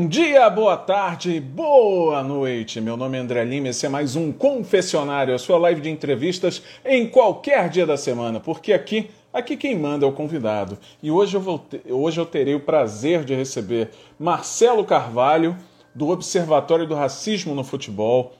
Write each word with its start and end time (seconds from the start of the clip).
Bom 0.00 0.08
dia, 0.08 0.48
boa 0.48 0.78
tarde, 0.78 1.38
boa 1.38 2.22
noite. 2.22 2.80
Meu 2.80 2.96
nome 2.96 3.18
é 3.18 3.20
André 3.20 3.44
Lima 3.44 3.68
esse 3.68 3.84
é 3.84 3.88
mais 3.90 4.16
um 4.16 4.32
Confessionário, 4.32 5.34
a 5.34 5.38
sua 5.38 5.58
live 5.58 5.82
de 5.82 5.90
entrevistas 5.90 6.62
em 6.86 7.06
qualquer 7.06 7.68
dia 7.68 7.84
da 7.84 7.98
semana, 7.98 8.40
porque 8.40 8.72
aqui, 8.72 9.10
aqui 9.30 9.58
quem 9.58 9.78
manda 9.78 10.06
é 10.06 10.08
o 10.08 10.12
convidado. 10.12 10.78
E 11.02 11.10
hoje 11.10 11.36
eu, 11.36 11.40
vou 11.42 11.62
hoje 11.90 12.18
eu 12.18 12.24
terei 12.24 12.54
o 12.54 12.60
prazer 12.60 13.24
de 13.24 13.34
receber 13.34 13.90
Marcelo 14.18 14.86
Carvalho, 14.86 15.54
do 15.94 16.08
Observatório 16.08 16.86
do 16.86 16.94
Racismo 16.94 17.54
no 17.54 17.62
Futebol, 17.62 18.32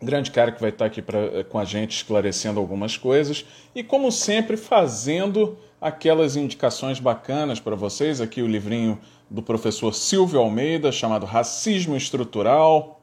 grande 0.00 0.30
cara 0.30 0.52
que 0.52 0.60
vai 0.60 0.70
estar 0.70 0.84
aqui 0.84 1.02
pra, 1.02 1.42
com 1.48 1.58
a 1.58 1.64
gente 1.64 1.96
esclarecendo 1.96 2.60
algumas 2.60 2.96
coisas 2.96 3.44
e, 3.74 3.82
como 3.82 4.12
sempre, 4.12 4.56
fazendo 4.56 5.58
aquelas 5.80 6.36
indicações 6.36 7.00
bacanas 7.00 7.60
para 7.60 7.74
vocês. 7.74 8.20
Aqui 8.20 8.40
o 8.40 8.46
livrinho 8.46 9.00
do 9.28 9.42
professor 9.42 9.94
Silvio 9.94 10.40
Almeida, 10.40 10.92
chamado 10.92 11.26
Racismo 11.26 11.96
Estrutural. 11.96 13.00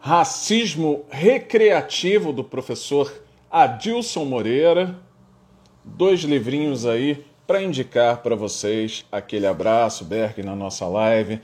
Racismo 0.00 1.04
Recreativo, 1.08 2.32
do 2.32 2.42
professor 2.42 3.12
Adilson 3.50 4.24
Moreira. 4.24 4.98
Dois 5.84 6.20
livrinhos 6.20 6.84
aí 6.84 7.24
para 7.46 7.62
indicar 7.62 8.18
para 8.22 8.34
vocês. 8.34 9.04
Aquele 9.12 9.46
abraço, 9.46 10.04
Berg, 10.04 10.42
na 10.42 10.56
nossa 10.56 10.86
live. 10.86 11.40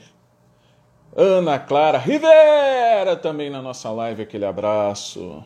Ana 1.17 1.59
Clara 1.59 1.99
Rivera 1.99 3.17
também 3.17 3.51
na 3.51 3.63
nossa 3.63 3.91
live, 3.91 4.23
aquele 4.23 4.45
abraço. 4.45 5.45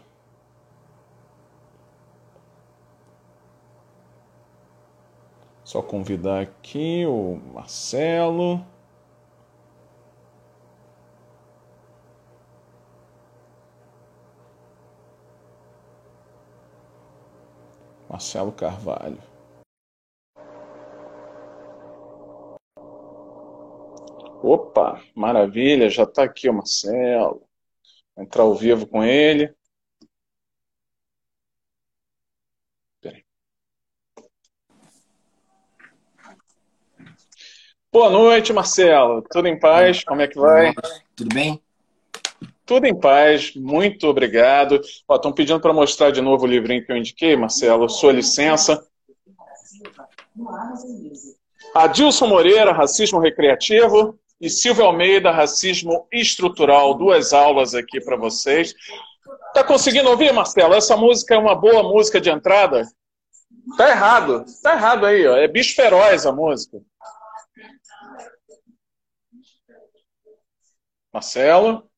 Só 5.72 5.80
convidar 5.80 6.42
aqui 6.42 7.06
o 7.06 7.40
Marcelo. 7.54 8.62
Marcelo 18.06 18.52
Carvalho. 18.52 19.16
Opa, 24.42 25.02
maravilha, 25.14 25.88
já 25.88 26.02
está 26.02 26.24
aqui 26.24 26.50
o 26.50 26.52
Marcelo. 26.52 27.48
Vou 28.14 28.24
entrar 28.26 28.42
ao 28.42 28.54
vivo 28.54 28.86
com 28.86 29.02
ele. 29.02 29.54
Boa 37.92 38.08
noite, 38.08 38.54
Marcelo. 38.54 39.20
Tudo 39.30 39.48
em 39.48 39.60
paz? 39.60 40.02
Como 40.02 40.22
é 40.22 40.26
que 40.26 40.38
vai? 40.38 40.72
Tudo 41.14 41.34
bem? 41.34 41.60
Tudo 42.64 42.86
em 42.86 42.98
paz, 42.98 43.54
muito 43.54 44.06
obrigado. 44.06 44.80
Estão 44.80 45.30
pedindo 45.30 45.60
para 45.60 45.74
mostrar 45.74 46.10
de 46.10 46.22
novo 46.22 46.46
o 46.46 46.48
livrinho 46.48 46.82
que 46.82 46.90
eu 46.90 46.96
indiquei, 46.96 47.36
Marcelo. 47.36 47.90
Sua 47.90 48.10
licença. 48.10 48.82
Adilson 51.74 52.28
Moreira, 52.28 52.72
Racismo 52.72 53.20
Recreativo, 53.20 54.18
e 54.40 54.48
Silvio 54.48 54.86
Almeida, 54.86 55.30
Racismo 55.30 56.06
Estrutural. 56.10 56.94
Duas 56.94 57.34
aulas 57.34 57.74
aqui 57.74 58.00
para 58.00 58.16
vocês. 58.16 58.74
Tá 59.52 59.62
conseguindo 59.62 60.08
ouvir, 60.08 60.32
Marcelo? 60.32 60.72
Essa 60.72 60.96
música 60.96 61.34
é 61.34 61.38
uma 61.38 61.54
boa 61.54 61.82
música 61.82 62.18
de 62.18 62.30
entrada? 62.30 62.88
Tá 63.76 63.90
errado. 63.90 64.46
Tá 64.62 64.72
errado 64.72 65.04
aí, 65.04 65.26
ó. 65.26 65.36
É 65.36 65.46
bicho 65.46 65.74
feroz 65.74 66.24
a 66.24 66.32
música. 66.32 66.80
Marcelo? 71.12 71.90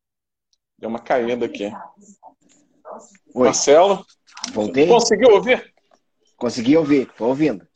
Deu 0.77 0.91
uma 0.91 0.99
caída 0.99 1.47
aqui. 1.47 1.73
Oi. 3.35 3.45
Marcelo? 3.47 4.05
Voltei? 4.53 4.89
Conseguiu 4.89 5.31
ouvir? 5.31 5.73
Consegui 6.37 6.77
ouvir, 6.77 7.11
tô 7.17 7.29
ouvindo. 7.29 7.67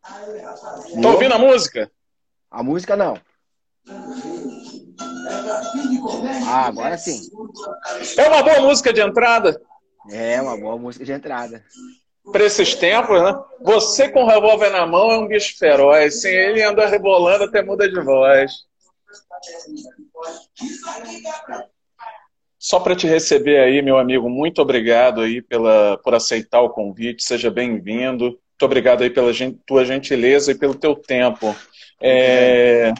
Tá 0.00 1.08
ouvindo 1.08 1.34
a 1.34 1.38
música? 1.38 1.90
A 2.50 2.62
música 2.62 2.96
não. 2.96 3.20
Ah, 6.46 6.66
agora 6.66 6.96
sim. 6.96 7.20
É 8.16 8.28
uma 8.28 8.42
boa 8.42 8.60
música 8.60 8.92
de 8.92 9.00
entrada? 9.00 9.60
É 10.10 10.40
uma 10.40 10.56
boa 10.56 10.78
música 10.78 11.04
de 11.04 11.12
entrada. 11.12 11.64
Para 12.30 12.44
esses 12.44 12.74
tempos, 12.74 13.20
né? 13.22 13.34
Você 13.60 14.08
com 14.08 14.22
o 14.22 14.28
revólver 14.28 14.70
na 14.70 14.86
mão 14.86 15.10
é 15.10 15.18
um 15.18 15.26
bicho 15.26 15.58
feroz. 15.58 16.20
Sem 16.20 16.32
ele 16.32 16.62
anda 16.62 16.86
rebolando 16.86 17.44
até 17.44 17.62
muda 17.62 17.88
de 17.88 18.00
voz. 18.00 18.67
Só 22.58 22.80
para 22.80 22.96
te 22.96 23.06
receber 23.06 23.60
aí, 23.60 23.80
meu 23.80 23.98
amigo, 23.98 24.28
muito 24.28 24.60
obrigado 24.60 25.20
aí 25.20 25.40
pela, 25.40 25.96
por 25.98 26.14
aceitar 26.14 26.60
o 26.60 26.70
convite. 26.70 27.22
Seja 27.22 27.50
bem-vindo. 27.50 28.24
Muito 28.24 28.62
obrigado 28.62 29.02
aí 29.02 29.10
pela 29.10 29.30
tua 29.64 29.84
gentileza 29.84 30.50
e 30.50 30.58
pelo 30.58 30.74
teu 30.74 30.96
tempo. 30.96 31.54
É... 32.00 32.92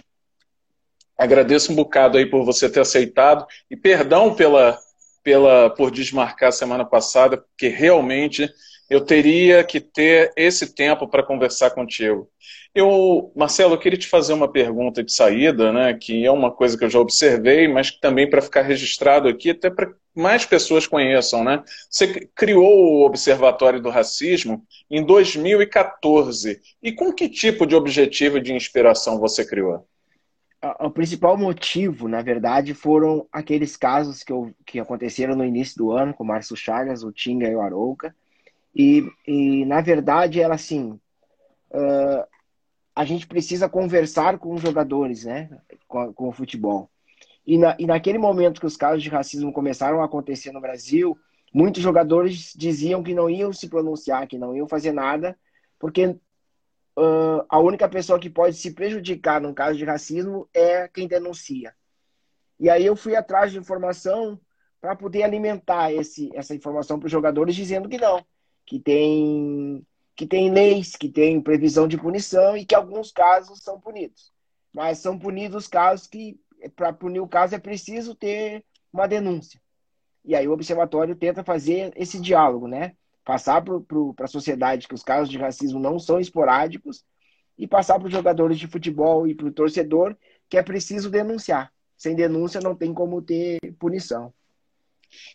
Agradeço 1.19 1.73
um 1.73 1.75
bocado 1.75 2.17
aí 2.17 2.27
por 2.27 2.45
você 2.45 2.71
ter 2.71 2.81
aceitado 2.81 3.45
e 3.69 3.77
perdão 3.77 4.35
pela, 4.37 4.79
pela 5.25 5.69
por 5.71 5.91
desmarcar 5.91 6.51
a 6.51 6.53
semana 6.53 6.85
passada, 6.85 7.39
porque 7.39 7.67
realmente 7.67 8.49
eu 8.89 9.01
teria 9.01 9.63
que 9.65 9.81
ter 9.81 10.33
esse 10.37 10.75
tempo 10.75 11.07
para 11.07 11.23
conversar 11.23 11.71
contigo. 11.71 12.29
Eu, 12.75 13.33
Marcelo, 13.35 13.75
eu 13.75 13.79
queria 13.79 13.99
te 13.99 14.07
fazer 14.07 14.33
uma 14.33 14.51
pergunta 14.51 15.03
de 15.03 15.13
saída, 15.13 15.73
né, 15.73 15.95
que 15.95 16.25
é 16.25 16.31
uma 16.31 16.51
coisa 16.51 16.77
que 16.77 16.85
eu 16.85 16.91
já 16.91 16.99
observei, 16.99 17.67
mas 17.67 17.91
também 17.91 18.29
para 18.29 18.43
ficar 18.43 18.63
registrado 18.63 19.29
aqui, 19.29 19.51
até 19.51 19.69
para 19.71 19.93
mais 20.15 20.45
pessoas 20.45 20.87
conheçam, 20.87 21.45
né? 21.45 21.63
Você 21.89 22.29
criou 22.35 22.65
o 22.65 23.07
Observatório 23.07 23.81
do 23.81 23.89
Racismo 23.89 24.65
em 24.91 25.05
2014. 25.05 26.61
E 26.83 26.93
com 26.93 27.13
que 27.13 27.29
tipo 27.29 27.65
de 27.65 27.77
objetivo 27.77 28.41
de 28.41 28.53
inspiração 28.53 29.21
você 29.21 29.47
criou? 29.47 29.87
O 30.81 30.91
principal 30.91 31.37
motivo, 31.37 32.09
na 32.09 32.21
verdade, 32.21 32.75
foram 32.75 33.29
aqueles 33.31 33.77
casos 33.77 34.25
que, 34.25 34.33
eu, 34.33 34.53
que 34.67 34.81
aconteceram 34.81 35.37
no 35.37 35.45
início 35.45 35.77
do 35.79 35.93
ano, 35.93 36.13
com 36.13 36.25
o 36.25 36.27
Márcio 36.27 36.57
Chagas, 36.57 37.05
o 37.05 37.13
Tinga 37.13 37.49
e 37.49 37.55
o 37.55 37.61
Arouca. 37.61 38.13
E, 38.75 39.05
e 39.27 39.65
na 39.65 39.81
verdade, 39.81 40.41
era 40.41 40.55
assim: 40.55 40.99
uh, 41.71 42.27
a 42.95 43.05
gente 43.05 43.27
precisa 43.27 43.69
conversar 43.69 44.39
com 44.39 44.55
os 44.55 44.61
jogadores, 44.61 45.25
né? 45.25 45.49
Com, 45.87 46.13
com 46.13 46.29
o 46.29 46.33
futebol. 46.33 46.91
E, 47.47 47.57
na, 47.57 47.77
e 47.79 47.87
naquele 47.87 48.19
momento 48.19 48.61
que 48.61 48.67
os 48.67 48.77
casos 48.77 49.03
de 49.03 49.09
racismo 49.09 49.53
começaram 49.53 50.03
a 50.03 50.05
acontecer 50.05 50.53
no 50.53 50.61
Brasil, 50.61 51.19
muitos 51.53 51.83
jogadores 51.83 52.53
diziam 52.55 53.03
que 53.03 53.15
não 53.15 53.31
iam 53.31 53.53
se 53.53 53.69
pronunciar, 53.69 54.27
que 54.27 54.37
não 54.37 54.55
iam 54.55 54.69
fazer 54.69 54.93
nada, 54.93 55.39
porque 55.79 56.07
uh, 56.07 57.47
a 57.49 57.59
única 57.59 57.89
pessoa 57.89 58.19
que 58.19 58.29
pode 58.29 58.57
se 58.57 58.75
prejudicar 58.75 59.41
num 59.41 59.55
caso 59.55 59.79
de 59.79 59.85
racismo 59.85 60.49
é 60.53 60.89
quem 60.89 61.09
denuncia. 61.09 61.75
E 62.61 62.69
aí 62.69 62.85
eu 62.85 62.97
fui 62.97 63.15
atrás 63.15 63.53
de 63.53 63.59
informação 63.59 64.39
para 64.81 64.95
poder 64.97 65.23
alimentar 65.23 65.93
esse, 65.93 66.31
essa 66.35 66.55
informação 66.55 66.99
para 66.99 67.07
os 67.07 67.13
jogadores, 67.13 67.55
dizendo 67.55 67.89
que 67.89 67.97
não, 67.97 68.25
que 68.69 68.79
tem, 68.79 69.83
que 70.15 70.27
tem 70.27 70.53
leis, 70.53 70.95
que 70.95 71.09
tem 71.09 71.41
previsão 71.41 71.89
de 71.89 71.97
punição 71.97 72.55
e 72.55 72.67
que 72.67 72.75
alguns 72.75 73.11
casos 73.11 73.61
são 73.63 73.81
punidos. 73.81 74.31
Mas 74.71 74.99
são 74.99 75.19
punidos 75.19 75.67
casos 75.67 76.07
que 76.07 76.39
para 76.77 76.93
punir 76.93 77.21
o 77.21 77.27
caso 77.27 77.55
é 77.55 77.59
preciso 77.59 78.15
ter 78.15 78.63
uma 78.93 79.09
denúncia. 79.09 79.59
E 80.23 80.35
aí 80.37 80.47
o 80.47 80.53
observatório 80.53 81.17
tenta 81.17 81.43
fazer 81.43 81.93
esse 81.97 82.21
diálogo, 82.21 82.69
né? 82.69 82.95
Passar 83.25 83.65
para 83.65 84.25
a 84.25 84.29
sociedade 84.29 84.87
que 84.87 84.95
os 84.95 85.03
casos 85.03 85.31
de 85.31 85.39
racismo 85.39 85.81
não 85.81 85.99
são 85.99 86.21
esporádicos 86.21 87.03
e 87.57 87.67
passar 87.67 87.99
para 87.99 88.09
os 88.09 88.13
jogadores 88.13 88.59
de 88.59 88.67
futebol 88.67 89.27
e 89.27 89.35
para 89.35 89.47
o 89.47 89.53
torcedor 89.53 90.15
que 90.47 90.59
é 90.59 90.63
preciso 90.63 91.09
denunciar. 91.09 91.73
Sem 91.97 92.15
denúncia 92.15 92.61
não 92.61 92.77
tem 92.77 92.93
como 92.93 93.23
ter 93.23 93.59
punição. 93.79 94.33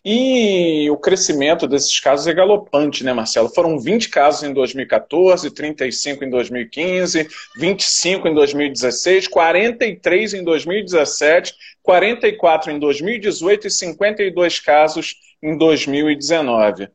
E 0.04 0.90
o 0.90 0.98
crescimento 0.98 1.66
desses 1.66 1.98
casos 1.98 2.26
é 2.26 2.34
galopante, 2.34 3.02
né, 3.02 3.12
Marcelo? 3.12 3.48
Foram 3.48 3.78
20 3.78 4.10
casos 4.10 4.42
em 4.42 4.52
2014, 4.52 5.50
35 5.50 6.24
em 6.24 6.30
2015, 6.30 7.26
25 7.56 8.28
em 8.28 8.34
2016, 8.34 9.28
43 9.28 10.34
em 10.34 10.44
2017, 10.44 11.54
44 11.82 12.70
em 12.70 12.78
2018 12.78 13.66
e 13.66 13.70
52 13.70 14.60
casos 14.60 15.14
em 15.42 15.56
2019. 15.56 16.88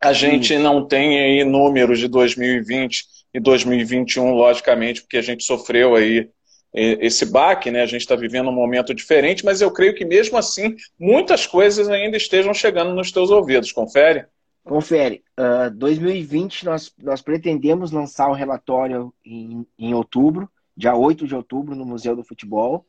A 0.00 0.12
gente 0.12 0.56
não 0.58 0.86
tem 0.86 1.18
aí 1.18 1.44
números 1.44 1.98
de 1.98 2.08
2020 2.08 3.04
e 3.34 3.40
2021, 3.40 4.32
logicamente, 4.32 5.02
porque 5.02 5.18
a 5.18 5.22
gente 5.22 5.44
sofreu 5.44 5.94
aí 5.94 6.30
esse 6.76 7.24
baque, 7.24 7.70
né? 7.70 7.82
A 7.82 7.86
gente 7.86 8.02
está 8.02 8.14
vivendo 8.14 8.50
um 8.50 8.54
momento 8.54 8.94
diferente, 8.94 9.44
mas 9.44 9.62
eu 9.62 9.70
creio 9.70 9.94
que 9.94 10.04
mesmo 10.04 10.36
assim 10.36 10.76
muitas 10.98 11.46
coisas 11.46 11.88
ainda 11.88 12.16
estejam 12.18 12.52
chegando 12.52 12.94
nos 12.94 13.10
teus 13.10 13.30
ouvidos. 13.30 13.72
Confere? 13.72 14.26
Confere. 14.62 15.22
Uh, 15.38 15.70
2020 15.70 16.64
nós, 16.64 16.92
nós 17.00 17.22
pretendemos 17.22 17.92
lançar 17.92 18.28
o 18.28 18.34
relatório 18.34 19.14
em, 19.24 19.64
em 19.78 19.94
outubro, 19.94 20.50
dia 20.76 20.94
8 20.94 21.26
de 21.26 21.34
outubro, 21.34 21.74
no 21.74 21.86
Museu 21.86 22.14
do 22.14 22.24
Futebol. 22.24 22.84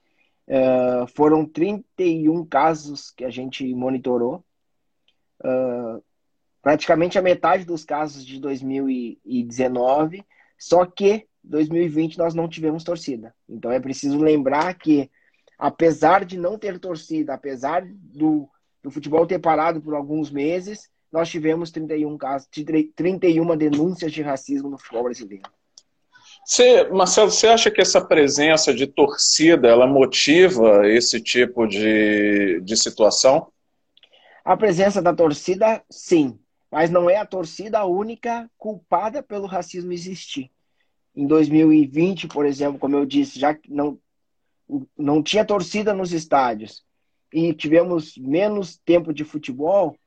Uh, 0.48 1.06
foram 1.16 1.46
31 1.46 2.46
casos 2.46 3.12
que 3.12 3.24
a 3.24 3.30
gente 3.30 3.64
monitorou. 3.74 4.44
Uh, 5.40 6.02
praticamente 6.62 7.18
a 7.18 7.22
metade 7.22 7.64
dos 7.64 7.86
casos 7.86 8.26
de 8.26 8.40
2019, 8.40 10.26
só 10.58 10.86
que 10.86 11.28
2020 11.48 12.18
nós 12.18 12.34
não 12.34 12.48
tivemos 12.48 12.84
torcida. 12.84 13.34
Então 13.48 13.72
é 13.72 13.80
preciso 13.80 14.20
lembrar 14.20 14.74
que, 14.76 15.10
apesar 15.58 16.26
de 16.26 16.38
não 16.38 16.58
ter 16.58 16.80
torcida, 16.80 17.34
apesar 17.34 17.84
do, 17.86 18.50
do 18.84 18.92
futebol 18.92 19.26
ter 19.26 19.40
parado 19.40 19.82
por 19.82 19.94
alguns 19.94 20.30
meses, 20.30 20.90
nós 21.12 21.30
tivemos 21.30 21.72
31 21.72 22.18
casos, 22.18 22.48
31 22.96 23.58
denúncias 23.58 24.12
de 24.12 24.22
racismo 24.22 24.70
no 24.70 24.78
futebol 24.78 25.04
brasileiro. 25.04 25.50
Você, 26.46 26.88
Marcelo, 26.90 27.32
você 27.32 27.48
acha 27.48 27.72
que 27.72 27.82
essa 27.82 28.00
presença 28.00 28.74
de 28.74 28.88
torcida 28.88 29.68
ela 29.68 29.88
motiva 29.88 30.88
esse 30.88 31.20
tipo 31.20 31.68
de, 31.68 32.62
de 32.62 32.78
situação? 32.78 33.52
A 34.46 34.56
presença 34.56 35.02
da 35.02 35.14
torcida, 35.14 35.84
sim, 35.90 36.40
mas 36.72 36.90
não 36.90 37.10
é 37.10 37.18
a 37.18 37.26
torcida 37.26 37.80
a 37.80 37.86
única 37.86 38.50
culpada 38.58 39.22
pelo 39.22 39.46
racismo 39.46 39.92
existir. 39.92 40.50
Em 41.18 41.26
2020, 41.26 42.28
por 42.28 42.46
exemplo, 42.46 42.80
como 42.80 42.96
eu 42.96 43.06
disse, 43.06 43.40
já 43.40 43.54
que 43.54 43.72
não, 43.72 44.00
não 44.98 45.24
tinha 45.24 45.44
torcida 45.44 45.94
nos 45.94 46.14
estádios 46.14 46.86
e 47.34 47.54
tivemos 47.54 48.16
menos 48.18 48.78
tempo 48.78 49.14
de 49.14 49.24
futebol, 49.24 49.98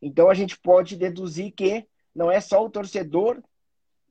então 0.00 0.30
a 0.30 0.34
gente 0.34 0.58
pode 0.58 0.96
deduzir 0.96 1.52
que 1.52 1.86
não 2.14 2.30
é 2.30 2.40
só 2.40 2.64
o 2.64 2.70
torcedor 2.70 3.42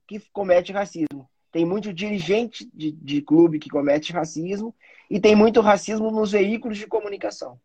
que 0.06 0.20
comete 0.32 0.72
racismo 0.72 1.28
tem 1.50 1.64
muito 1.64 1.92
dirigente 1.92 2.68
de, 2.74 2.92
de 2.92 3.22
clube 3.22 3.58
que 3.58 3.70
comete 3.70 4.12
racismo 4.12 4.74
e 5.10 5.18
tem 5.18 5.34
muito 5.34 5.60
racismo 5.60 6.10
nos 6.10 6.32
veículos 6.32 6.76
de 6.76 6.86
comunicação. 6.86 7.58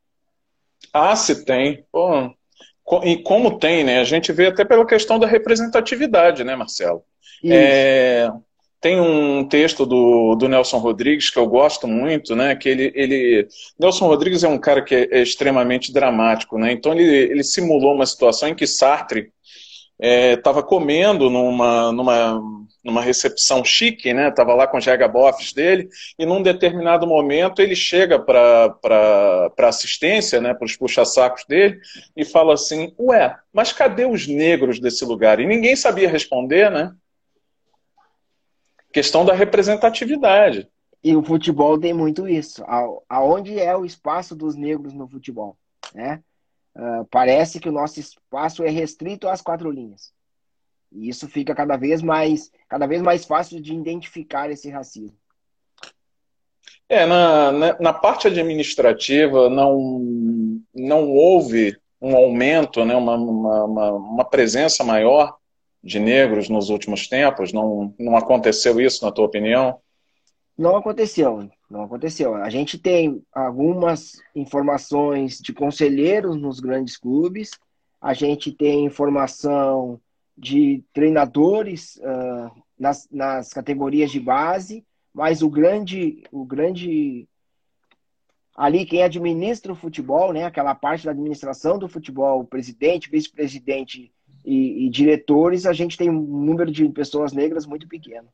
Ah, 0.92 1.16
se 1.16 1.44
tem. 1.46 1.86
Pô, 1.92 2.34
e 3.04 3.22
como 3.24 3.60
tem, 3.60 3.84
né? 3.84 4.00
A 4.00 4.04
gente 4.04 4.32
vê 4.32 4.48
até 4.48 4.64
pela 4.64 4.86
questão 4.86 5.20
da 5.20 5.28
representatividade, 5.28 6.44
né, 6.44 6.56
Marcelo? 6.56 7.04
É, 7.46 8.30
tem 8.84 9.00
um 9.00 9.48
texto 9.48 9.86
do, 9.86 10.36
do 10.36 10.50
Nelson 10.50 10.78
Rodrigues 10.78 11.30
que 11.30 11.40
eu 11.40 11.48
gosto 11.48 11.88
muito, 11.88 12.36
né? 12.36 12.54
Que 12.54 12.68
ele, 12.68 12.92
ele. 12.94 13.48
Nelson 13.80 14.08
Rodrigues 14.08 14.44
é 14.44 14.48
um 14.50 14.60
cara 14.60 14.82
que 14.82 14.94
é, 14.94 15.08
é 15.10 15.22
extremamente 15.22 15.94
dramático, 15.94 16.58
né? 16.58 16.74
Então 16.74 16.92
ele, 16.92 17.04
ele 17.04 17.46
simulou 17.46 17.96
uma 17.96 18.06
situação 18.06 18.50
em 18.50 18.56
que 18.56 18.68
Sartre 18.68 19.32
estava 19.98 20.60
é, 20.60 20.64
comendo 20.64 21.30
numa, 21.30 21.94
numa 21.94 22.42
numa 22.84 23.02
recepção 23.02 23.64
chique, 23.64 24.14
né? 24.14 24.30
Tava 24.30 24.54
lá 24.54 24.68
com 24.68 24.78
os 24.78 24.84
jagabofs 24.84 25.54
dele, 25.54 25.88
e 26.20 26.26
num 26.26 26.42
determinado 26.42 27.08
momento 27.08 27.62
ele 27.62 27.78
chega 27.78 28.20
para 28.20 29.50
assistência, 29.60 30.42
né, 30.42 30.54
para 30.54 30.66
os 30.66 30.76
puxa-sacos 30.76 31.46
dele, 31.48 31.80
e 32.18 32.26
fala 32.26 32.56
assim: 32.56 32.94
Ué, 33.00 33.34
mas 33.54 33.72
cadê 33.72 34.06
os 34.06 34.28
negros 34.28 34.78
desse 34.78 35.06
lugar? 35.06 35.40
E 35.40 35.46
ninguém 35.46 35.78
sabia 35.78 36.10
responder, 36.10 36.70
né? 36.70 36.92
Questão 38.94 39.26
da 39.26 39.34
representatividade. 39.34 40.70
E 41.04 41.16
o 41.16 41.24
futebol 41.24 41.78
tem 41.78 41.94
muito 41.94 42.28
isso. 42.28 42.64
Aonde 43.10 43.60
é 43.60 43.76
o 43.76 43.84
espaço 43.84 44.36
dos 44.36 44.56
negros 44.56 44.94
no 44.94 45.08
futebol? 45.08 45.58
Né? 45.94 46.22
Uh, 46.76 47.06
parece 47.12 47.60
que 47.60 47.68
o 47.68 47.74
nosso 47.74 48.00
espaço 48.00 48.64
é 48.64 48.70
restrito 48.70 49.28
às 49.28 49.42
quatro 49.42 49.70
linhas. 49.70 50.14
E 50.92 51.10
isso 51.10 51.28
fica 51.28 51.54
cada 51.54 51.76
vez 51.76 52.02
mais, 52.02 52.52
cada 52.70 52.86
vez 52.86 53.02
mais 53.02 53.26
fácil 53.26 53.60
de 53.60 53.74
identificar 53.74 54.50
esse 54.50 54.70
racismo. 54.70 55.18
É, 56.88 57.06
na, 57.06 57.52
na, 57.52 57.80
na 57.80 57.94
parte 57.94 58.28
administrativa 58.28 59.50
não, 59.50 60.62
não 60.74 61.10
houve 61.10 61.76
um 62.00 62.16
aumento, 62.16 62.84
né, 62.86 62.96
uma, 62.96 63.16
uma, 63.16 63.92
uma, 63.94 64.26
presença 64.26 64.84
maior 64.84 65.38
de 65.84 66.00
negros 66.00 66.48
nos 66.50 66.70
últimos 66.70 67.08
tempos? 67.08 67.52
Não, 67.52 67.94
não 68.00 68.16
aconteceu 68.16 68.80
isso, 68.80 69.04
na 69.04 69.12
tua 69.12 69.26
opinião? 69.26 69.80
Não 70.58 70.76
aconteceu, 70.76 71.50
não 71.70 71.84
aconteceu. 71.84 72.36
A 72.36 72.50
gente 72.50 72.78
tem 72.78 73.24
algumas 73.34 74.22
informações 74.36 75.40
de 75.40 75.52
conselheiros 75.52 76.36
nos 76.36 76.60
grandes 76.60 76.96
clubes, 76.96 77.52
a 78.00 78.14
gente 78.14 78.52
tem 78.52 78.86
informação 78.86 80.00
de 80.38 80.84
treinadores 80.94 81.96
uh, 81.98 82.52
nas, 82.78 83.08
nas 83.12 83.50
categorias 83.50 84.12
de 84.12 84.20
base, 84.20 84.86
mas 85.14 85.42
o 85.42 85.50
grande, 85.50 86.24
o 86.32 86.46
grande 86.46 87.28
ali 88.56 88.86
quem 88.86 89.04
administra 89.04 89.72
o 89.72 89.76
futebol, 89.76 90.32
né, 90.32 90.44
aquela 90.44 90.76
parte 90.76 91.06
da 91.06 91.12
administração 91.12 91.78
do 91.80 91.88
futebol, 91.88 92.46
presidente, 92.46 93.10
vice-presidente 93.10 94.12
e, 94.46 94.86
e, 94.86 94.90
diretores, 94.90 95.66
a 95.66 95.74
gente 95.74 95.98
tem 95.98 96.10
um 96.10 96.22
número 96.22 96.72
de 96.72 96.88
pessoas 96.90 97.32
negras 97.32 97.66
muito 97.66 97.88
pequeno. 97.88 98.28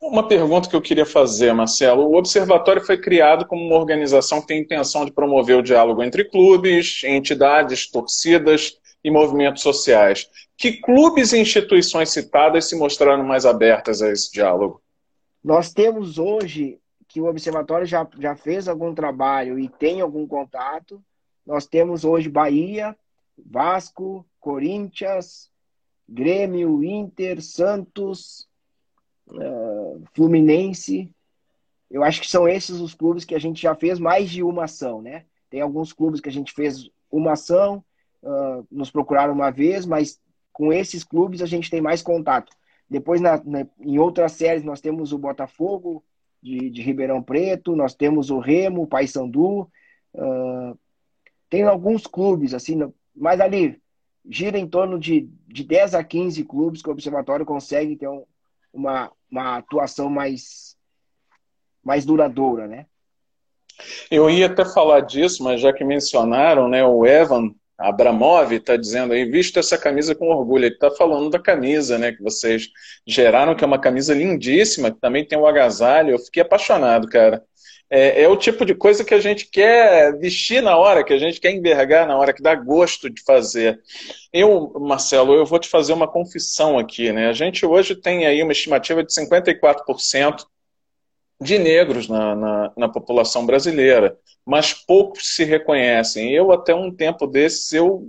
Uma 0.00 0.26
pergunta 0.26 0.68
que 0.68 0.76
eu 0.76 0.82
queria 0.82 1.06
fazer, 1.06 1.52
Marcelo. 1.52 2.04
O 2.04 2.16
Observatório 2.16 2.84
foi 2.84 2.98
criado 2.98 3.46
como 3.46 3.64
uma 3.64 3.76
organização 3.76 4.40
que 4.40 4.48
tem 4.48 4.60
intenção 4.60 5.04
de 5.04 5.12
promover 5.12 5.56
o 5.56 5.62
diálogo 5.62 6.02
entre 6.02 6.24
clubes, 6.24 7.02
entidades, 7.04 7.90
torcidas 7.90 8.78
e 9.02 9.10
movimentos 9.10 9.62
sociais. 9.62 10.28
Que 10.56 10.80
clubes 10.80 11.32
e 11.32 11.38
instituições 11.38 12.10
citadas 12.10 12.68
se 12.68 12.76
mostraram 12.76 13.24
mais 13.24 13.46
abertas 13.46 14.02
a 14.02 14.10
esse 14.10 14.30
diálogo? 14.32 14.82
Nós 15.42 15.72
temos 15.72 16.18
hoje 16.18 16.78
que 17.08 17.20
o 17.20 17.26
Observatório 17.26 17.86
já, 17.86 18.06
já 18.18 18.34
fez 18.34 18.68
algum 18.68 18.94
trabalho 18.94 19.58
e 19.58 19.68
tem 19.68 20.00
algum 20.00 20.26
contato. 20.26 21.00
Nós 21.46 21.66
temos 21.66 22.04
hoje 22.04 22.28
Bahia, 22.28 22.96
Vasco, 23.38 24.26
Corinthians, 24.46 25.50
Grêmio, 26.08 26.84
Inter, 26.84 27.42
Santos, 27.42 28.46
uh, 29.26 30.04
Fluminense. 30.14 31.12
Eu 31.90 32.04
acho 32.04 32.20
que 32.20 32.30
são 32.30 32.48
esses 32.48 32.78
os 32.78 32.94
clubes 32.94 33.24
que 33.24 33.34
a 33.34 33.40
gente 33.40 33.60
já 33.60 33.74
fez 33.74 33.98
mais 33.98 34.30
de 34.30 34.44
uma 34.44 34.66
ação, 34.66 35.02
né? 35.02 35.24
Tem 35.50 35.60
alguns 35.60 35.92
clubes 35.92 36.20
que 36.20 36.28
a 36.28 36.32
gente 36.32 36.52
fez 36.52 36.88
uma 37.10 37.32
ação, 37.32 37.84
uh, 38.22 38.64
nos 38.70 38.88
procuraram 38.88 39.34
uma 39.34 39.50
vez, 39.50 39.84
mas 39.84 40.20
com 40.52 40.72
esses 40.72 41.02
clubes 41.02 41.42
a 41.42 41.46
gente 41.46 41.68
tem 41.68 41.80
mais 41.80 42.00
contato. 42.00 42.52
Depois, 42.88 43.20
na, 43.20 43.42
na, 43.42 43.66
em 43.80 43.98
outras 43.98 44.30
séries, 44.30 44.62
nós 44.62 44.80
temos 44.80 45.12
o 45.12 45.18
Botafogo 45.18 46.04
de, 46.40 46.70
de 46.70 46.82
Ribeirão 46.82 47.20
Preto, 47.20 47.74
nós 47.74 47.96
temos 47.96 48.30
o 48.30 48.38
Remo, 48.38 48.82
o 48.82 48.86
Paysandu. 48.86 49.68
Uh, 50.14 50.78
tem 51.50 51.64
alguns 51.64 52.06
clubes, 52.06 52.54
assim, 52.54 52.78
mas 53.12 53.40
ali 53.40 53.84
gira 54.28 54.58
em 54.58 54.66
torno 54.66 54.98
de, 54.98 55.28
de 55.46 55.64
10 55.64 55.94
a 55.94 56.04
15 56.04 56.44
clubes 56.44 56.82
que 56.82 56.88
o 56.88 56.92
Observatório 56.92 57.46
consegue 57.46 57.96
ter 57.96 58.08
um, 58.08 58.24
uma, 58.72 59.10
uma 59.30 59.58
atuação 59.58 60.08
mais, 60.08 60.76
mais 61.82 62.04
duradoura, 62.04 62.66
né? 62.66 62.86
Eu 64.10 64.30
ia 64.30 64.46
até 64.46 64.64
falar 64.64 65.00
disso, 65.00 65.44
mas 65.44 65.60
já 65.60 65.72
que 65.72 65.84
mencionaram, 65.84 66.68
né, 66.68 66.84
o 66.84 67.04
Evan 67.04 67.54
Abramov 67.78 68.52
está 68.52 68.74
dizendo 68.76 69.12
aí, 69.12 69.24
visto 69.26 69.58
essa 69.58 69.76
camisa 69.76 70.14
com 70.14 70.28
orgulho. 70.28 70.64
Ele 70.64 70.74
está 70.74 70.90
falando 70.90 71.28
da 71.28 71.38
camisa, 71.38 71.98
né? 71.98 72.12
Que 72.12 72.22
vocês 72.22 72.68
geraram, 73.06 73.54
que 73.54 73.62
é 73.62 73.66
uma 73.66 73.78
camisa 73.78 74.14
lindíssima, 74.14 74.90
que 74.90 74.98
também 74.98 75.26
tem 75.26 75.38
um 75.38 75.46
agasalho. 75.46 76.12
Eu 76.12 76.18
fiquei 76.18 76.42
apaixonado, 76.42 77.06
cara. 77.06 77.44
É, 77.88 78.22
é, 78.22 78.28
o 78.28 78.36
tipo 78.36 78.66
de 78.66 78.74
coisa 78.74 79.04
que 79.04 79.14
a 79.14 79.20
gente 79.20 79.48
quer 79.48 80.18
vestir 80.18 80.60
na 80.60 80.76
hora, 80.76 81.04
que 81.04 81.12
a 81.12 81.18
gente 81.18 81.40
quer 81.40 81.52
envergar 81.52 82.06
na 82.06 82.16
hora, 82.16 82.32
que 82.32 82.42
dá 82.42 82.54
gosto 82.54 83.08
de 83.08 83.22
fazer. 83.22 83.80
Eu, 84.32 84.72
Marcelo, 84.80 85.34
eu 85.34 85.46
vou 85.46 85.58
te 85.58 85.68
fazer 85.68 85.92
uma 85.92 86.08
confissão 86.08 86.78
aqui, 86.78 87.12
né? 87.12 87.28
A 87.28 87.32
gente 87.32 87.64
hoje 87.64 87.94
tem 87.94 88.26
aí 88.26 88.42
uma 88.42 88.52
estimativa 88.52 89.04
de 89.04 89.12
54% 89.12 90.44
de 91.40 91.58
negros 91.58 92.08
na, 92.08 92.34
na, 92.34 92.72
na, 92.76 92.88
população 92.88 93.44
brasileira, 93.44 94.18
mas 94.44 94.72
poucos 94.72 95.34
se 95.34 95.44
reconhecem. 95.44 96.32
Eu, 96.32 96.50
até 96.50 96.74
um 96.74 96.90
tempo 96.90 97.26
desses, 97.26 97.72
eu, 97.72 98.02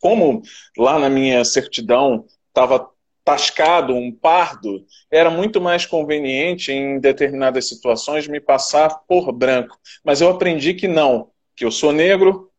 como 0.00 0.42
lá 0.76 0.98
na 0.98 1.08
minha 1.08 1.44
certidão 1.44 2.26
estava 2.48 2.90
tascado, 3.28 3.94
um 3.94 4.10
pardo, 4.10 4.86
era 5.10 5.28
muito 5.28 5.60
mais 5.60 5.84
conveniente 5.84 6.72
em 6.72 6.98
determinadas 6.98 7.68
situações 7.68 8.26
me 8.26 8.40
passar 8.40 8.88
por 9.06 9.30
branco. 9.32 9.76
Mas 10.02 10.22
eu 10.22 10.30
aprendi 10.30 10.72
que 10.72 10.88
não, 10.88 11.28
que 11.54 11.62
eu 11.62 11.70
sou 11.70 11.92
negro, 11.92 12.50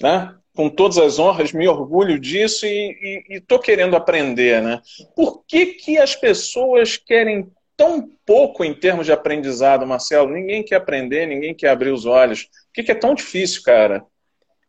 né? 0.00 0.34
com 0.56 0.70
todas 0.70 0.96
as 0.96 1.18
honras, 1.18 1.52
me 1.52 1.68
orgulho 1.68 2.18
disso 2.18 2.64
e 2.64 3.26
estou 3.28 3.58
querendo 3.58 3.94
aprender. 3.94 4.62
Né? 4.62 4.80
Por 5.14 5.44
que, 5.44 5.66
que 5.66 5.98
as 5.98 6.16
pessoas 6.16 6.96
querem 6.96 7.52
tão 7.76 8.08
pouco 8.24 8.64
em 8.64 8.72
termos 8.72 9.04
de 9.04 9.12
aprendizado, 9.12 9.86
Marcelo. 9.86 10.30
Ninguém 10.30 10.62
quer 10.62 10.76
aprender, 10.76 11.26
ninguém 11.26 11.54
quer 11.54 11.68
abrir 11.68 11.90
os 11.90 12.06
olhos. 12.06 12.44
Por 12.44 12.72
que, 12.74 12.84
que 12.84 12.92
é 12.92 12.94
tão 12.94 13.14
difícil, 13.14 13.62
cara? 13.64 14.06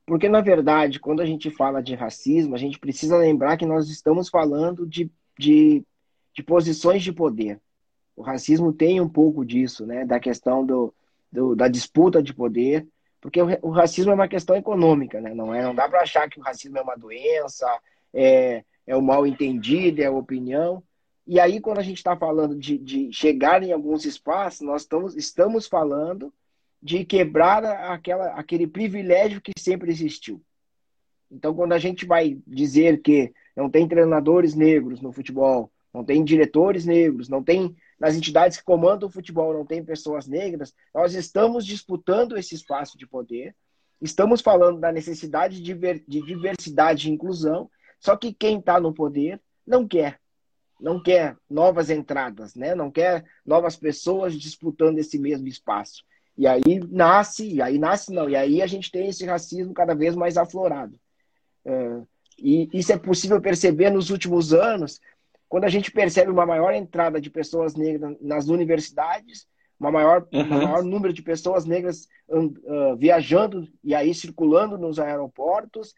Porque, 0.06 0.30
na 0.30 0.42
verdade, 0.42 1.00
quando 1.00 1.22
a 1.22 1.26
gente 1.26 1.50
fala 1.50 1.82
de 1.82 1.96
racismo, 1.96 2.54
a 2.54 2.58
gente 2.58 2.78
precisa 2.80 3.18
lembrar 3.18 3.58
que 3.58 3.66
nós 3.66 3.90
estamos 3.90 4.30
falando 4.30 4.86
de, 4.86 5.12
de, 5.38 5.84
de 6.34 6.44
posições 6.44 7.04
de 7.04 7.12
poder. 7.12 7.60
O 8.16 8.22
racismo 8.22 8.72
tem 8.72 9.02
um 9.02 9.10
pouco 9.10 9.44
disso, 9.44 9.86
né? 9.86 10.06
Da 10.06 10.20
questão 10.20 10.66
do, 10.66 10.94
do 11.32 11.56
da 11.56 11.68
disputa 11.68 12.22
de 12.22 12.34
poder, 12.34 12.88
porque 13.20 13.42
o, 13.42 13.48
o, 13.64 13.70
racismo 13.72 14.12
é 14.12 14.16
uma 14.16 14.28
questão 14.28 14.56
econômica, 14.56 15.20
né? 15.20 15.34
Não 15.34 15.54
é, 15.54 15.64
não 15.64 15.74
dá 15.74 15.90
para 15.90 16.02
achar 16.02 16.30
que 16.30 16.40
o 16.40 16.44
racismo 16.44 16.78
é 16.78 16.82
uma 16.82 16.96
doença, 16.96 17.68
é, 18.14 18.64
é 18.86 18.96
o 18.96 19.02
mal 19.02 19.26
entendido, 19.26 20.02
é 20.02 20.06
a 20.06 20.12
opinião. 20.12 20.84
E 21.28 21.40
aí, 21.40 21.60
quando 21.60 21.80
a 21.80 21.84
gente 21.84 21.98
está 21.98 22.16
falando 22.16 22.56
de, 22.56 22.78
de, 22.78 23.12
chegar 23.12 23.64
em 23.64 23.72
alguns 23.72 24.06
espaços, 24.06 24.62
nós 24.62 24.84
estamos, 24.84 25.16
estamos 25.16 25.66
falando 25.66 26.32
de 26.86 27.04
quebrar 27.04 27.65
aquela, 27.65 28.27
aquele 28.36 28.68
privilégio 28.68 29.42
que 29.42 29.51
sempre 29.58 29.89
existiu. 29.89 30.39
Então, 31.32 31.51
quando 31.51 31.74
a 31.74 31.80
gente 31.80 32.06
vai 32.06 32.38
dizer 32.46 33.01
que 33.01 33.34
não 33.58 33.72
tem 33.72 33.88
treinadores 33.88 34.54
negros 34.54 35.01
no 35.01 35.12
futebol, 35.12 35.72
não 35.92 36.06
tem 36.06 36.24
diretores 36.24 36.86
negros, 36.86 37.27
não 37.27 37.44
tem 37.44 37.75
nas 38.00 38.15
entidades 38.15 38.60
que 38.60 38.63
comandam 38.63 39.10
o 39.10 39.12
futebol, 39.12 39.51
não 39.51 39.65
tem 39.65 39.84
pessoas 39.84 40.27
negras, 40.27 40.75
nós 40.94 41.15
estamos 41.15 41.65
disputando 41.65 42.38
esse 42.38 42.54
espaço 42.54 43.00
de 43.00 43.08
poder, 43.08 43.56
estamos 44.00 44.39
falando 44.39 44.80
da 44.80 44.92
necessidade 44.92 45.63
de, 45.63 45.74
de 45.74 46.22
diversidade 46.22 47.10
e 47.10 47.12
inclusão, 47.12 47.68
só 48.00 48.15
que 48.15 48.32
quem 48.32 48.60
está 48.60 48.80
no 48.80 48.94
poder 48.94 49.42
não 49.65 49.88
quer. 49.88 50.20
Não 50.80 51.01
quer 51.01 51.36
novas 51.50 51.89
entradas, 51.89 52.54
né? 52.54 52.75
não 52.75 52.92
quer 52.92 53.25
novas 53.44 53.75
pessoas 53.75 54.39
disputando 54.39 55.00
esse 55.00 55.18
mesmo 55.18 55.48
espaço. 55.48 56.04
E 56.38 56.46
aí 56.48 56.80
nasce, 56.89 57.48
e 57.48 57.62
aí 57.62 57.77
nasce 57.77 58.12
não, 58.12 58.30
e 58.30 58.36
aí 58.36 58.62
a 58.62 58.68
gente 58.68 58.92
tem 58.92 59.08
esse 59.08 59.25
racismo 59.25 59.74
cada 59.74 59.96
vez 59.96 60.15
mais 60.15 60.38
aflorado. 60.38 61.00
É, 61.63 62.01
e 62.38 62.70
isso 62.74 62.92
é 62.92 62.98
possível 62.98 63.39
perceber 63.42 63.89
nos 63.89 64.10
últimos 64.10 64.54
anos, 64.54 65.00
quando 65.48 65.63
a 65.63 65.70
gente 65.70 65.92
percebe 65.92 66.30
uma 66.32 66.46
maior 66.46 66.74
entrada 66.74 67.22
de 67.22 67.30
pessoas 67.30 67.75
negras 67.75 68.18
nas 68.20 68.48
universidades, 68.48 69.48
uma 69.80 69.92
maior, 69.92 70.27
uhum. 70.34 70.42
um 70.42 70.63
maior 70.63 70.84
número 70.84 71.13
de 71.13 71.22
pessoas 71.22 71.65
negras 71.65 72.08
uh, 72.27 72.96
viajando 72.98 73.68
e 73.84 73.94
aí 73.94 74.13
circulando 74.13 74.77
nos 74.77 75.00
aeroportos, 75.00 75.94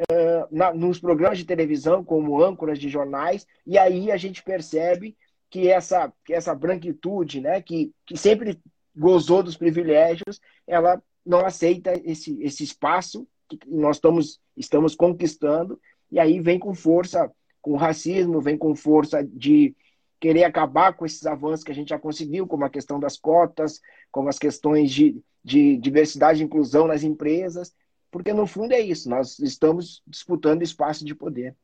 uh, 0.00 0.46
na, 0.50 0.72
nos 0.72 0.98
programas 0.98 1.38
de 1.38 1.44
televisão, 1.44 2.04
como 2.04 2.42
âncoras 2.42 2.78
de 2.78 2.88
jornais, 2.88 3.46
e 3.66 3.78
aí 3.78 4.10
a 4.10 4.16
gente 4.16 4.42
percebe 4.42 5.16
que 5.50 5.68
essa, 5.68 6.12
que 6.24 6.34
essa 6.34 6.54
branquitude, 6.54 7.40
né, 7.40 7.62
que, 7.62 7.92
que 8.04 8.16
sempre 8.16 8.60
gozou 8.98 9.42
dos 9.42 9.56
privilégios, 9.56 10.40
ela 10.66 11.00
não 11.24 11.44
aceita 11.44 11.92
esse, 12.04 12.40
esse 12.42 12.64
espaço 12.64 13.26
que 13.48 13.58
nós 13.66 13.96
estamos, 13.96 14.40
estamos 14.56 14.94
conquistando, 14.94 15.80
e 16.10 16.18
aí 16.18 16.40
vem 16.40 16.58
com 16.58 16.74
força, 16.74 17.30
com 17.62 17.76
racismo, 17.76 18.40
vem 18.40 18.56
com 18.56 18.74
força 18.74 19.22
de 19.24 19.74
querer 20.20 20.44
acabar 20.44 20.94
com 20.94 21.06
esses 21.06 21.24
avanços 21.26 21.64
que 21.64 21.70
a 21.70 21.74
gente 21.74 21.90
já 21.90 21.98
conseguiu, 21.98 22.46
como 22.46 22.64
a 22.64 22.70
questão 22.70 22.98
das 22.98 23.16
cotas, 23.16 23.80
como 24.10 24.28
as 24.28 24.38
questões 24.38 24.90
de, 24.90 25.22
de 25.44 25.76
diversidade 25.76 26.42
e 26.42 26.44
inclusão 26.44 26.86
nas 26.86 27.02
empresas, 27.02 27.74
porque 28.10 28.32
no 28.32 28.46
fundo 28.46 28.72
é 28.72 28.80
isso, 28.80 29.08
nós 29.08 29.38
estamos 29.38 30.02
disputando 30.06 30.62
espaço 30.62 31.04
de 31.04 31.14
poder. 31.14 31.54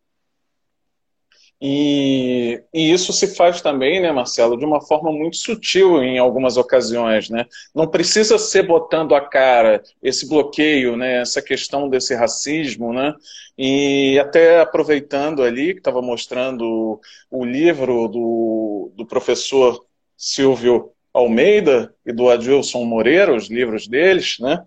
E, 1.60 2.62
e, 2.74 2.92
isso 2.92 3.12
se 3.12 3.34
faz 3.34 3.60
também, 3.62 4.00
né, 4.00 4.12
Marcelo, 4.12 4.56
de 4.56 4.64
uma 4.64 4.80
forma 4.80 5.10
muito 5.10 5.36
sutil 5.36 6.02
em 6.02 6.18
algumas 6.18 6.56
ocasiões, 6.56 7.30
né? 7.30 7.46
Não 7.74 7.86
precisa 7.86 8.38
ser 8.38 8.64
botando 8.64 9.14
a 9.14 9.20
cara 9.20 9.82
esse 10.02 10.28
bloqueio, 10.28 10.96
né, 10.96 11.20
essa 11.20 11.40
questão 11.40 11.88
desse 11.88 12.14
racismo, 12.14 12.92
né? 12.92 13.14
E 13.56 14.18
até 14.18 14.60
aproveitando 14.60 15.42
ali, 15.42 15.74
que 15.74 15.80
estava 15.80 16.02
mostrando 16.02 17.00
o 17.30 17.44
livro 17.44 18.08
do, 18.08 18.92
do 18.94 19.06
professor 19.06 19.84
Silvio 20.16 20.90
Almeida 21.12 21.94
e 22.04 22.12
do 22.12 22.28
Adilson 22.28 22.84
Moreira, 22.84 23.34
os 23.34 23.48
livros 23.48 23.86
deles, 23.86 24.36
né? 24.40 24.64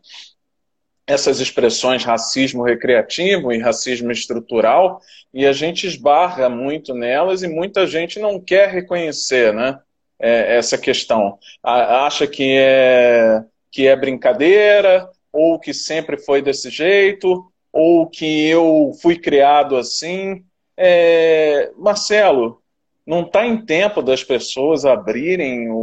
Essas 1.07 1.39
expressões 1.39 2.03
racismo 2.03 2.63
recreativo 2.63 3.53
e 3.53 3.59
racismo 3.59 4.11
estrutural, 4.11 4.99
e 5.33 5.45
a 5.45 5.53
gente 5.53 5.87
esbarra 5.87 6.49
muito 6.49 6.93
nelas 6.93 7.41
e 7.41 7.47
muita 7.47 7.87
gente 7.87 8.19
não 8.19 8.39
quer 8.39 8.69
reconhecer 8.69 9.53
né, 9.53 9.79
é, 10.19 10.57
essa 10.57 10.77
questão. 10.77 11.39
Acha 11.63 12.27
que 12.27 12.57
é, 12.57 13.41
que 13.71 13.87
é 13.87 13.95
brincadeira, 13.95 15.09
ou 15.31 15.57
que 15.57 15.73
sempre 15.73 16.17
foi 16.17 16.41
desse 16.41 16.69
jeito, 16.69 17.45
ou 17.71 18.09
que 18.09 18.49
eu 18.49 18.91
fui 19.01 19.17
criado 19.17 19.77
assim. 19.77 20.43
É, 20.75 21.71
Marcelo, 21.77 22.61
não 23.05 23.21
está 23.21 23.45
em 23.45 23.65
tempo 23.65 24.01
das 24.01 24.23
pessoas 24.23 24.83
abrirem 24.83 25.69
o, 25.69 25.75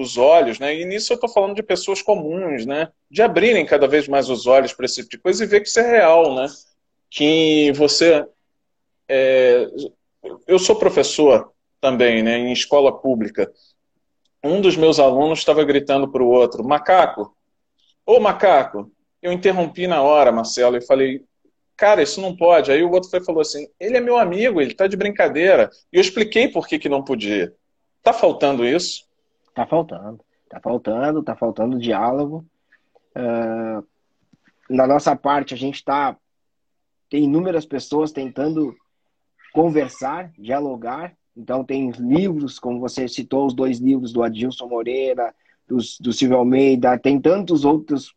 os 0.00 0.16
olhos, 0.16 0.58
né? 0.58 0.74
E 0.74 0.84
nisso 0.84 1.12
eu 1.12 1.16
estou 1.16 1.28
falando 1.28 1.54
de 1.54 1.62
pessoas 1.62 2.02
comuns, 2.02 2.66
né? 2.66 2.90
De 3.10 3.22
abrirem 3.22 3.64
cada 3.66 3.86
vez 3.86 4.08
mais 4.08 4.28
os 4.28 4.46
olhos 4.46 4.72
para 4.72 4.86
esse 4.86 4.96
tipo 4.96 5.10
de 5.10 5.18
coisa 5.18 5.44
e 5.44 5.46
ver 5.46 5.60
que 5.60 5.68
isso 5.68 5.80
é 5.80 5.90
real, 5.90 6.34
né? 6.34 6.46
Que 7.10 7.72
você. 7.72 8.26
É... 9.08 9.66
Eu 10.46 10.58
sou 10.58 10.76
professor 10.76 11.52
também, 11.80 12.22
né? 12.22 12.38
Em 12.38 12.52
escola 12.52 12.96
pública. 13.00 13.50
Um 14.42 14.60
dos 14.60 14.76
meus 14.76 14.98
alunos 14.98 15.40
estava 15.40 15.64
gritando 15.64 16.10
para 16.10 16.22
o 16.22 16.28
outro: 16.28 16.64
macaco, 16.64 17.36
ô 18.06 18.20
macaco. 18.20 18.90
Eu 19.20 19.32
interrompi 19.32 19.88
na 19.88 20.00
hora, 20.00 20.30
Marcelo, 20.30 20.76
e 20.76 20.86
falei: 20.86 21.24
cara, 21.78 22.02
isso 22.02 22.20
não 22.20 22.36
pode. 22.36 22.70
Aí 22.70 22.82
o 22.82 22.90
outro 22.90 23.08
foi, 23.08 23.24
falou 23.24 23.40
assim, 23.40 23.68
ele 23.80 23.96
é 23.96 24.00
meu 24.00 24.18
amigo, 24.18 24.60
ele 24.60 24.74
tá 24.74 24.86
de 24.86 24.96
brincadeira. 24.96 25.70
E 25.92 25.96
eu 25.96 26.00
expliquei 26.00 26.48
por 26.48 26.66
que, 26.66 26.78
que 26.78 26.88
não 26.88 27.02
podia. 27.02 27.54
Tá 28.02 28.12
faltando 28.12 28.66
isso? 28.66 29.07
Tá 29.58 29.66
faltando. 29.66 30.20
Tá 30.48 30.60
faltando, 30.60 31.20
tá 31.20 31.34
faltando 31.34 31.80
diálogo. 31.80 32.46
Uh, 33.10 33.84
na 34.70 34.86
nossa 34.86 35.16
parte, 35.16 35.52
a 35.52 35.56
gente 35.56 35.84
tá. 35.84 36.16
Tem 37.10 37.24
inúmeras 37.24 37.66
pessoas 37.66 38.12
tentando 38.12 38.72
conversar, 39.52 40.30
dialogar. 40.38 41.12
Então, 41.36 41.64
tem 41.64 41.90
livros, 41.90 42.60
como 42.60 42.78
você 42.78 43.08
citou, 43.08 43.46
os 43.46 43.52
dois 43.52 43.80
livros 43.80 44.12
do 44.12 44.22
Adilson 44.22 44.68
Moreira, 44.68 45.34
do, 45.66 45.78
do 46.00 46.12
Silvio 46.12 46.36
Almeida, 46.36 46.96
tem 46.96 47.20
tantos 47.20 47.64
outros 47.64 48.14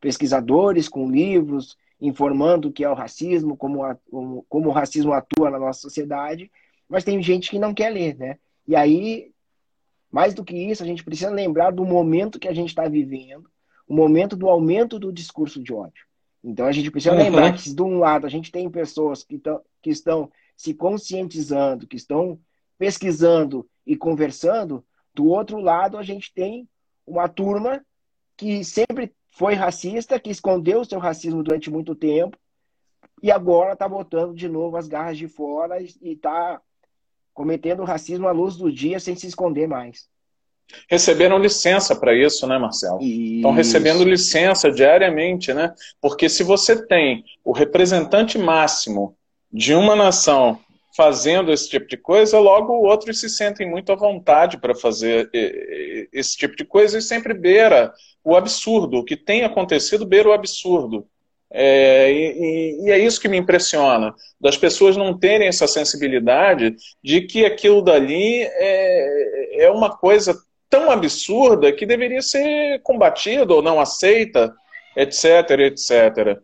pesquisadores 0.00 0.88
com 0.88 1.10
livros 1.10 1.76
informando 2.00 2.68
o 2.68 2.72
que 2.72 2.84
é 2.84 2.88
o 2.88 2.94
racismo, 2.94 3.56
como, 3.56 3.82
a, 3.82 3.96
como, 4.08 4.46
como 4.48 4.68
o 4.68 4.72
racismo 4.72 5.12
atua 5.12 5.50
na 5.50 5.58
nossa 5.58 5.80
sociedade, 5.80 6.48
mas 6.88 7.02
tem 7.02 7.20
gente 7.20 7.50
que 7.50 7.58
não 7.58 7.74
quer 7.74 7.90
ler, 7.90 8.16
né? 8.16 8.38
E 8.64 8.76
aí, 8.76 9.32
mais 10.10 10.34
do 10.34 10.44
que 10.44 10.56
isso, 10.56 10.82
a 10.82 10.86
gente 10.86 11.04
precisa 11.04 11.30
lembrar 11.30 11.70
do 11.70 11.84
momento 11.84 12.38
que 12.38 12.48
a 12.48 12.54
gente 12.54 12.68
está 12.68 12.88
vivendo, 12.88 13.48
o 13.86 13.94
momento 13.94 14.36
do 14.36 14.48
aumento 14.48 14.98
do 14.98 15.12
discurso 15.12 15.62
de 15.62 15.72
ódio. 15.72 16.06
Então 16.42 16.66
a 16.66 16.72
gente 16.72 16.90
precisa 16.90 17.14
uhum. 17.14 17.22
lembrar 17.22 17.52
que, 17.52 17.74
de 17.74 17.82
um 17.82 17.98
lado, 17.98 18.26
a 18.26 18.30
gente 18.30 18.50
tem 18.50 18.70
pessoas 18.70 19.24
que, 19.24 19.38
tão, 19.38 19.60
que 19.82 19.90
estão 19.90 20.30
se 20.56 20.72
conscientizando, 20.74 21.86
que 21.86 21.96
estão 21.96 22.38
pesquisando 22.78 23.68
e 23.86 23.96
conversando, 23.96 24.84
do 25.14 25.26
outro 25.26 25.58
lado, 25.58 25.98
a 25.98 26.02
gente 26.02 26.32
tem 26.32 26.68
uma 27.06 27.28
turma 27.28 27.84
que 28.36 28.62
sempre 28.62 29.12
foi 29.30 29.54
racista, 29.54 30.18
que 30.20 30.30
escondeu 30.30 30.80
o 30.80 30.84
seu 30.84 30.98
racismo 30.98 31.42
durante 31.42 31.70
muito 31.70 31.94
tempo 31.94 32.38
e 33.22 33.30
agora 33.30 33.72
está 33.72 33.88
botando 33.88 34.34
de 34.34 34.48
novo 34.48 34.76
as 34.76 34.86
garras 34.86 35.18
de 35.18 35.26
fora 35.26 35.80
e 35.82 35.88
está 36.02 36.60
cometendo 37.38 37.84
racismo 37.84 38.26
à 38.26 38.32
luz 38.32 38.56
do 38.56 38.70
dia 38.70 38.98
sem 38.98 39.14
se 39.14 39.28
esconder 39.28 39.68
mais. 39.68 40.08
Receberam 40.90 41.38
licença 41.38 41.94
para 41.94 42.12
isso, 42.12 42.48
né, 42.48 42.58
Marcelo? 42.58 43.00
Estão 43.00 43.52
recebendo 43.52 44.02
licença 44.02 44.72
diariamente, 44.72 45.54
né? 45.54 45.72
Porque 46.00 46.28
se 46.28 46.42
você 46.42 46.84
tem 46.84 47.24
o 47.44 47.52
representante 47.52 48.36
máximo 48.36 49.16
de 49.52 49.72
uma 49.72 49.94
nação 49.94 50.58
fazendo 50.96 51.52
esse 51.52 51.70
tipo 51.70 51.86
de 51.86 51.96
coisa, 51.96 52.40
logo 52.40 52.72
outros 52.72 53.20
se 53.20 53.30
sentem 53.30 53.70
muito 53.70 53.92
à 53.92 53.94
vontade 53.94 54.58
para 54.58 54.74
fazer 54.74 55.30
esse 56.12 56.36
tipo 56.36 56.56
de 56.56 56.64
coisa 56.64 56.98
e 56.98 57.02
sempre 57.02 57.32
beira 57.34 57.94
o 58.24 58.34
absurdo. 58.34 58.98
O 58.98 59.04
que 59.04 59.16
tem 59.16 59.44
acontecido 59.44 60.04
beira 60.04 60.28
o 60.28 60.32
absurdo. 60.32 61.06
É, 61.50 62.12
e, 62.12 62.84
e, 62.84 62.90
é 62.90 62.98
isso 62.98 63.20
que 63.20 63.28
me 63.28 63.38
impressiona, 63.38 64.14
das 64.38 64.56
pessoas 64.56 64.96
não 64.96 65.18
terem 65.18 65.48
essa 65.48 65.66
sensibilidade 65.66 66.76
de 67.02 67.22
que 67.22 67.46
aquilo 67.46 67.80
dali 67.82 68.42
é, 68.42 69.64
é 69.64 69.70
uma 69.70 69.96
coisa 69.96 70.38
tão 70.68 70.90
absurda 70.90 71.72
que 71.72 71.86
deveria 71.86 72.20
ser 72.20 72.82
combatida 72.82 73.54
ou 73.54 73.62
não 73.62 73.80
aceita, 73.80 74.54
etc, 74.94 75.50
etc. 75.60 76.40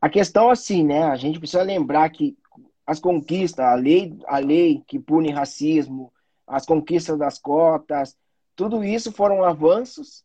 A 0.00 0.08
questão 0.08 0.50
assim, 0.50 0.84
né? 0.84 1.02
A 1.02 1.16
gente 1.16 1.38
precisa 1.38 1.62
lembrar 1.62 2.08
que 2.10 2.36
as 2.86 2.98
conquistas, 2.98 3.64
a 3.64 3.74
lei, 3.74 4.16
a 4.26 4.38
lei 4.38 4.82
que 4.86 4.98
pune 4.98 5.30
racismo, 5.30 6.10
as 6.46 6.64
conquistas 6.64 7.18
das 7.18 7.38
cotas, 7.38 8.16
tudo 8.56 8.82
isso 8.82 9.12
foram 9.12 9.44
avanços 9.44 10.24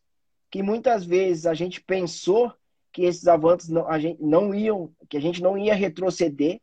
que 0.50 0.64
muitas 0.64 1.04
vezes 1.04 1.46
a 1.46 1.54
gente 1.54 1.82
pensou 1.82 2.54
que 2.94 3.04
esses 3.04 3.28
avanços 3.28 3.70
não, 3.70 3.90
a 3.90 4.00
gente 4.00 4.22
não 4.22 4.54
iam, 4.54 4.94
que 5.10 5.18
a 5.18 5.22
gente 5.22 5.42
não 5.42 5.58
ia 5.58 5.74
retroceder 5.74 6.62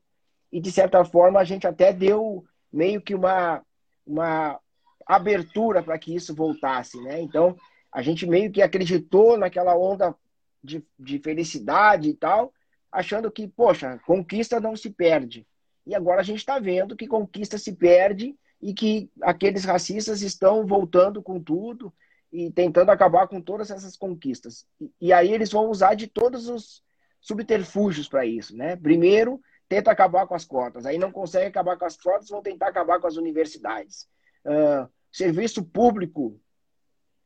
e 0.50 0.60
de 0.60 0.70
certa 0.70 1.04
forma 1.04 1.40
a 1.40 1.44
gente 1.44 1.66
até 1.66 1.92
deu 1.92 2.44
meio 2.72 3.02
que 3.02 3.14
uma 3.14 3.62
uma 4.06 4.58
abertura 5.06 5.82
para 5.82 5.98
que 5.98 6.14
isso 6.14 6.34
voltasse, 6.34 7.00
né? 7.02 7.20
Então, 7.20 7.56
a 7.92 8.02
gente 8.02 8.26
meio 8.26 8.50
que 8.50 8.62
acreditou 8.62 9.36
naquela 9.36 9.76
onda 9.76 10.14
de, 10.62 10.84
de 10.98 11.18
felicidade 11.18 12.08
e 12.08 12.14
tal, 12.14 12.52
achando 12.90 13.30
que, 13.30 13.48
poxa, 13.48 14.00
conquista 14.06 14.60
não 14.60 14.76
se 14.76 14.90
perde. 14.90 15.46
E 15.86 15.94
agora 15.94 16.20
a 16.20 16.24
gente 16.24 16.38
está 16.38 16.58
vendo 16.58 16.96
que 16.96 17.06
conquista 17.06 17.58
se 17.58 17.72
perde 17.72 18.36
e 18.60 18.74
que 18.74 19.10
aqueles 19.22 19.64
racistas 19.64 20.22
estão 20.22 20.66
voltando 20.66 21.22
com 21.22 21.40
tudo 21.40 21.92
e 22.32 22.50
tentando 22.50 22.90
acabar 22.90 23.26
com 23.26 23.40
todas 23.40 23.70
essas 23.70 23.96
conquistas. 23.96 24.66
E, 24.80 24.90
e 25.00 25.12
aí 25.12 25.32
eles 25.32 25.50
vão 25.50 25.68
usar 25.68 25.94
de 25.94 26.06
todos 26.06 26.48
os 26.48 26.82
subterfúgios 27.20 28.08
para 28.08 28.24
isso, 28.24 28.56
né? 28.56 28.76
Primeiro, 28.76 29.40
tenta 29.68 29.90
acabar 29.90 30.26
com 30.26 30.34
as 30.34 30.44
cotas, 30.44 30.86
aí 30.86 30.98
não 30.98 31.12
consegue 31.12 31.46
acabar 31.46 31.76
com 31.76 31.84
as 31.84 31.96
cotas, 31.96 32.28
vão 32.28 32.42
tentar 32.42 32.68
acabar 32.68 33.00
com 33.00 33.06
as 33.06 33.16
universidades. 33.16 34.08
Uh, 34.44 34.88
serviço 35.12 35.62
público 35.62 36.40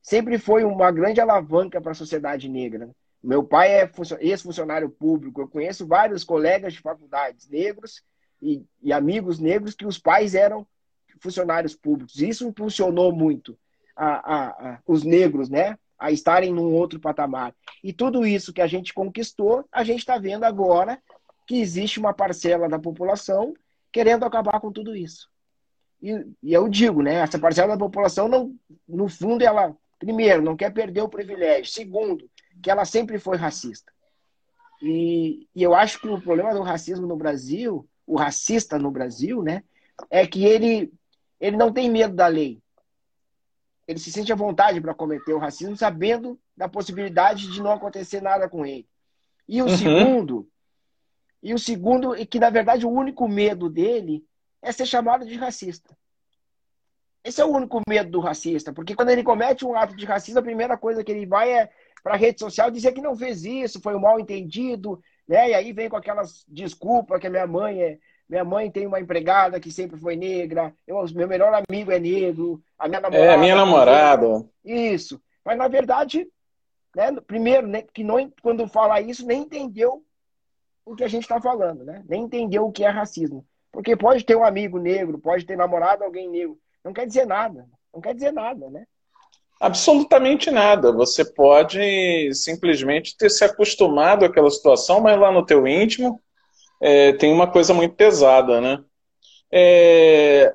sempre 0.03 0.39
foi 0.39 0.65
uma 0.65 0.91
grande 0.91 1.21
alavanca 1.21 1.81
para 1.81 1.93
a 1.93 1.95
sociedade 1.95 2.49
negra. 2.49 2.91
Meu 3.23 3.43
pai 3.43 3.81
é 3.81 3.91
ex-funcionário 4.21 4.91
público, 4.91 5.41
eu 5.41 5.49
conheço 5.49 5.87
vários 5.87 6.25
colegas 6.25 6.75
de 6.75 6.81
faculdades 6.81 7.49
negros 7.49 8.03
e, 8.43 8.63
e, 8.83 8.93
amigos 8.93 9.39
negros 9.39 9.75
que 9.75 9.87
os 9.87 9.99
pais 9.99 10.35
eram 10.35 10.67
funcionários 11.21 11.75
públicos. 11.75 12.21
Isso 12.21 12.47
impulsionou 12.47 13.11
muito 13.13 13.57
a, 13.97 14.73
a, 14.75 14.79
os 14.87 15.03
negros, 15.03 15.49
né? 15.49 15.79
A 15.99 16.11
estarem 16.11 16.53
num 16.53 16.73
outro 16.73 16.99
patamar. 17.01 17.55
E 17.83 17.93
tudo 17.93 18.27
isso 18.27 18.53
que 18.53 18.61
a 18.61 18.67
gente 18.67 18.93
conquistou, 18.93 19.65
a 19.71 19.85
gente 19.85 20.01
está 20.01 20.19
vendo 20.19 20.45
agora 20.45 21.01
que 21.47 21.61
existe 21.61 21.99
uma 21.99 22.13
parcela 22.13 22.69
da 22.69 22.79
população 22.79 23.55
querendo 23.93 24.25
acabar 24.25 24.61
com 24.61 24.73
tudo 24.73 24.97
isso. 24.97 25.29
E, 26.03 26.11
e 26.43 26.53
eu 26.53 26.69
digo, 26.69 27.03
né? 27.03 27.15
Essa 27.15 27.39
parcela 27.39 27.77
da 27.77 27.85
população, 27.85 28.29
não, 28.29 28.55
no 28.89 29.09
fundo, 29.09 29.43
ela, 29.43 29.75
primeiro, 29.99 30.43
não 30.43 30.57
quer 30.57 30.73
perder 30.73 31.03
o 31.03 31.09
privilégio. 31.09 31.73
Segundo, 31.73 32.29
que 32.63 32.71
ela 32.71 32.85
sempre 32.85 33.19
foi 33.19 33.37
racista. 33.37 33.93
E, 34.83 35.49
e 35.55 35.63
eu 35.63 35.75
acho 35.75 36.01
que 36.01 36.09
o 36.09 36.21
problema 36.21 36.53
do 36.53 36.63
racismo 36.63 37.07
no 37.07 37.17
Brasil, 37.17 37.89
o 38.07 38.17
racista 38.17 38.79
no 38.79 38.91
Brasil, 38.91 39.43
né, 39.43 39.63
é 40.11 40.27
que 40.27 40.45
ele, 40.45 40.93
ele 41.41 41.57
não 41.57 41.73
tem 41.73 41.89
medo 41.89 42.15
da 42.15 42.27
lei. 42.27 42.61
Ele 43.87 43.99
se 43.99 44.11
sente 44.11 44.33
à 44.33 44.37
vontade 44.37 44.81
para 44.81 44.95
cometer 44.95 45.33
o 45.33 45.39
racismo, 45.39 45.77
sabendo 45.77 46.39
da 46.57 46.69
possibilidade 46.69 47.51
de 47.51 47.63
não 47.63 47.73
acontecer 47.73 48.21
nada 48.21 48.49
com 48.49 48.65
ele. 48.65 48.89
E 49.49 49.61
o 49.61 49.67
uhum. 49.67 49.77
segundo, 49.77 50.49
e 51.43 51.53
o 51.53 51.59
segundo, 51.59 52.15
é 52.15 52.25
que 52.25 52.39
na 52.39 52.51
verdade 52.51 52.87
o 52.87 52.91
único 52.91 53.29
medo 53.29 53.69
dele 53.69 54.25
é 54.63 54.73
ser 54.73 54.87
chamado 54.87 55.27
de 55.27 55.35
racista. 55.37 55.97
Esse 57.23 57.41
é 57.41 57.45
o 57.45 57.51
único 57.51 57.81
medo 57.89 58.11
do 58.11 58.21
racista, 58.21 58.73
porque 58.73 58.95
quando 58.95 59.11
ele 59.11 59.23
comete 59.23 59.65
um 59.65 59.75
ato 59.75 59.97
de 59.97 60.05
racismo, 60.05 60.41
a 60.41 60.43
primeira 60.43 60.77
coisa 60.77 61.03
que 61.03 61.11
ele 61.11 61.27
vai 61.27 61.51
é 61.53 61.71
para 62.03 62.15
a 62.15 62.19
rede 62.19 62.39
social 62.39 62.71
dizer 62.71 62.93
que 62.93 63.01
não 63.01 63.17
fez 63.17 63.45
isso, 63.45 63.81
foi 63.81 63.95
um 63.95 64.01
mal 64.01 64.21
entendido, 64.21 65.03
né? 65.27 65.51
E 65.51 65.55
aí 65.55 65.73
vem 65.73 65.89
com 65.89 65.97
aquelas 65.97 66.45
desculpas 66.47 67.19
que 67.19 67.27
a 67.27 67.31
minha 67.31 67.47
mãe 67.47 67.83
é, 67.83 67.99
minha 68.29 68.45
mãe 68.45 68.71
tem 68.71 68.87
uma 68.87 69.01
empregada 69.01 69.61
que 69.61 69.71
sempre 69.71 69.99
foi 69.99 70.17
negra, 70.17 70.75
eu, 70.87 71.05
meu 71.15 71.29
melhor 71.29 71.53
amigo 71.69 71.93
é 71.93 71.99
negro, 71.99 72.63
a 72.79 72.89
minha 72.89 73.01
namorada. 73.01 73.33
É, 73.33 73.37
minha 73.37 73.55
namorada. 73.55 74.45
Isso. 74.65 75.21
Mas 75.45 75.59
na 75.59 75.69
verdade, 75.69 76.27
né, 76.97 77.13
primeiro, 77.27 77.67
né, 77.67 77.83
que 77.93 78.03
não, 78.03 78.33
quando 78.43 78.67
fala 78.67 79.01
isso, 79.01 79.27
nem 79.27 79.43
entendeu 79.43 80.03
o 80.85 80.95
que 80.95 81.05
a 81.05 81.09
gente 81.09 81.23
está 81.23 81.41
falando, 81.41 81.85
né? 81.85 82.03
Nem 82.09 82.23
entendeu 82.23 82.67
o 82.67 82.73
que 82.73 82.85
é 82.85 82.89
racismo. 82.89 83.45
Porque 83.73 83.97
pode 83.97 84.25
ter 84.25 84.37
um 84.37 84.45
amigo 84.45 84.79
negro, 84.79 85.19
pode 85.19 85.45
ter 85.45 85.57
namorado 85.57 86.05
alguém 86.05 86.29
negro. 86.29 86.59
Não 86.85 86.93
quer 86.93 87.07
dizer 87.07 87.27
nada. 87.27 87.67
Não 87.93 88.01
quer 88.01 88.15
dizer 88.15 88.33
nada, 88.33 88.69
né? 88.71 88.85
Absolutamente 89.61 90.51
nada. 90.51 90.93
Você 90.93 91.25
pode 91.25 92.33
simplesmente 92.35 93.17
ter 93.17 93.31
se 93.31 93.45
acostumado 93.45 94.25
àquela 94.25 94.51
situação, 94.51 95.01
mas 95.01 95.19
lá 95.19 95.33
no 95.33 95.45
teu 95.45 95.67
íntimo 95.67 96.21
é, 96.81 97.13
tem 97.13 97.33
uma 97.33 97.51
coisa 97.51 97.73
muito 97.73 97.95
pesada, 97.95 98.61
né? 98.61 98.83
É, 99.53 100.55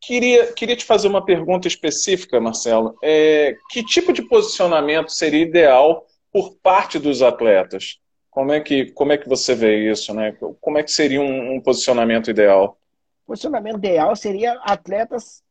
queria, 0.00 0.52
queria 0.52 0.76
te 0.76 0.84
fazer 0.84 1.08
uma 1.08 1.24
pergunta 1.24 1.68
específica, 1.68 2.40
Marcelo. 2.40 2.96
É, 3.02 3.56
que 3.70 3.84
tipo 3.84 4.12
de 4.12 4.22
posicionamento 4.22 5.10
seria 5.10 5.42
ideal 5.42 6.06
por 6.32 6.56
parte 6.62 6.98
dos 6.98 7.22
atletas? 7.22 7.98
Como 8.30 8.52
é 8.52 8.60
que, 8.60 8.92
como 8.92 9.12
é 9.12 9.18
que 9.18 9.28
você 9.28 9.54
vê 9.54 9.90
isso, 9.90 10.14
né? 10.14 10.36
Como 10.60 10.78
é 10.78 10.82
que 10.82 10.90
seria 10.90 11.20
um, 11.20 11.54
um 11.54 11.60
posicionamento 11.60 12.30
ideal? 12.30 12.78
Posicionamento 13.26 13.76
ideal 13.76 14.14
seria 14.14 14.52
atletas 14.64 15.42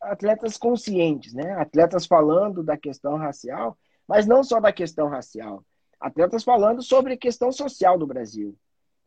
atletas 0.00 0.56
conscientes, 0.56 1.32
né? 1.32 1.52
Atletas 1.52 2.06
falando 2.06 2.62
da 2.62 2.76
questão 2.76 3.16
racial, 3.16 3.78
mas 4.06 4.26
não 4.26 4.42
só 4.42 4.58
da 4.60 4.72
questão 4.72 5.08
racial. 5.08 5.64
Atletas 6.00 6.42
falando 6.42 6.82
sobre 6.82 7.14
a 7.14 7.16
questão 7.16 7.52
social 7.52 7.96
do 7.96 8.06
Brasil. 8.06 8.56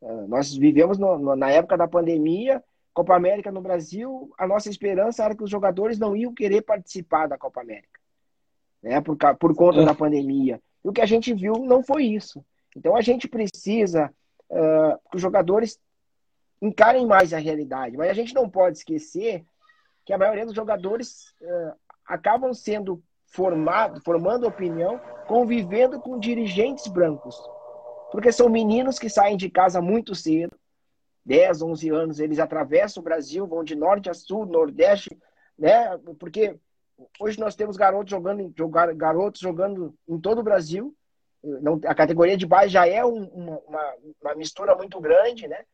Uh, 0.01 0.27
nós 0.27 0.53
vivemos 0.55 0.97
no, 0.97 1.17
no, 1.17 1.35
na 1.35 1.49
época 1.49 1.77
da 1.77 1.87
pandemia, 1.87 2.63
Copa 2.93 3.15
América 3.15 3.51
no 3.51 3.61
Brasil, 3.61 4.31
a 4.37 4.47
nossa 4.47 4.69
esperança 4.69 5.23
era 5.23 5.35
que 5.35 5.43
os 5.43 5.49
jogadores 5.49 5.99
não 5.99 6.15
iam 6.15 6.33
querer 6.33 6.61
participar 6.61 7.27
da 7.27 7.37
Copa 7.37 7.61
América, 7.61 7.99
né? 8.81 9.01
Por, 9.01 9.17
por 9.37 9.55
conta 9.55 9.83
da 9.83 9.93
pandemia. 9.93 10.61
E 10.83 10.87
o 10.87 10.93
que 10.93 11.01
a 11.01 11.05
gente 11.05 11.33
viu 11.33 11.55
não 11.55 11.83
foi 11.83 12.05
isso. 12.05 12.45
Então 12.75 12.95
a 12.95 13.01
gente 13.01 13.27
precisa 13.27 14.13
uh, 14.49 14.99
que 15.09 15.17
os 15.17 15.21
jogadores 15.21 15.79
encarem 16.61 17.05
mais 17.05 17.33
a 17.33 17.37
realidade, 17.37 17.97
mas 17.97 18.09
a 18.09 18.13
gente 18.13 18.33
não 18.33 18.49
pode 18.49 18.77
esquecer 18.77 19.43
que 20.05 20.13
a 20.13 20.17
maioria 20.17 20.45
dos 20.45 20.55
jogadores 20.55 21.33
uh, 21.41 21.73
acabam 22.05 22.53
sendo 22.53 23.03
formados, 23.25 24.03
formando 24.03 24.47
opinião, 24.47 24.99
convivendo 25.27 25.99
com 25.99 26.19
dirigentes 26.19 26.87
brancos. 26.87 27.35
Porque 28.11 28.31
são 28.31 28.49
meninos 28.49 28.99
que 28.99 29.09
saem 29.09 29.37
de 29.37 29.49
casa 29.49 29.81
muito 29.81 30.13
cedo, 30.15 30.55
10, 31.25 31.61
11 31.63 31.89
anos, 31.89 32.19
eles 32.19 32.39
atravessam 32.39 33.01
o 33.01 33.03
Brasil, 33.03 33.47
vão 33.47 33.63
de 33.63 33.75
norte 33.75 34.09
a 34.09 34.13
sul, 34.13 34.45
nordeste, 34.45 35.17
né? 35.57 35.97
Porque 36.19 36.55
hoje 37.19 37.39
nós 37.39 37.55
temos 37.55 37.75
garotos 37.75 38.11
jogando, 38.11 38.53
garotos 38.95 39.41
jogando 39.41 39.95
em 40.07 40.19
todo 40.19 40.39
o 40.39 40.43
Brasil. 40.43 40.95
Não, 41.43 41.79
a 41.85 41.95
categoria 41.95 42.37
de 42.37 42.45
base 42.45 42.69
já 42.69 42.87
é 42.87 43.03
um, 43.03 43.25
uma, 43.25 43.59
uma 44.21 44.35
mistura 44.35 44.75
muito 44.75 44.99
grande, 44.99 45.47
né? 45.47 45.65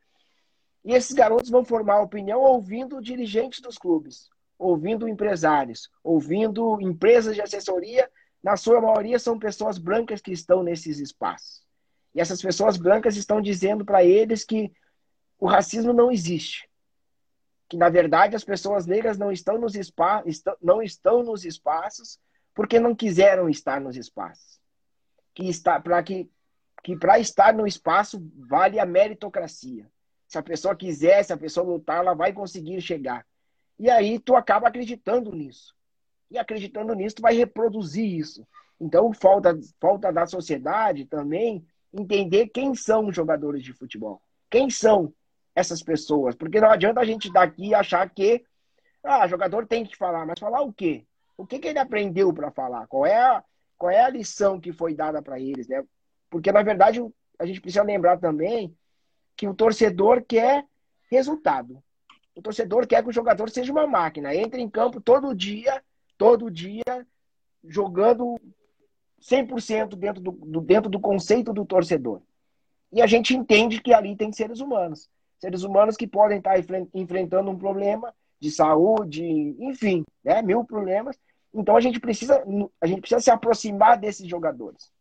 E 0.84 0.94
esses 0.94 1.13
garotos 1.13 1.50
vão 1.50 1.63
formar 1.63 2.02
opinião 2.02 2.41
ouvindo 2.41 3.02
dirigentes 3.02 3.62
dos 3.62 3.78
clubes, 3.78 4.30
ouvindo 4.58 5.08
empresários, 5.08 5.89
ouvindo 6.04 6.80
empresas 6.82 7.36
de 7.36 7.41
assessoria. 7.41 8.10
Na 8.41 8.58
sua 8.58 8.82
maioria 8.82 9.20
são 9.20 9.38
pessoas 9.38 9.78
brancas 9.78 10.22
que 10.22 10.32
estão 10.32 10.63
nesses 10.63 11.00
espaços. 11.00 11.62
E 12.13 12.21
essas 12.21 12.41
pessoas 12.41 12.78
brancas 12.78 13.15
estão 13.15 13.41
dizendo 13.41 13.86
para 13.86 14.04
eles 14.04 14.43
que 14.43 14.71
o 15.39 15.47
racismo 15.47 15.93
não 15.93 16.12
existe. 16.12 16.69
Que, 17.69 17.78
na 17.78 17.89
verdade, 17.89 18.36
as 18.36 18.43
pessoas 18.43 18.86
negras 18.86 19.17
não 19.17 19.32
estão 19.32 19.58
nos, 19.58 19.76
espa 19.76 20.24
não 20.62 20.82
estão 20.82 21.24
nos 21.24 21.45
espaços 21.45 22.19
porque 22.54 22.80
não 22.80 22.95
quiseram 22.95 23.50
estar 23.50 23.80
nos 23.80 23.95
espaços. 23.95 24.60
Que 25.34 25.50
está 25.50 25.80
para 25.80 26.04
que, 26.04 26.30
que 26.84 26.97
estar 27.19 27.54
no 27.54 27.65
espaço 27.65 28.21
vale 28.36 28.80
a 28.80 28.86
meritocracia 28.86 29.89
se 30.32 30.38
a 30.38 30.41
pessoa 30.41 30.74
quiser, 30.74 31.21
se 31.26 31.34
a 31.34 31.38
pessoa 31.38 31.67
lutar, 31.67 31.97
ela 31.97 32.13
vai 32.13 32.32
conseguir 32.32 32.80
chegar. 32.80 33.28
E 33.78 33.89
aí 33.89 34.17
tu 34.17 34.34
acaba 34.34 34.69
acreditando 34.69 35.30
nisso. 35.34 35.76
E 36.30 36.38
acreditando 36.38 36.95
nisso, 36.95 37.17
tu 37.17 37.21
vai 37.21 37.34
reproduzir 37.34 38.06
isso. 38.06 38.47
Então, 38.80 39.12
falta, 39.13 39.60
falta 39.78 40.10
da 40.10 40.26
sociedade 40.26 41.04
também 41.06 41.67
entender 41.94 42.48
quem 42.48 42.74
são 42.76 43.08
os 43.08 43.16
jogadores 43.16 43.64
de 43.64 43.74
futebol. 43.74 44.22
Quem 44.50 44.70
são 44.70 45.14
essas 45.56 45.84
pessoas? 45.84 46.36
Porque 46.36 46.60
não 46.60 46.70
adianta 46.70 47.00
a 47.00 47.06
gente 47.06 47.32
daqui 47.32 47.74
achar 47.74 48.10
que 48.10 48.44
ah, 49.04 49.28
jogador 49.28 49.66
tem 49.66 49.86
que 49.86 49.98
falar, 49.98 50.26
mas 50.26 50.40
falar 50.40 50.62
o 50.62 50.72
quê? 50.72 51.06
O 51.36 51.46
que, 51.46 51.60
que 51.60 51.68
ele 51.68 51.80
aprendeu 51.80 52.32
para 52.34 52.52
falar? 52.52 52.88
Qual 52.88 53.06
é, 53.06 53.18
a, 53.18 53.44
qual 53.78 53.90
é 53.90 54.02
a 54.02 54.10
lição 54.10 54.60
que 54.60 54.72
foi 54.72 54.94
dada 54.94 55.22
para 55.22 55.40
eles? 55.40 55.68
Né? 55.68 55.84
Porque, 56.30 56.52
na 56.52 56.62
verdade, 56.62 57.02
a 57.40 57.46
gente 57.46 57.60
precisa 57.60 57.84
lembrar 57.84 58.20
também 58.20 58.76
que 59.36 59.48
o 59.48 59.56
torcedor 59.56 60.24
quer 60.24 60.66
resultado. 61.10 61.82
O 62.36 62.42
torcedor 62.42 62.86
quer 62.86 63.02
que 63.02 63.10
o 63.10 63.14
jogador 63.14 63.50
seja 63.50 63.72
uma 63.72 63.88
máquina, 63.88 64.36
entre 64.36 64.62
em 64.62 64.70
campo 64.70 65.02
todo 65.02 65.36
dia, 65.36 65.84
todo 66.18 66.52
dia, 66.52 66.84
jogando 67.64 68.40
100% 69.22 69.96
dentro 69.96 70.22
do, 70.22 70.32
do, 70.32 70.62
dentro 70.62 70.90
do 70.90 71.00
conceito 71.00 71.54
do 71.54 71.66
torcedor. 71.66 72.22
E 72.92 73.02
a 73.02 73.08
gente 73.08 73.36
entende 73.36 73.82
que 73.82 73.94
ali 73.94 74.16
tem 74.16 74.32
seres 74.32 74.60
humanos. 74.60 75.10
Seres 75.40 75.64
humanos 75.64 75.96
que 75.96 76.08
podem 76.08 76.40
estar 76.40 76.56
enfrentando 76.94 77.50
um 77.50 77.58
problema 77.58 78.14
de 78.40 78.52
saúde, 78.52 79.24
enfim, 79.60 80.04
né, 80.24 80.42
mil 80.42 80.64
problemas. 80.66 81.18
Então 81.54 81.76
a 81.76 81.82
gente 81.82 82.00
precisa 82.00 82.44
a 82.80 82.88
gente 82.88 83.02
precisa 83.02 83.22
se 83.22 83.32
aproximar 83.32 83.98
desses 83.98 84.28
jogadores. 84.28 84.92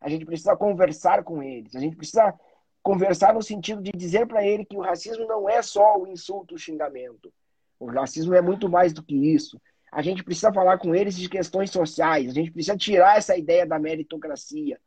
A 0.00 0.08
gente 0.08 0.24
precisa 0.24 0.56
conversar 0.56 1.22
com 1.22 1.42
eles. 1.42 1.74
A 1.74 1.80
gente 1.80 1.96
precisa 1.96 2.34
conversar 2.82 3.34
no 3.34 3.42
sentido 3.42 3.82
de 3.82 3.90
dizer 3.92 4.26
para 4.26 4.46
ele 4.46 4.64
que 4.64 4.76
o 4.76 4.80
racismo 4.80 5.26
não 5.26 5.48
é 5.48 5.60
só 5.60 5.98
o 5.98 6.06
insulto, 6.06 6.54
o 6.54 6.58
xingamento. 6.58 7.32
O 7.78 7.86
racismo 7.86 8.34
é 8.34 8.40
muito 8.40 8.68
mais 8.68 8.92
do 8.92 9.02
que 9.02 9.14
isso. 9.14 9.60
A 9.90 10.02
gente 10.02 10.22
precisa 10.22 10.52
falar 10.52 10.78
com 10.78 10.94
eles 10.94 11.16
de 11.16 11.28
questões 11.28 11.70
sociais, 11.70 12.30
a 12.30 12.34
gente 12.34 12.50
precisa 12.50 12.76
tirar 12.76 13.16
essa 13.16 13.36
ideia 13.36 13.66
da 13.66 13.78
meritocracia. 13.78 14.78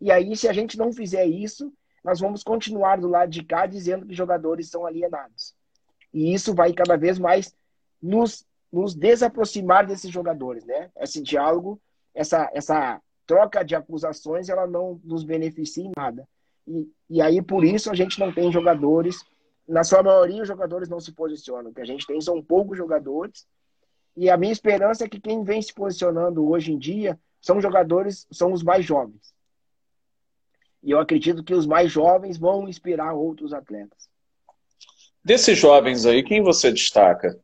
E 0.00 0.10
aí, 0.10 0.36
se 0.36 0.48
a 0.48 0.52
gente 0.52 0.78
não 0.78 0.92
fizer 0.92 1.26
isso, 1.26 1.72
nós 2.02 2.20
vamos 2.20 2.42
continuar 2.42 2.98
do 2.98 3.08
lado 3.08 3.30
de 3.30 3.44
cá 3.44 3.66
dizendo 3.66 4.06
que 4.06 4.14
jogadores 4.14 4.68
são 4.68 4.86
alienados. 4.86 5.54
E 6.12 6.32
isso 6.32 6.54
vai 6.54 6.72
cada 6.72 6.96
vez 6.96 7.18
mais 7.18 7.54
nos, 8.02 8.44
nos 8.72 8.94
desaproximar 8.94 9.86
desses 9.86 10.10
jogadores, 10.10 10.64
né? 10.64 10.90
Esse 10.98 11.22
diálogo, 11.22 11.80
essa, 12.14 12.50
essa 12.54 13.00
troca 13.26 13.62
de 13.62 13.76
acusações, 13.76 14.48
ela 14.48 14.66
não 14.66 15.00
nos 15.04 15.22
beneficia 15.22 15.84
em 15.84 15.92
nada. 15.96 16.26
E, 16.66 16.90
e 17.08 17.22
aí, 17.22 17.42
por 17.42 17.64
isso, 17.64 17.90
a 17.90 17.94
gente 17.94 18.18
não 18.18 18.32
tem 18.32 18.50
jogadores, 18.50 19.24
na 19.68 19.84
sua 19.84 20.02
maioria, 20.02 20.42
os 20.42 20.48
jogadores 20.48 20.88
não 20.88 20.98
se 20.98 21.12
posicionam. 21.12 21.70
O 21.70 21.74
que 21.74 21.80
a 21.80 21.86
gente 21.86 22.06
tem 22.06 22.20
são 22.20 22.42
poucos 22.42 22.76
jogadores. 22.76 23.46
E 24.16 24.28
a 24.28 24.36
minha 24.36 24.52
esperança 24.52 25.04
é 25.04 25.08
que 25.08 25.20
quem 25.20 25.42
vem 25.42 25.62
se 25.62 25.72
posicionando 25.72 26.48
hoje 26.48 26.72
em 26.72 26.78
dia 26.78 27.18
são 27.40 27.60
jogadores, 27.60 28.26
são 28.30 28.52
os 28.52 28.62
mais 28.62 28.84
jovens. 28.84 29.34
E 30.82 30.90
eu 30.90 30.98
acredito 30.98 31.44
que 31.44 31.54
os 31.54 31.66
mais 31.66 31.90
jovens 31.90 32.38
vão 32.38 32.68
inspirar 32.68 33.12
outros 33.12 33.52
atletas. 33.52 34.08
Desses 35.22 35.58
jovens 35.58 36.06
aí, 36.06 36.22
quem 36.22 36.42
você 36.42 36.72
destaca? 36.72 37.38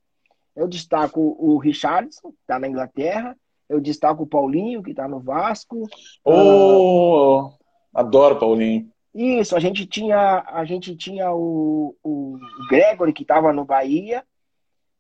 Eu 0.55 0.67
destaco 0.67 1.37
o 1.39 1.59
Richardson, 1.59 2.31
que 2.31 2.41
está 2.41 2.59
na 2.59 2.67
Inglaterra. 2.67 3.37
Eu 3.69 3.81
destaco 3.81 4.23
o 4.23 4.27
Paulinho, 4.27 4.83
que 4.83 4.93
está 4.93 5.07
no 5.07 5.21
Vasco. 5.21 5.87
Oh, 6.25 7.43
uh... 7.43 7.55
adoro 7.93 8.39
Paulinho. 8.39 8.91
Isso, 9.15 9.57
a 9.57 9.61
gente 9.61 9.87
tinha, 9.87 10.45
a 10.47 10.65
gente 10.65 10.95
tinha 10.97 11.33
o, 11.33 11.97
o 12.03 12.39
Gregory, 12.69 13.13
que 13.13 13.23
estava 13.23 13.53
no 13.53 13.65
Bahia, 13.65 14.25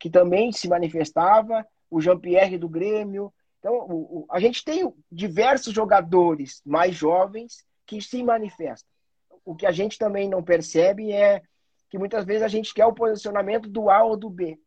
que 0.07 0.11
também 0.11 0.53
se 0.53 0.69
manifestava, 0.69 1.66
o 1.90 2.01
Jean-Pierre 2.01 2.57
do 2.57 2.69
Grêmio. 2.69 3.35
Então, 3.59 3.75
o, 3.75 4.21
o, 4.21 4.27
a 4.31 4.38
gente 4.38 4.64
tem 4.64 4.95
diversos 5.11 5.75
jogadores 5.75 6.62
mais 6.64 6.95
jovens 6.95 7.64
que 7.85 8.01
se 8.01 8.23
manifestam. 8.23 8.88
O 9.45 9.57
que 9.57 9.66
a 9.66 9.73
gente 9.73 9.99
também 9.99 10.29
não 10.29 10.45
percebe 10.45 11.11
é 11.11 11.42
que 11.90 11.99
muitas 11.99 12.25
vezes 12.25 12.45
a 12.45 12.49
gente 12.49 12.73
quer 12.73 12.87
o 12.87 12.92
posicionamento 12.92 13.69
do 13.69 13.90
A 13.90 14.05
ou 14.05 14.16
do 14.16 14.31
B. 14.31 14.61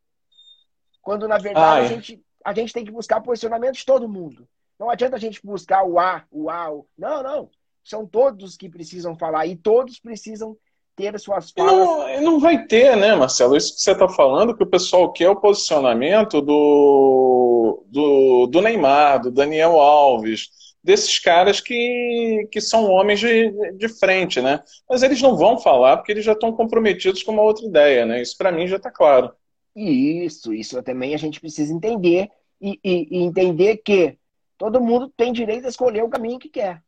Quando, 1.02 1.26
na 1.26 1.38
verdade, 1.38 1.86
a, 1.86 1.88
gente, 1.88 2.22
a 2.44 2.54
gente 2.54 2.74
tem 2.74 2.84
que 2.84 2.92
buscar 2.92 3.22
posicionamento 3.22 3.76
de 3.76 3.86
todo 3.86 4.10
mundo. 4.10 4.46
Não 4.78 4.90
adianta 4.90 5.16
a 5.16 5.20
gente 5.20 5.40
buscar 5.42 5.86
o 5.86 5.98
A, 5.98 6.26
o 6.30 6.50
A, 6.50 6.70
o... 6.70 6.86
Não, 6.98 7.24
não. 7.24 7.50
São 7.82 8.06
todos 8.06 8.58
que 8.58 8.68
precisam 8.68 9.16
falar 9.16 9.48
e 9.48 9.56
todos 9.56 10.00
precisam 10.00 10.58
ter 11.00 11.18
suas 11.18 11.52
falas. 11.52 11.74
Não, 11.74 12.22
não 12.22 12.40
vai 12.40 12.66
ter, 12.66 12.98
né, 12.98 13.16
Marcelo? 13.16 13.56
Isso 13.56 13.74
que 13.74 13.82
você 13.82 13.92
está 13.92 14.10
falando, 14.10 14.56
que 14.56 14.64
o 14.64 14.70
pessoal 14.70 15.12
quer 15.14 15.30
o 15.30 15.40
posicionamento 15.40 16.42
do, 16.42 17.86
do, 17.88 18.48
do 18.48 18.62
Neymar, 18.62 19.22
do 19.22 19.32
Daniel 19.32 19.80
Alves, 19.80 20.50
desses 20.84 21.18
caras 21.18 21.62
que, 21.62 22.50
que 22.52 22.60
são 22.60 22.90
homens 22.92 23.22
de, 23.22 23.50
de 23.78 23.88
frente, 23.88 24.42
né? 24.42 24.62
Mas 24.90 25.02
eles 25.02 25.22
não 25.22 25.38
vão 25.38 25.58
falar 25.58 25.98
porque 25.98 26.12
eles 26.12 26.26
já 26.26 26.34
estão 26.34 26.52
comprometidos 26.52 27.24
com 27.24 27.32
uma 27.32 27.44
outra 27.44 27.66
ideia, 27.66 28.06
né? 28.06 28.22
Isso 28.22 28.38
para 28.38 28.52
mim 28.52 28.68
já 28.68 28.76
está 28.76 28.92
claro. 28.92 29.32
Isso, 29.74 30.54
isso 30.54 30.84
também 30.84 31.14
a 31.14 31.18
gente 31.18 31.40
precisa 31.40 31.74
entender 31.74 32.30
e, 32.62 32.78
e, 32.84 33.08
e, 33.12 33.24
entender 33.24 33.78
que 33.78 34.18
todo 34.58 34.82
mundo 34.82 35.10
tem 35.16 35.32
direito 35.32 35.66
a 35.66 35.70
escolher 35.70 36.04
o 36.04 36.10
caminho 36.10 36.40
que 36.40 36.50
quer. 36.50 36.84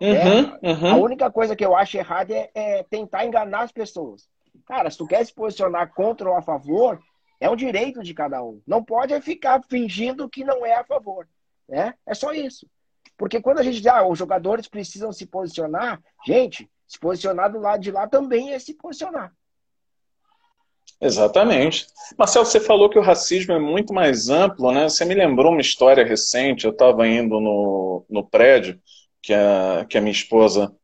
Uhum, 0.00 0.58
uhum. 0.62 0.92
A 0.92 0.96
única 0.96 1.30
coisa 1.30 1.54
que 1.54 1.64
eu 1.64 1.76
acho 1.76 1.96
errada 1.96 2.34
é, 2.34 2.50
é 2.54 2.82
tentar 2.82 3.24
enganar 3.24 3.62
as 3.62 3.72
pessoas. 3.72 4.28
Cara, 4.66 4.90
se 4.90 4.98
tu 4.98 5.06
quer 5.06 5.24
se 5.24 5.32
posicionar 5.32 5.92
contra 5.94 6.28
ou 6.28 6.36
a 6.36 6.42
favor, 6.42 7.00
é 7.40 7.48
um 7.48 7.56
direito 7.56 8.02
de 8.02 8.14
cada 8.14 8.42
um. 8.42 8.60
Não 8.66 8.82
pode 8.82 9.18
ficar 9.20 9.60
fingindo 9.68 10.28
que 10.28 10.44
não 10.44 10.64
é 10.64 10.74
a 10.74 10.84
favor. 10.84 11.28
Né? 11.68 11.94
É 12.06 12.14
só 12.14 12.32
isso. 12.32 12.66
Porque 13.16 13.40
quando 13.40 13.58
a 13.58 13.62
gente 13.62 13.78
diz, 13.78 13.86
ah, 13.86 14.06
os 14.06 14.18
jogadores 14.18 14.68
precisam 14.68 15.12
se 15.12 15.26
posicionar, 15.26 16.00
gente, 16.26 16.68
se 16.86 16.98
posicionar 16.98 17.50
do 17.50 17.58
lado 17.58 17.80
de 17.80 17.90
lá 17.90 18.06
também 18.06 18.52
é 18.52 18.58
se 18.58 18.74
posicionar. 18.74 19.32
Exatamente. 21.00 21.86
Marcelo, 22.16 22.46
você 22.46 22.60
falou 22.60 22.88
que 22.88 22.98
o 22.98 23.02
racismo 23.02 23.52
é 23.52 23.58
muito 23.58 23.92
mais 23.92 24.28
amplo, 24.28 24.70
né? 24.70 24.88
Você 24.88 25.04
me 25.04 25.14
lembrou 25.14 25.50
uma 25.50 25.60
história 25.60 26.04
recente. 26.04 26.64
Eu 26.64 26.70
estava 26.70 27.08
indo 27.08 27.40
no, 27.40 28.04
no 28.08 28.24
prédio 28.24 28.80
que 29.22 29.32
a, 29.32 29.86
que 29.88 29.96
a 29.96 30.00
minha 30.00 30.12
esposa 30.12 30.74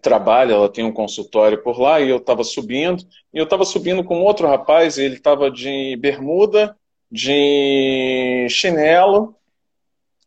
trabalha, 0.00 0.52
ela 0.52 0.68
tem 0.68 0.84
um 0.84 0.92
consultório 0.92 1.62
por 1.62 1.80
lá, 1.80 2.00
e 2.00 2.10
eu 2.10 2.18
estava 2.18 2.44
subindo, 2.44 3.02
e 3.32 3.38
eu 3.38 3.44
estava 3.44 3.64
subindo 3.64 4.04
com 4.04 4.20
outro 4.20 4.46
rapaz, 4.46 4.98
e 4.98 5.02
ele 5.02 5.16
estava 5.16 5.50
de 5.50 5.96
bermuda, 5.96 6.76
de 7.10 8.46
chinelo, 8.50 9.34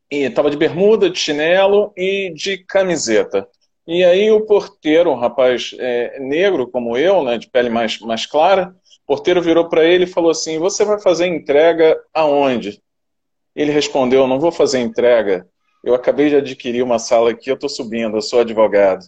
e 0.09 0.23
estava 0.23 0.49
de 0.49 0.57
bermuda, 0.57 1.09
de 1.09 1.19
chinelo 1.19 1.93
e 1.95 2.33
de 2.33 2.57
camiseta. 2.57 3.47
E 3.85 4.03
aí 4.03 4.31
o 4.31 4.45
porteiro, 4.45 5.11
um 5.11 5.15
rapaz 5.15 5.75
é, 5.79 6.19
negro 6.19 6.67
como 6.67 6.97
eu, 6.97 7.23
né, 7.23 7.37
de 7.37 7.47
pele 7.49 7.69
mais, 7.69 7.99
mais 7.99 8.25
clara, 8.25 8.75
o 9.03 9.07
porteiro 9.07 9.41
virou 9.41 9.69
para 9.69 9.85
ele 9.85 10.03
e 10.03 10.07
falou 10.07 10.31
assim: 10.31 10.59
Você 10.59 10.83
vai 10.83 10.99
fazer 10.99 11.27
entrega 11.27 11.97
aonde? 12.13 12.81
Ele 13.55 13.71
respondeu: 13.71 14.27
Não 14.27 14.39
vou 14.39 14.51
fazer 14.51 14.79
entrega. 14.79 15.47
Eu 15.87 15.95
acabei 15.95 16.27
de 16.27 16.35
adquirir 16.35 16.83
uma 16.83 16.99
sala 16.99 17.31
aqui, 17.31 17.49
eu 17.49 17.53
estou 17.53 17.69
subindo, 17.69 18.17
eu 18.17 18.21
sou 18.21 18.41
advogado. 18.41 19.05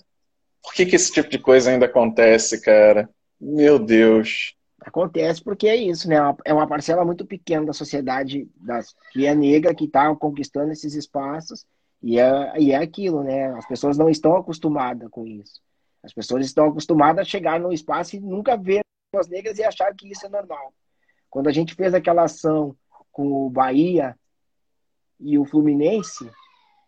Por 0.64 0.74
que, 0.74 0.86
que 0.86 0.96
esse 0.96 1.12
tipo 1.12 1.30
de 1.30 1.38
coisa 1.38 1.70
ainda 1.70 1.88
acontece, 1.88 2.62
cara? 2.62 3.10
Meu 3.38 3.78
Deus. 3.78 4.56
Acontece 4.80 5.44
porque 5.44 5.68
é 5.68 5.76
isso, 5.76 6.08
né? 6.08 6.16
É 6.46 6.54
uma 6.54 6.66
parcela 6.66 7.04
muito 7.04 7.26
pequena 7.26 7.66
da 7.66 7.74
sociedade 7.74 8.50
das, 8.56 8.96
que 9.12 9.26
é 9.26 9.36
negra, 9.36 9.76
que 9.76 9.84
está 9.84 10.16
conquistando 10.16 10.72
esses 10.72 10.94
espaços, 10.96 11.66
e 12.02 12.18
é, 12.18 12.54
e 12.58 12.72
é 12.72 12.78
aquilo, 12.78 13.24
né? 13.24 13.48
As 13.58 13.68
pessoas 13.68 13.98
não 13.98 14.10
estão 14.10 14.38
acostumadas 14.38 15.10
com 15.10 15.28
isso. 15.28 15.60
As 16.02 16.14
pessoas 16.14 16.46
estão 16.46 16.68
acostumadas 16.68 17.28
a 17.28 17.30
chegar 17.30 17.60
num 17.60 17.74
espaço 17.74 18.16
e 18.16 18.22
nunca 18.22 18.56
ver 18.56 18.80
pessoas 19.12 19.28
negras 19.28 19.58
e 19.58 19.66
achar 19.66 19.94
que 19.94 20.10
isso 20.10 20.26
é 20.26 20.30
normal. 20.30 20.74
Quando 21.30 21.50
a 21.50 21.52
gente 21.52 21.76
fez 21.76 21.94
aquela 21.94 22.24
ação 22.24 22.74
com 23.12 23.28
o 23.34 23.50
Bahia 23.50 24.18
e 25.20 25.38
o 25.38 25.44
Fluminense, 25.44 26.32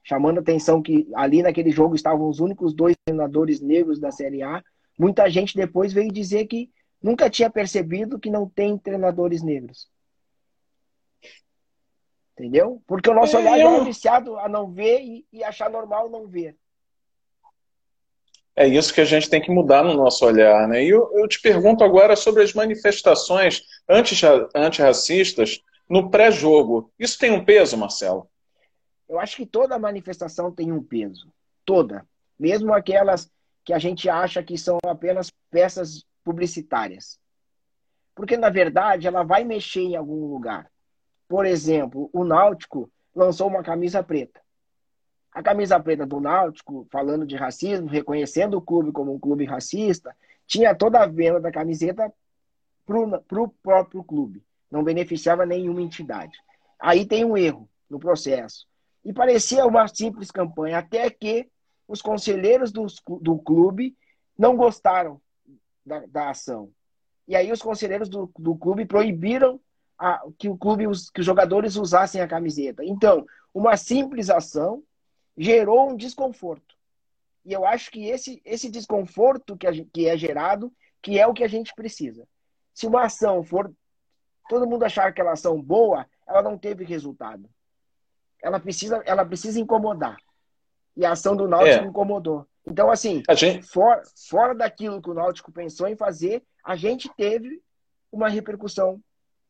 chamando 0.04 0.40
a 0.40 0.42
atenção 0.42 0.82
que 0.82 1.08
ali 1.16 1.42
naquele 1.42 1.72
jogo 1.72 1.96
estavam 1.96 2.28
os 2.28 2.40
únicos 2.40 2.74
dois 2.74 2.96
treinadores 3.06 3.62
negros 3.62 4.00
da 4.00 4.12
Série 4.12 4.42
A, 4.42 4.64
muita 4.98 5.30
gente 5.30 5.56
depois 5.56 5.94
veio 5.94 6.12
dizer 6.12 6.46
que 6.46 6.70
nunca 7.02 7.30
tinha 7.30 7.50
percebido 7.50 8.20
que 8.20 8.30
não 8.30 8.48
tem 8.48 8.78
treinadores 8.78 9.42
negros. 9.42 9.90
Entendeu? 12.34 12.82
Porque 12.88 13.10
o 13.10 13.14
nosso 13.14 13.38
é, 13.38 13.40
olhar 13.40 13.60
eu... 13.60 13.82
é 13.82 13.84
viciado 13.84 14.38
a 14.38 14.50
não 14.50 14.72
ver 14.72 15.02
e, 15.02 15.26
e 15.32 15.44
achar 15.44 15.70
normal 15.70 16.10
não 16.10 16.28
ver. 16.28 16.56
É 18.56 18.68
isso 18.68 18.94
que 18.94 19.02
a 19.02 19.06
gente 19.06 19.30
tem 19.30 19.42
que 19.42 19.52
mudar 19.52 19.84
no 19.84 19.94
nosso 19.94 20.26
olhar, 20.26 20.68
né? 20.68 20.84
E 20.84 20.90
eu, 20.90 21.10
eu 21.14 21.28
te 21.28 21.40
pergunto 21.40 21.84
agora 21.84 22.16
sobre 22.16 22.44
as 22.44 22.54
manifestações 22.54 23.62
antirracistas 24.56 25.62
no 25.90 26.10
pré-jogo. 26.10 26.92
Isso 27.00 27.18
tem 27.18 27.32
um 27.32 27.44
peso, 27.44 27.78
Marcelo? 27.78 28.31
Eu 29.12 29.20
acho 29.20 29.36
que 29.36 29.46
toda 29.46 29.78
manifestação 29.78 30.50
tem 30.54 30.72
um 30.72 30.82
peso. 30.82 31.28
Toda. 31.66 32.08
Mesmo 32.40 32.74
aquelas 32.74 33.30
que 33.62 33.74
a 33.74 33.78
gente 33.78 34.10
acha 34.10 34.42
que 34.42 34.58
são 34.58 34.78
apenas 34.86 35.30
peças 35.50 36.06
publicitárias. 36.24 37.20
Porque, 38.16 38.38
na 38.38 38.50
verdade, 38.50 39.08
ela 39.08 39.22
vai 39.22 39.44
mexer 39.44 39.82
em 39.82 39.98
algum 39.98 40.28
lugar. 40.28 40.72
Por 41.28 41.46
exemplo, 41.46 42.10
o 42.14 42.24
Náutico 42.24 42.90
lançou 43.14 43.50
uma 43.50 43.62
camisa 43.62 44.02
preta. 44.02 44.40
A 45.34 45.44
camisa 45.44 45.78
preta 45.78 46.06
do 46.06 46.22
Náutico, 46.22 46.88
falando 46.90 47.26
de 47.26 47.36
racismo, 47.36 47.90
reconhecendo 47.90 48.56
o 48.56 48.62
clube 48.62 48.94
como 48.94 49.14
um 49.14 49.20
clube 49.20 49.44
racista, 49.44 50.16
tinha 50.48 50.74
toda 50.74 51.04
a 51.04 51.06
venda 51.06 51.42
da 51.42 51.52
camiseta 51.52 52.14
para 52.86 53.42
o 53.42 53.50
próprio 53.62 54.06
clube. 54.06 54.42
Não 54.72 54.86
beneficiava 54.86 55.46
nenhuma 55.46 55.82
entidade. 55.82 56.38
Aí 56.80 57.06
tem 57.06 57.26
um 57.26 57.36
erro 57.36 57.70
no 57.90 58.00
processo. 58.00 58.71
E 59.04 59.12
parecia 59.12 59.66
uma 59.66 59.88
simples 59.88 60.30
campanha, 60.32 60.78
até 60.78 61.10
que 61.10 61.50
os 61.88 62.02
conselheiros 62.02 62.72
do, 62.72 62.86
do 63.20 63.38
clube 63.40 63.96
não 64.38 64.56
gostaram 64.56 65.20
da, 65.86 66.06
da 66.06 66.30
ação. 66.30 66.72
E 67.28 67.36
aí 67.36 67.52
os 67.52 67.62
conselheiros 67.62 68.10
do, 68.10 68.32
do 68.38 68.56
clube 68.56 68.86
proibiram 68.86 69.60
a, 69.98 70.22
que 70.38 70.50
o 70.50 70.58
clube, 70.58 70.88
os, 70.88 71.10
que 71.10 71.20
os 71.20 71.26
jogadores 71.26 71.76
usassem 71.76 72.22
a 72.22 72.28
camiseta. 72.28 72.84
Então, 72.84 73.26
uma 73.54 73.76
simples 73.78 74.30
ação 74.30 74.84
gerou 75.38 75.90
um 75.90 75.96
desconforto. 75.96 76.76
E 77.46 77.54
eu 77.54 77.66
acho 77.66 77.90
que 77.92 78.08
esse, 78.08 78.42
esse 78.46 78.70
desconforto 78.70 79.58
que, 79.58 79.68
a, 79.68 79.72
que 79.72 80.08
é 80.08 80.18
gerado, 80.18 80.72
que 81.02 81.20
é 81.20 81.26
o 81.26 81.34
que 81.34 81.44
a 81.44 81.48
gente 81.48 81.74
precisa. 81.74 82.28
Se 82.74 82.86
uma 82.86 83.06
ação 83.06 83.44
for 83.44 83.72
todo 84.48 84.68
mundo 84.68 84.84
achar 84.84 85.08
aquela 85.08 85.32
ação 85.32 85.62
boa, 85.62 86.06
ela 86.28 86.42
não 86.42 86.58
teve 86.58 86.84
resultado. 86.84 87.50
Ela 88.42 88.60
precisa, 88.60 89.02
ela 89.06 89.26
precisa 89.26 89.60
incomodar. 89.60 90.18
E 90.96 91.06
a 91.06 91.12
ação 91.12 91.36
do 91.36 91.48
Náutico 91.48 91.86
é. 91.86 91.88
incomodou. 91.88 92.46
Então, 92.66 92.92
assim, 92.92 93.24
gente... 93.32 93.64
for, 93.64 94.02
fora 94.30 94.54
daquilo 94.54 95.02
que 95.02 95.10
o 95.10 95.14
Náutico 95.14 95.52
pensou 95.52 95.88
em 95.88 95.96
fazer, 95.96 96.44
a 96.64 96.76
gente 96.76 97.10
teve 97.16 97.62
uma 98.12 98.30
repercussão 98.30 99.00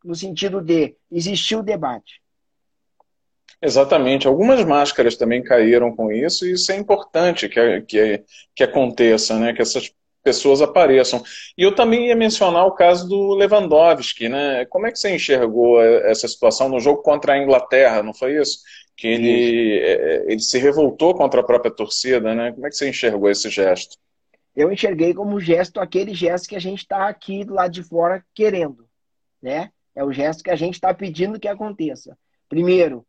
no 0.03 0.15
sentido 0.15 0.61
de 0.61 0.95
existiu 1.11 1.61
debate. 1.61 2.21
Exatamente. 3.61 4.27
Algumas 4.27 4.63
máscaras 4.65 5.15
também 5.15 5.43
caíram 5.43 5.95
com 5.95 6.11
isso, 6.11 6.45
e 6.45 6.53
isso 6.53 6.71
é 6.71 6.77
importante 6.77 7.47
que, 7.47 7.81
que, 7.81 8.23
que 8.55 8.63
aconteça, 8.63 9.37
né? 9.37 9.53
que 9.53 9.61
essas 9.61 9.93
pessoas 10.23 10.61
apareçam. 10.61 11.23
E 11.57 11.63
eu 11.63 11.73
também 11.73 12.07
ia 12.07 12.15
mencionar 12.15 12.65
o 12.65 12.73
caso 12.73 13.07
do 13.07 13.33
Lewandowski, 13.33 14.29
né? 14.29 14.65
Como 14.65 14.85
é 14.85 14.91
que 14.91 14.99
você 14.99 15.13
enxergou 15.13 15.81
essa 15.81 16.27
situação 16.27 16.69
no 16.69 16.79
jogo 16.79 17.01
contra 17.01 17.33
a 17.33 17.37
Inglaterra, 17.37 18.03
não 18.03 18.13
foi 18.13 18.39
isso? 18.39 18.59
Que 18.95 19.07
ele, 19.07 19.79
é, 19.79 20.25
ele 20.31 20.39
se 20.39 20.59
revoltou 20.59 21.13
contra 21.15 21.41
a 21.41 21.43
própria 21.43 21.71
torcida, 21.71 22.33
né? 22.35 22.51
Como 22.51 22.65
é 22.67 22.69
que 22.69 22.75
você 22.75 22.89
enxergou 22.89 23.29
esse 23.29 23.49
gesto? 23.49 23.97
Eu 24.55 24.71
enxerguei 24.71 25.13
como 25.13 25.39
gesto 25.39 25.79
aquele 25.79 26.13
gesto 26.13 26.49
que 26.49 26.55
a 26.55 26.59
gente 26.59 26.79
está 26.79 27.07
aqui 27.07 27.43
do 27.43 27.53
lado 27.53 27.71
de 27.71 27.83
fora 27.83 28.23
querendo, 28.33 28.85
né? 29.41 29.71
É 29.95 30.03
o 30.03 30.11
gesto 30.11 30.43
que 30.43 30.51
a 30.51 30.55
gente 30.55 30.75
está 30.75 30.93
pedindo 30.93 31.39
que 31.39 31.47
aconteça. 31.47 32.17
Primeiro, 32.47 33.05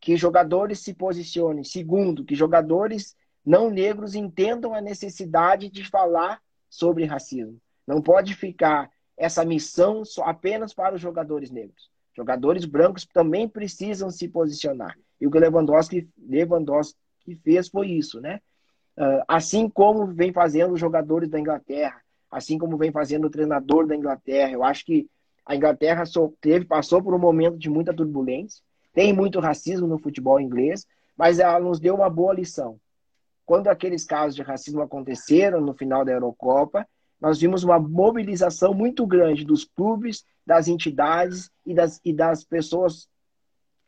que 0.00 0.16
jogadores 0.16 0.80
se 0.80 0.94
posicionem. 0.94 1.64
Segundo, 1.64 2.24
que 2.24 2.34
jogadores 2.34 3.16
não 3.44 3.70
negros 3.70 4.14
entendam 4.14 4.74
a 4.74 4.80
necessidade 4.80 5.70
de 5.70 5.88
falar 5.88 6.40
sobre 6.68 7.04
racismo. 7.04 7.58
Não 7.86 8.02
pode 8.02 8.34
ficar 8.34 8.90
essa 9.16 9.44
missão 9.44 10.04
só 10.04 10.24
apenas 10.24 10.72
para 10.72 10.94
os 10.94 11.00
jogadores 11.00 11.50
negros. 11.50 11.90
Jogadores 12.14 12.64
brancos 12.64 13.06
também 13.06 13.48
precisam 13.48 14.10
se 14.10 14.28
posicionar. 14.28 14.96
E 15.20 15.26
o 15.26 15.30
que 15.30 15.38
Lewandowski, 15.38 16.08
Lewandowski 16.18 16.96
fez 17.42 17.68
foi 17.68 17.88
isso, 17.88 18.20
né? 18.20 18.40
Uh, 18.96 19.22
assim 19.28 19.68
como 19.68 20.06
vem 20.06 20.32
fazendo 20.32 20.74
os 20.74 20.80
jogadores 20.80 21.28
da 21.28 21.38
Inglaterra, 21.38 22.00
assim 22.30 22.58
como 22.58 22.76
vem 22.76 22.90
fazendo 22.90 23.26
o 23.26 23.30
treinador 23.30 23.86
da 23.86 23.94
Inglaterra. 23.94 24.52
Eu 24.52 24.64
acho 24.64 24.84
que 24.84 25.08
a 25.46 25.54
Inglaterra 25.54 26.04
teve, 26.40 26.64
passou 26.64 27.02
por 27.02 27.14
um 27.14 27.18
momento 27.18 27.56
de 27.56 27.70
muita 27.70 27.94
turbulência, 27.94 28.62
tem 28.92 29.12
muito 29.12 29.40
racismo 29.40 29.86
no 29.86 29.98
futebol 29.98 30.40
inglês, 30.40 30.86
mas 31.16 31.38
ela 31.38 31.60
nos 31.60 31.80
deu 31.80 31.94
uma 31.94 32.10
boa 32.10 32.34
lição. 32.34 32.78
Quando 33.48 33.68
aqueles 33.68 34.04
casos 34.04 34.34
de 34.34 34.42
racismo 34.42 34.82
aconteceram 34.82 35.58
no 35.58 35.72
final 35.72 36.04
da 36.04 36.12
Eurocopa, 36.12 36.86
nós 37.18 37.40
vimos 37.40 37.64
uma 37.64 37.78
mobilização 37.78 38.74
muito 38.74 39.06
grande 39.06 39.42
dos 39.42 39.64
clubes, 39.64 40.22
das 40.44 40.68
entidades 40.68 41.50
e 41.64 41.72
das, 41.72 41.98
e 42.04 42.12
das 42.12 42.44
pessoas 42.44 43.08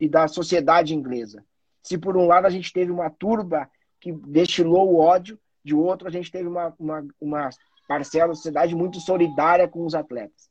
e 0.01 0.09
da 0.09 0.27
sociedade 0.29 0.94
inglesa. 0.94 1.44
Se 1.83 1.99
por 1.99 2.16
um 2.16 2.27
lado 2.27 2.46
a 2.46 2.51
gente 2.51 2.73
teve 2.73 2.90
uma 2.90 3.11
turba 3.11 3.70
que 4.01 4.11
destilou 4.12 4.94
o 4.94 4.99
ódio, 4.99 5.38
de 5.62 5.75
outro 5.75 6.09
a 6.09 6.11
gente 6.11 6.33
teve 6.33 6.49
uma, 6.49 6.75
uma, 6.79 7.07
uma 7.20 7.51
parcela 7.87 8.29
da 8.29 8.35
sociedade 8.37 8.75
muito 8.75 8.99
solidária 8.99 9.68
com 9.68 9.85
os 9.85 9.94
atletas. 9.94 10.49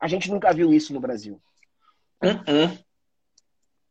A 0.00 0.08
gente 0.08 0.28
nunca 0.28 0.52
viu 0.52 0.72
isso 0.72 0.92
no 0.92 0.98
Brasil. 0.98 1.40
Uh 2.20 2.26
-uh. 2.26 2.84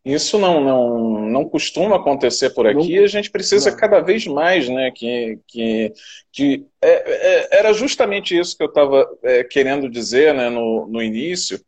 Isso 0.03 0.39
não, 0.39 0.59
não, 0.59 1.29
não 1.29 1.45
costuma 1.47 1.97
acontecer 1.97 2.49
por 2.51 2.65
aqui. 2.65 2.97
Não, 2.97 3.03
a 3.03 3.07
gente 3.07 3.29
precisa 3.29 3.69
não. 3.69 3.77
cada 3.77 3.99
vez 3.99 4.25
mais, 4.25 4.67
né? 4.67 4.91
Que, 4.91 5.39
que, 5.47 5.93
que 6.31 6.65
é, 6.81 6.89
é, 6.89 7.59
era 7.59 7.71
justamente 7.73 8.37
isso 8.37 8.57
que 8.57 8.63
eu 8.63 8.67
estava 8.67 9.07
é, 9.23 9.43
querendo 9.43 9.87
dizer 9.87 10.33
né, 10.33 10.49
no, 10.49 10.87
no 10.87 11.03
início, 11.03 11.61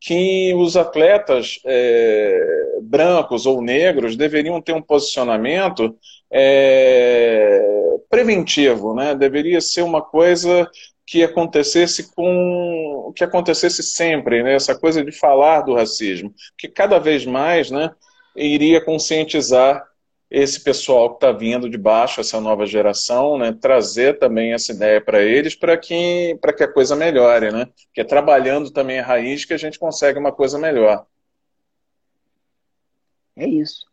que 0.00 0.52
os 0.54 0.76
atletas 0.76 1.60
é, 1.64 2.78
brancos 2.82 3.46
ou 3.46 3.62
negros 3.62 4.16
deveriam 4.16 4.60
ter 4.60 4.72
um 4.72 4.82
posicionamento 4.82 5.96
é, 6.30 7.60
preventivo, 8.10 8.94
né? 8.94 9.14
Deveria 9.14 9.60
ser 9.60 9.82
uma 9.82 10.02
coisa 10.02 10.68
que 11.06 11.22
acontecesse 11.22 12.12
com 12.14 13.12
que 13.14 13.22
acontecesse 13.24 13.82
sempre, 13.82 14.42
né? 14.42 14.54
Essa 14.54 14.74
coisa 14.78 15.04
de 15.04 15.12
falar 15.12 15.62
do 15.62 15.74
racismo, 15.74 16.34
que 16.58 16.68
cada 16.68 16.98
vez 16.98 17.24
mais, 17.24 17.70
né, 17.70 17.94
iria 18.34 18.84
conscientizar 18.84 19.86
esse 20.28 20.60
pessoal 20.60 21.10
que 21.10 21.16
está 21.16 21.30
vindo 21.30 21.70
de 21.70 21.78
baixo, 21.78 22.20
essa 22.20 22.40
nova 22.40 22.66
geração, 22.66 23.38
né, 23.38 23.56
trazer 23.58 24.18
também 24.18 24.52
essa 24.52 24.72
ideia 24.72 25.00
para 25.00 25.22
eles, 25.22 25.54
para 25.54 25.78
que 25.78 26.36
para 26.40 26.52
que 26.52 26.64
a 26.64 26.72
coisa 26.72 26.96
melhore, 26.96 27.52
né? 27.52 27.68
Que 27.94 28.00
é 28.00 28.04
trabalhando 28.04 28.70
também 28.70 28.98
a 28.98 29.06
raiz 29.06 29.44
que 29.44 29.54
a 29.54 29.58
gente 29.58 29.78
consegue 29.78 30.18
uma 30.18 30.32
coisa 30.32 30.58
melhor. 30.58 31.06
É 33.36 33.46
isso. 33.46 33.86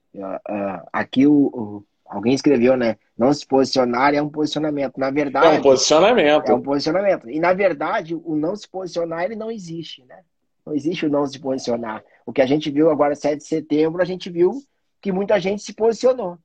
Aqui 0.92 1.28
o, 1.28 1.84
Alguém 2.14 2.36
escreveu, 2.36 2.78
né? 2.78 2.96
Não 3.18 3.34
se 3.34 3.46
posicionar 3.46 4.14
é 4.14 4.22
um 4.22 4.30
posicionamento. 4.30 5.00
Na 5.00 5.10
verdade. 5.10 5.48
É 5.48 5.50
um 5.50 5.62
posicionamento. 5.64 6.48
É 6.48 6.54
um 6.54 6.62
posicionamento. 6.62 7.28
E 7.28 7.40
na 7.40 7.54
verdade, 7.54 8.14
o 8.14 8.36
não 8.36 8.56
se 8.56 8.70
posicionar 8.70 9.24
ele 9.24 9.36
não 9.36 9.50
existe, 9.50 10.06
né? 10.06 10.20
Não 10.64 10.76
existe 10.76 11.08
o 11.08 11.10
não 11.10 11.26
se 11.26 11.40
posicionar. 11.40 12.04
O 12.24 12.32
que 12.32 12.42
a 12.42 12.46
gente 12.46 12.70
viu 12.70 12.92
agora, 12.92 13.16
7 13.16 13.40
de 13.40 13.48
setembro, 13.48 14.00
a 14.00 14.06
gente 14.06 14.30
viu 14.30 14.62
que 15.02 15.12
muita 15.12 15.40
gente 15.40 15.64
se 15.64 15.74
posicionou. 15.74 16.38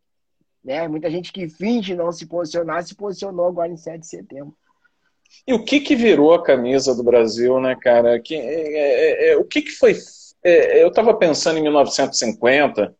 Né? 0.64 0.88
Muita 0.88 1.11
gente 1.11 1.33
que 1.33 1.48
finge 1.50 1.94
não 1.94 2.11
se 2.11 2.26
posicionar 2.26 2.83
se 2.83 2.94
posicionou 2.94 3.46
agora 3.46 3.70
em 3.70 3.76
7 3.76 4.00
de 4.00 4.07
setembro. 4.07 4.57
E 5.46 5.52
o 5.52 5.62
que 5.62 5.81
que 5.81 5.94
virou 5.94 6.33
a 6.33 6.42
camisa 6.42 6.94
do 6.94 7.04
Brasil, 7.04 7.61
né, 7.61 7.76
cara? 7.76 8.18
Que, 8.18 8.35
é, 8.35 8.38
é, 8.40 9.33
é, 9.33 9.37
o 9.37 9.44
que 9.44 9.61
que 9.61 9.72
foi... 9.72 9.94
É, 10.42 10.83
eu 10.83 10.88
estava 10.88 11.14
pensando 11.14 11.59
em 11.59 11.62
1950 11.62 12.96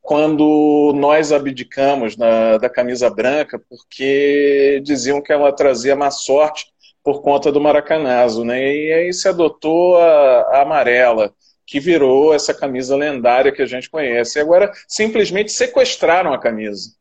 quando 0.00 0.92
nós 0.96 1.32
abdicamos 1.32 2.16
na, 2.16 2.58
da 2.58 2.68
camisa 2.68 3.10
branca, 3.10 3.58
porque 3.58 4.80
diziam 4.82 5.20
que 5.20 5.32
ela 5.32 5.52
trazia 5.52 5.94
má 5.94 6.10
sorte 6.10 6.72
por 7.02 7.22
conta 7.22 7.52
do 7.52 7.60
maracanazo, 7.60 8.44
né? 8.44 8.60
E 8.60 8.92
aí 8.92 9.12
se 9.12 9.28
adotou 9.28 9.96
a, 9.98 10.40
a 10.56 10.62
amarela, 10.62 11.34
que 11.66 11.78
virou 11.78 12.34
essa 12.34 12.52
camisa 12.52 12.96
lendária 12.96 13.52
que 13.52 13.62
a 13.62 13.66
gente 13.66 13.88
conhece. 13.88 14.38
E 14.38 14.42
agora 14.42 14.72
simplesmente 14.88 15.52
sequestraram 15.52 16.32
a 16.32 16.38
camisa. 16.38 16.94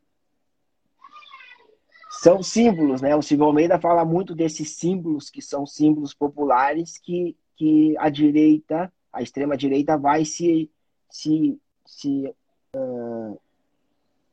São 2.22 2.44
símbolos, 2.44 3.02
né? 3.02 3.16
O 3.16 3.22
Silvio 3.22 3.46
Almeida 3.46 3.80
fala 3.80 4.04
muito 4.04 4.36
desses 4.36 4.76
símbolos 4.76 5.30
que 5.30 5.42
são 5.42 5.66
símbolos 5.66 6.14
populares 6.14 6.98
que, 6.98 7.36
que 7.56 7.96
a 7.98 8.10
direita, 8.10 8.92
a 9.12 9.22
extrema-direita, 9.22 9.98
vai 9.98 10.26
se, 10.26 10.70
se, 11.10 11.58
se 11.86 12.34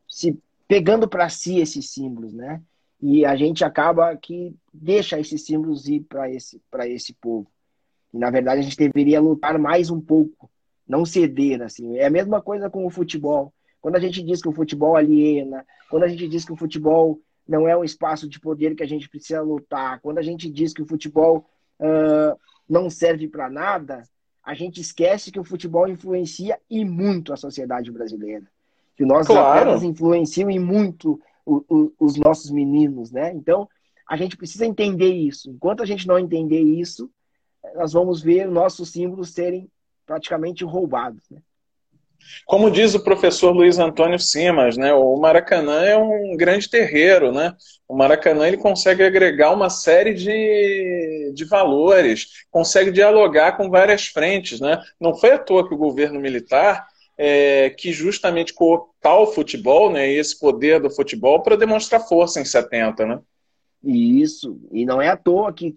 se 0.09 0.39
pegando 0.67 1.09
para 1.09 1.29
si 1.29 1.59
esses 1.59 1.91
símbolos, 1.91 2.33
né? 2.33 2.63
E 3.01 3.25
a 3.25 3.37
gente 3.37 3.65
acaba 3.65 4.17
que 4.17 4.55
deixa 4.73 5.21
esses 5.21 5.45
símbolos 5.45 5.87
ir 5.87 6.01
para 6.01 6.31
esse, 6.31 6.61
para 6.71 6.89
esse 6.89 7.13
povo. 7.13 7.47
E, 8.13 8.19
na 8.19 8.31
verdade, 8.31 8.61
a 8.61 8.63
gente 8.63 8.77
deveria 8.77 9.21
lutar 9.21 9.59
mais 9.59 9.91
um 9.91 10.01
pouco, 10.01 10.51
não 10.89 11.05
ceder, 11.05 11.61
assim. 11.63 11.99
É 11.99 12.07
a 12.07 12.11
mesma 12.11 12.41
coisa 12.41 12.71
com 12.71 12.87
o 12.87 12.91
futebol. 12.91 13.53
Quando 13.81 13.97
a 13.97 14.01
gente 14.01 14.23
diz 14.23 14.41
que 14.41 14.49
o 14.49 14.53
futebol 14.53 14.97
aliena, 14.97 15.65
quando 15.91 16.05
a 16.05 16.09
gente 16.09 16.27
diz 16.27 16.45
que 16.45 16.53
o 16.53 16.57
futebol 16.57 17.21
não 17.47 17.69
é 17.69 17.77
um 17.77 17.85
espaço 17.85 18.29
de 18.29 18.41
poder 18.41 18.75
que 18.75 18.83
a 18.83 18.89
gente 18.89 19.09
precisa 19.09 19.41
lutar, 19.43 20.01
quando 20.01 20.19
a 20.19 20.23
gente 20.23 20.51
diz 20.51 20.73
que 20.73 20.83
o 20.83 20.87
futebol 20.87 21.47
uh, 21.79 22.41
não 22.69 22.91
serve 22.91 23.29
para 23.29 23.49
nada, 23.49 24.03
a 24.47 24.55
gente 24.55 24.81
esquece 24.81 25.33
que 25.33 25.41
o 25.41 25.45
futebol 25.45 25.89
influencia 25.89 26.57
e 26.71 26.85
muito 26.85 27.33
a 27.33 27.37
sociedade 27.37 27.91
brasileira. 27.91 28.47
Que 28.97 29.05
nossos 29.05 29.27
claro. 29.27 29.59
atletas 29.59 29.83
influenciam 29.83 30.49
e 30.49 30.59
muito 30.59 31.21
o, 31.45 31.65
o, 31.69 31.93
os 31.99 32.17
nossos 32.17 32.53
meninos, 32.53 33.11
né? 33.11 33.33
Então, 33.35 33.69
a 34.09 34.17
gente 34.17 34.37
precisa 34.37 34.65
entender 34.65 35.13
isso. 35.13 35.51
Enquanto 35.51 35.83
a 35.83 35.87
gente 35.87 36.07
não 36.07 36.17
entender 36.17 36.61
isso, 36.61 37.11
nós 37.75 37.93
vamos 37.93 38.23
ver 38.23 38.47
nossos 38.47 38.91
símbolos 38.91 39.31
serem 39.31 39.69
praticamente 40.07 40.65
roubados, 40.65 41.29
né? 41.29 41.43
Como 42.45 42.71
diz 42.71 42.95
o 42.95 43.03
professor 43.03 43.51
Luiz 43.51 43.79
Antônio 43.79 44.19
Simas, 44.19 44.77
né, 44.77 44.93
o 44.95 45.17
Maracanã 45.17 45.83
é 45.85 45.97
um 45.97 46.37
grande 46.37 46.69
terreiro. 46.69 47.33
Né? 47.33 47.55
O 47.89 47.97
Maracanã 47.97 48.47
ele 48.47 48.57
consegue 48.57 49.03
agregar 49.03 49.53
uma 49.53 49.71
série 49.71 50.15
de, 50.15 51.33
de 51.35 51.45
valores, 51.45 52.45
consegue 52.51 52.91
dialogar 52.91 53.57
com 53.57 53.71
várias 53.71 54.07
frentes. 54.07 54.61
Né? 54.61 54.81
Não 55.01 55.15
foi 55.15 55.33
à 55.33 55.39
toa 55.39 55.67
que 55.67 55.75
o 55.75 55.79
governo 55.79 56.21
militar 56.21 56.87
é, 57.19 57.71
que 57.71 57.93
justamente 57.93 58.53
cooptar 58.53 59.19
o 59.19 59.27
futebol, 59.27 59.91
né, 59.91 60.11
esse 60.11 60.39
poder 60.39 60.81
do 60.81 60.91
futebol, 60.91 61.43
para 61.43 61.57
demonstrar 61.57 62.07
força 62.07 62.41
em 62.41 62.45
70. 62.45 63.07
Né? 63.07 63.21
Isso, 63.83 64.61
e 64.71 64.85
não 64.85 65.01
é 65.01 65.09
à 65.09 65.17
toa 65.17 65.53
que, 65.53 65.75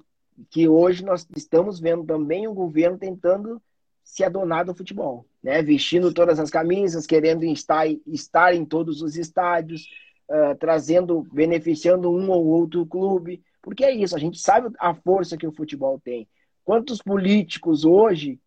que 0.50 0.68
hoje 0.68 1.04
nós 1.04 1.26
estamos 1.36 1.80
vendo 1.80 2.04
também 2.04 2.48
o 2.48 2.54
governo 2.54 2.98
tentando 2.98 3.62
se 4.10 4.24
adonar 4.24 4.66
do 4.66 4.74
futebol, 4.74 5.24
né? 5.42 5.62
Vestindo 5.62 6.12
todas 6.12 6.40
as 6.40 6.50
camisas, 6.50 7.06
querendo 7.06 7.46
estar, 7.46 7.88
estar 8.08 8.56
em 8.56 8.66
todos 8.66 9.04
os 9.04 9.16
estádios, 9.16 9.88
uh, 10.28 10.58
trazendo, 10.58 11.22
beneficiando 11.32 12.10
um 12.10 12.32
ou 12.32 12.44
outro 12.48 12.88
clube, 12.88 13.44
porque 13.62 13.86
é 13.86 13.92
isso, 13.92 14.16
a 14.16 14.20
gente 14.20 14.40
sabe 14.40 14.76
a 14.80 14.96
força 14.96 15.38
que 15.38 15.46
o 15.46 15.52
futebol 15.52 16.02
tem. 16.04 16.28
Quantos 16.66 17.04
políticos 17.04 17.86
hoje 17.86 18.40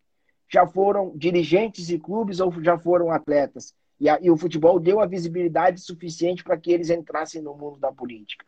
já 0.51 0.67
foram 0.67 1.13
dirigentes 1.15 1.87
de 1.87 1.97
clubes 1.97 2.41
ou 2.41 2.51
já 2.61 2.77
foram 2.77 3.09
atletas? 3.09 3.73
E, 4.01 4.09
a, 4.09 4.19
e 4.21 4.29
o 4.29 4.35
futebol 4.35 4.81
deu 4.81 4.99
a 4.99 5.05
visibilidade 5.05 5.79
suficiente 5.79 6.43
para 6.43 6.57
que 6.57 6.73
eles 6.73 6.89
entrassem 6.89 7.41
no 7.41 7.55
mundo 7.55 7.79
da 7.79 7.91
política. 7.91 8.45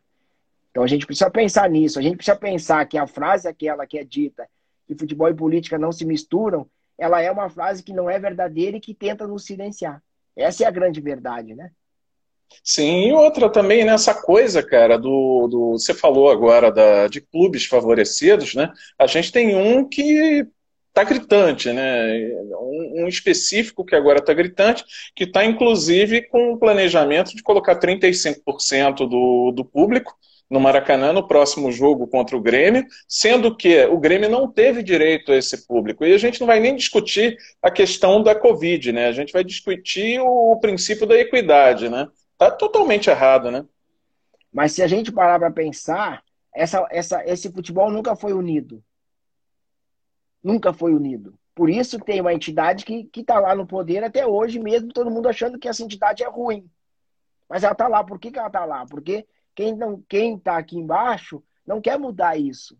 Então 0.70 0.82
a 0.82 0.86
gente 0.86 1.06
precisa 1.06 1.30
pensar 1.30 1.70
nisso, 1.70 1.98
a 1.98 2.02
gente 2.02 2.16
precisa 2.16 2.36
pensar 2.36 2.84
que 2.84 2.98
a 2.98 3.06
frase 3.06 3.48
aquela 3.48 3.86
que 3.86 3.98
é 3.98 4.04
dita, 4.04 4.46
que 4.86 4.94
futebol 4.94 5.30
e 5.30 5.34
política 5.34 5.78
não 5.78 5.90
se 5.90 6.04
misturam, 6.04 6.68
ela 6.98 7.20
é 7.20 7.30
uma 7.30 7.48
frase 7.48 7.82
que 7.82 7.92
não 7.92 8.08
é 8.08 8.18
verdadeira 8.18 8.76
e 8.76 8.80
que 8.80 8.94
tenta 8.94 9.26
nos 9.26 9.44
silenciar. 9.44 10.02
Essa 10.34 10.64
é 10.64 10.66
a 10.66 10.70
grande 10.70 11.00
verdade, 11.00 11.54
né? 11.54 11.70
Sim, 12.62 13.08
e 13.08 13.12
outra 13.12 13.50
também 13.50 13.84
nessa 13.84 14.14
coisa, 14.14 14.62
cara, 14.62 14.96
do, 14.96 15.48
do 15.48 15.72
você 15.72 15.92
falou 15.92 16.30
agora 16.30 16.70
da, 16.70 17.08
de 17.08 17.20
clubes 17.20 17.66
favorecidos, 17.66 18.54
né? 18.54 18.72
A 18.98 19.06
gente 19.06 19.32
tem 19.32 19.56
um 19.56 19.88
que 19.88 20.46
tá 20.92 21.04
gritante, 21.04 21.72
né? 21.72 22.32
Um, 22.58 23.04
um 23.04 23.08
específico 23.08 23.84
que 23.84 23.94
agora 23.94 24.18
está 24.18 24.32
gritante, 24.32 24.84
que 25.14 25.24
está 25.24 25.44
inclusive 25.44 26.22
com 26.22 26.52
o 26.52 26.58
planejamento 26.58 27.34
de 27.34 27.42
colocar 27.42 27.78
35% 27.78 29.08
do, 29.08 29.52
do 29.52 29.64
público 29.64 30.16
no 30.48 30.60
Maracanã 30.60 31.12
no 31.12 31.26
próximo 31.26 31.72
jogo 31.72 32.06
contra 32.06 32.36
o 32.36 32.40
Grêmio, 32.40 32.86
sendo 33.08 33.54
que 33.54 33.84
o 33.86 33.98
Grêmio 33.98 34.28
não 34.28 34.50
teve 34.50 34.82
direito 34.82 35.32
a 35.32 35.36
esse 35.36 35.66
público. 35.66 36.04
E 36.04 36.14
a 36.14 36.18
gente 36.18 36.40
não 36.40 36.46
vai 36.46 36.60
nem 36.60 36.76
discutir 36.76 37.36
a 37.60 37.70
questão 37.70 38.22
da 38.22 38.34
Covid, 38.34 38.92
né? 38.92 39.06
A 39.06 39.12
gente 39.12 39.32
vai 39.32 39.42
discutir 39.42 40.20
o 40.20 40.56
princípio 40.60 41.06
da 41.06 41.18
equidade, 41.18 41.88
né? 41.88 42.08
Tá 42.38 42.50
totalmente 42.50 43.10
errado, 43.10 43.50
né? 43.50 43.64
Mas 44.52 44.72
se 44.72 44.82
a 44.82 44.86
gente 44.86 45.10
parar 45.10 45.38
para 45.38 45.50
pensar, 45.50 46.22
essa, 46.54 46.86
essa, 46.90 47.22
esse 47.26 47.50
futebol 47.50 47.90
nunca 47.90 48.14
foi 48.14 48.32
unido. 48.32 48.82
Nunca 50.42 50.72
foi 50.72 50.94
unido. 50.94 51.34
Por 51.54 51.68
isso 51.68 51.98
tem 51.98 52.20
uma 52.20 52.32
entidade 52.32 52.84
que 52.84 53.10
está 53.14 53.40
lá 53.40 53.54
no 53.54 53.66
poder 53.66 54.04
até 54.04 54.26
hoje, 54.26 54.58
mesmo 54.58 54.92
todo 54.92 55.10
mundo 55.10 55.28
achando 55.28 55.58
que 55.58 55.68
essa 55.68 55.82
entidade 55.82 56.22
é 56.22 56.28
ruim. 56.28 56.70
Mas 57.48 57.64
ela 57.64 57.72
está 57.72 57.88
lá. 57.88 58.04
Por 58.04 58.18
que, 58.18 58.30
que 58.30 58.38
ela 58.38 58.48
está 58.48 58.64
lá? 58.64 58.84
Porque 58.86 59.26
quem 59.56 59.74
não 59.74 60.04
quem 60.08 60.36
está 60.36 60.56
aqui 60.58 60.78
embaixo 60.78 61.42
não 61.66 61.80
quer 61.80 61.98
mudar 61.98 62.36
isso. 62.36 62.78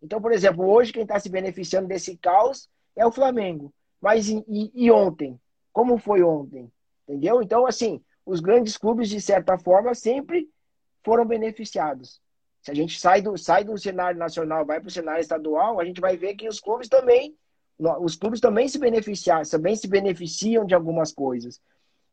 Então, 0.00 0.22
por 0.22 0.32
exemplo, 0.32 0.66
hoje 0.66 0.92
quem 0.92 1.02
está 1.02 1.18
se 1.20 1.28
beneficiando 1.28 1.88
desse 1.88 2.16
caos 2.16 2.70
é 2.94 3.04
o 3.04 3.12
Flamengo. 3.12 3.74
Mas 4.00 4.28
e, 4.28 4.44
e, 4.74 4.90
ontem? 4.90 5.38
Como 5.72 5.98
foi 5.98 6.22
ontem? 6.22 6.70
Entendeu? 7.06 7.42
Então, 7.42 7.66
assim, 7.66 8.00
os 8.24 8.40
grandes 8.40 8.76
clubes, 8.76 9.08
de 9.08 9.20
certa 9.20 9.58
forma, 9.58 9.94
sempre 9.94 10.48
foram 11.04 11.26
beneficiados. 11.26 12.20
Se 12.62 12.70
a 12.70 12.74
gente 12.74 12.98
sai 12.98 13.20
do, 13.20 13.36
sai 13.36 13.64
do 13.64 13.76
cenário 13.76 14.18
nacional, 14.18 14.64
vai 14.64 14.80
para 14.80 14.88
o 14.88 14.92
cenário 14.92 15.20
estadual, 15.20 15.78
a 15.80 15.84
gente 15.84 16.00
vai 16.00 16.16
ver 16.16 16.34
que 16.34 16.48
os 16.48 16.60
clubes 16.60 16.88
também, 16.88 17.36
os 18.00 18.16
clubes 18.16 18.40
também 18.40 18.68
se 18.68 18.78
beneficiam, 18.78 19.42
também 19.42 19.76
se 19.76 19.86
beneficiam 19.86 20.64
de 20.64 20.74
algumas 20.74 21.12
coisas. 21.12 21.60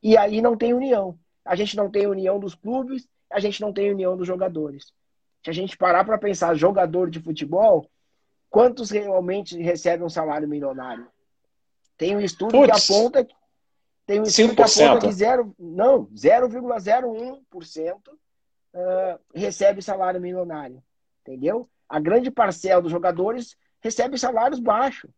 E 0.02 0.18
aí 0.18 0.42
não 0.42 0.58
tem 0.58 0.74
união. 0.74 1.18
A 1.46 1.56
gente 1.56 1.76
não 1.76 1.90
tem 1.90 2.08
união 2.08 2.40
dos 2.40 2.56
clubes, 2.56 3.08
a 3.34 3.40
gente 3.40 3.62
não 3.62 3.74
tem 3.74 3.92
união 3.92 4.16
dos 4.16 4.28
jogadores. 4.28 4.94
Se 5.44 5.50
a 5.50 5.54
gente 5.54 5.78
parar 5.78 6.06
para 6.06 6.18
pensar 6.18 6.56
jogador 6.56 7.10
de 7.10 7.20
futebol, 7.20 7.90
quantos 8.50 8.90
realmente 8.92 9.62
recebem 9.62 10.06
um 10.06 10.10
salário 10.10 10.48
milionário? 10.48 11.08
Tem 11.98 12.16
um 12.16 12.22
estudo 12.22 12.52
Puts, 12.52 12.88
que 12.88 12.94
aponta 12.94 13.28
tem 14.06 14.20
um 14.20 14.24
estudo 14.24 14.54
5%. 14.54 14.56
que 14.56 14.62
aponta 14.62 15.08
que 15.08 15.14
zero, 15.14 15.56
não, 15.58 16.06
0,01% 16.08 17.96
uh, 18.74 19.20
recebe 19.34 19.82
salário 19.82 20.20
milionário. 20.22 20.84
Entendeu? 21.22 21.70
A 21.88 22.00
grande 22.00 22.30
parcela 22.30 22.82
dos 22.82 22.92
jogadores 22.92 23.56
recebe 23.82 24.18
salários 24.18 24.60
baixos. 24.60 25.10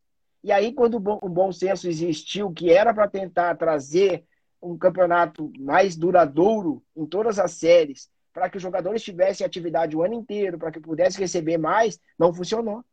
E 0.43 0.51
aí, 0.51 0.71
quando 0.73 0.95
o 0.95 0.99
bom, 0.99 1.19
o 1.23 1.29
bom 1.29 1.51
senso 1.51 1.87
existiu, 1.87 2.51
que 2.51 2.71
era 2.71 2.93
para 2.93 3.07
tentar 3.07 3.55
trazer 3.57 4.23
um 4.65 4.77
campeonato 4.77 5.51
mais 5.59 5.95
duradouro 5.95 6.83
em 6.95 7.05
todas 7.05 7.37
as 7.37 7.51
séries, 7.51 8.09
para 8.33 8.49
que 8.49 8.57
os 8.57 8.63
jogadores 8.63 9.03
tivessem 9.03 9.45
atividade 9.45 9.95
o 9.95 10.03
ano 10.03 10.15
inteiro, 10.15 10.57
para 10.57 10.71
que 10.71 10.79
pudessem 10.79 11.21
receber 11.21 11.57
mais, 11.57 11.99
não 12.17 12.33
funcionou. 12.33 12.83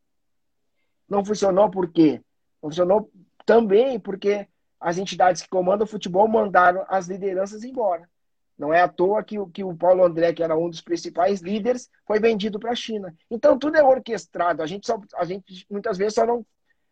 Não 1.08 1.24
funcionou 1.24 1.70
por 1.70 1.90
quê? 1.90 2.22
Não 2.62 2.70
funcionou 2.70 3.10
também 3.44 3.98
porque 3.98 4.46
as 4.78 4.98
entidades 4.98 5.42
que 5.42 5.48
comandam 5.48 5.84
o 5.84 5.88
futebol 5.88 6.28
mandaram 6.28 6.84
as 6.88 7.08
lideranças 7.08 7.64
embora. 7.64 8.08
Não 8.56 8.72
é 8.72 8.80
à 8.80 8.88
toa 8.88 9.24
que, 9.24 9.36
que 9.46 9.64
o 9.64 9.74
Paulo 9.74 10.04
André, 10.04 10.32
que 10.32 10.42
era 10.42 10.56
um 10.56 10.68
dos 10.68 10.80
principais 10.80 11.40
líderes, 11.40 11.90
foi 12.06 12.20
vendido 12.20 12.60
para 12.60 12.72
a 12.72 12.76
China. 12.76 13.14
Então 13.30 13.58
tudo 13.58 13.76
é 13.76 13.82
orquestrado. 13.82 14.62
A 14.62 14.66
gente, 14.66 14.86
só, 14.86 15.00
a 15.16 15.24
gente 15.24 15.66
muitas 15.70 15.98
vezes 15.98 16.14
só 16.14 16.26
não, 16.26 16.46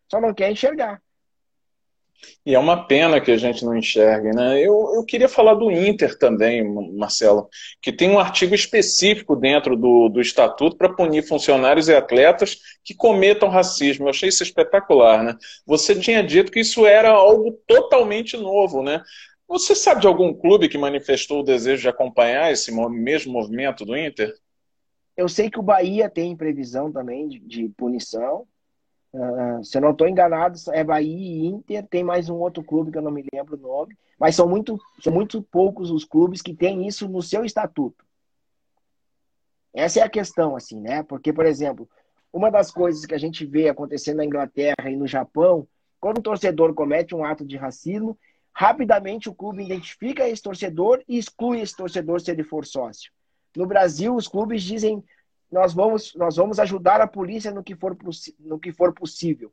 só 0.09 0.19
não 0.19 0.33
quer 0.33 0.51
enxergar. 0.51 1.01
E 2.45 2.55
é 2.55 2.59
uma 2.59 2.87
pena 2.87 3.21
que 3.21 3.31
a 3.31 3.37
gente 3.37 3.63
não 3.63 3.77
enxergue, 3.77 4.35
né? 4.35 4.59
Eu, 4.59 4.93
eu 4.95 5.05
queria 5.05 5.29
falar 5.29 5.53
do 5.53 5.71
Inter 5.71 6.17
também, 6.17 6.63
Marcelo, 6.93 7.47
que 7.81 7.91
tem 7.91 8.09
um 8.09 8.19
artigo 8.19 8.55
específico 8.55 9.35
dentro 9.35 9.75
do, 9.75 10.09
do 10.09 10.19
estatuto 10.19 10.75
para 10.75 10.93
punir 10.93 11.27
funcionários 11.27 11.87
e 11.87 11.93
atletas 11.93 12.57
que 12.83 12.95
cometam 12.95 13.49
racismo. 13.49 14.05
Eu 14.05 14.09
achei 14.09 14.29
isso 14.29 14.43
espetacular, 14.43 15.23
né? 15.23 15.35
Você 15.65 15.93
tinha 15.99 16.23
dito 16.23 16.51
que 16.51 16.61
isso 16.61 16.85
era 16.85 17.09
algo 17.11 17.51
totalmente 17.67 18.35
novo, 18.35 18.81
né? 18.81 19.03
Você 19.47 19.75
sabe 19.75 20.01
de 20.01 20.07
algum 20.07 20.33
clube 20.33 20.69
que 20.69 20.77
manifestou 20.77 21.41
o 21.41 21.43
desejo 21.43 21.81
de 21.81 21.89
acompanhar 21.89 22.51
esse 22.51 22.71
mesmo 22.89 23.33
movimento 23.33 23.85
do 23.85 23.97
Inter? 23.97 24.33
Eu 25.15 25.27
sei 25.27 25.49
que 25.49 25.59
o 25.59 25.63
Bahia 25.63 26.09
tem 26.09 26.35
previsão 26.35 26.91
também 26.91 27.27
de, 27.27 27.39
de 27.39 27.69
punição. 27.77 28.47
Uh, 29.13 29.63
se 29.63 29.77
eu 29.77 29.81
não 29.81 29.91
estou 29.91 30.07
enganado, 30.07 30.57
é 30.71 30.83
Bahia 30.83 31.17
e 31.17 31.45
Inter. 31.47 31.85
Tem 31.87 32.03
mais 32.03 32.29
um 32.29 32.35
outro 32.35 32.63
clube 32.63 32.91
que 32.91 32.97
eu 32.97 33.01
não 33.01 33.11
me 33.11 33.25
lembro 33.33 33.57
o 33.57 33.59
nome. 33.59 33.97
Mas 34.19 34.35
são 34.35 34.47
muito, 34.47 34.79
são 35.01 35.11
muito 35.11 35.41
poucos 35.41 35.91
os 35.91 36.05
clubes 36.05 36.41
que 36.41 36.53
têm 36.53 36.87
isso 36.87 37.07
no 37.09 37.21
seu 37.21 37.43
estatuto. 37.43 38.05
Essa 39.73 39.99
é 39.99 40.03
a 40.03 40.09
questão, 40.09 40.55
assim, 40.55 40.79
né? 40.79 41.03
Porque, 41.03 41.31
por 41.31 41.45
exemplo, 41.45 41.89
uma 42.31 42.49
das 42.49 42.71
coisas 42.71 43.05
que 43.05 43.13
a 43.13 43.17
gente 43.17 43.45
vê 43.45 43.69
acontecendo 43.69 44.17
na 44.17 44.25
Inglaterra 44.25 44.89
e 44.89 44.95
no 44.95 45.07
Japão, 45.07 45.67
quando 45.99 46.19
um 46.19 46.21
torcedor 46.21 46.73
comete 46.73 47.15
um 47.15 47.23
ato 47.23 47.45
de 47.45 47.57
racismo, 47.57 48.17
rapidamente 48.53 49.29
o 49.29 49.33
clube 49.33 49.63
identifica 49.63 50.27
esse 50.27 50.41
torcedor 50.41 51.01
e 51.07 51.17
exclui 51.17 51.61
esse 51.61 51.75
torcedor 51.75 52.19
se 52.21 52.31
ele 52.31 52.43
for 52.43 52.65
sócio. 52.65 53.11
No 53.55 53.65
Brasil, 53.65 54.15
os 54.15 54.27
clubes 54.27 54.63
dizem 54.63 55.03
nós 55.51 55.73
vamos, 55.73 56.15
nós 56.15 56.35
vamos 56.37 56.59
ajudar 56.59 57.01
a 57.01 57.07
polícia 57.07 57.51
no 57.51 57.63
que 57.63 57.75
for, 57.75 57.97
no 58.39 58.59
que 58.59 58.71
for 58.71 58.93
possível. 58.93 59.51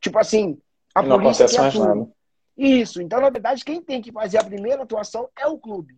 Tipo 0.00 0.18
assim, 0.18 0.60
a 0.94 1.02
não 1.02 1.18
polícia 1.18 1.46
acontece 1.46 1.78
mais 1.78 1.88
nada. 1.88 2.10
Isso. 2.56 3.02
Então, 3.02 3.20
na 3.20 3.30
verdade, 3.30 3.64
quem 3.64 3.80
tem 3.80 4.00
que 4.00 4.12
fazer 4.12 4.38
a 4.38 4.44
primeira 4.44 4.82
atuação 4.82 5.28
é 5.38 5.46
o 5.46 5.58
clube. 5.58 5.96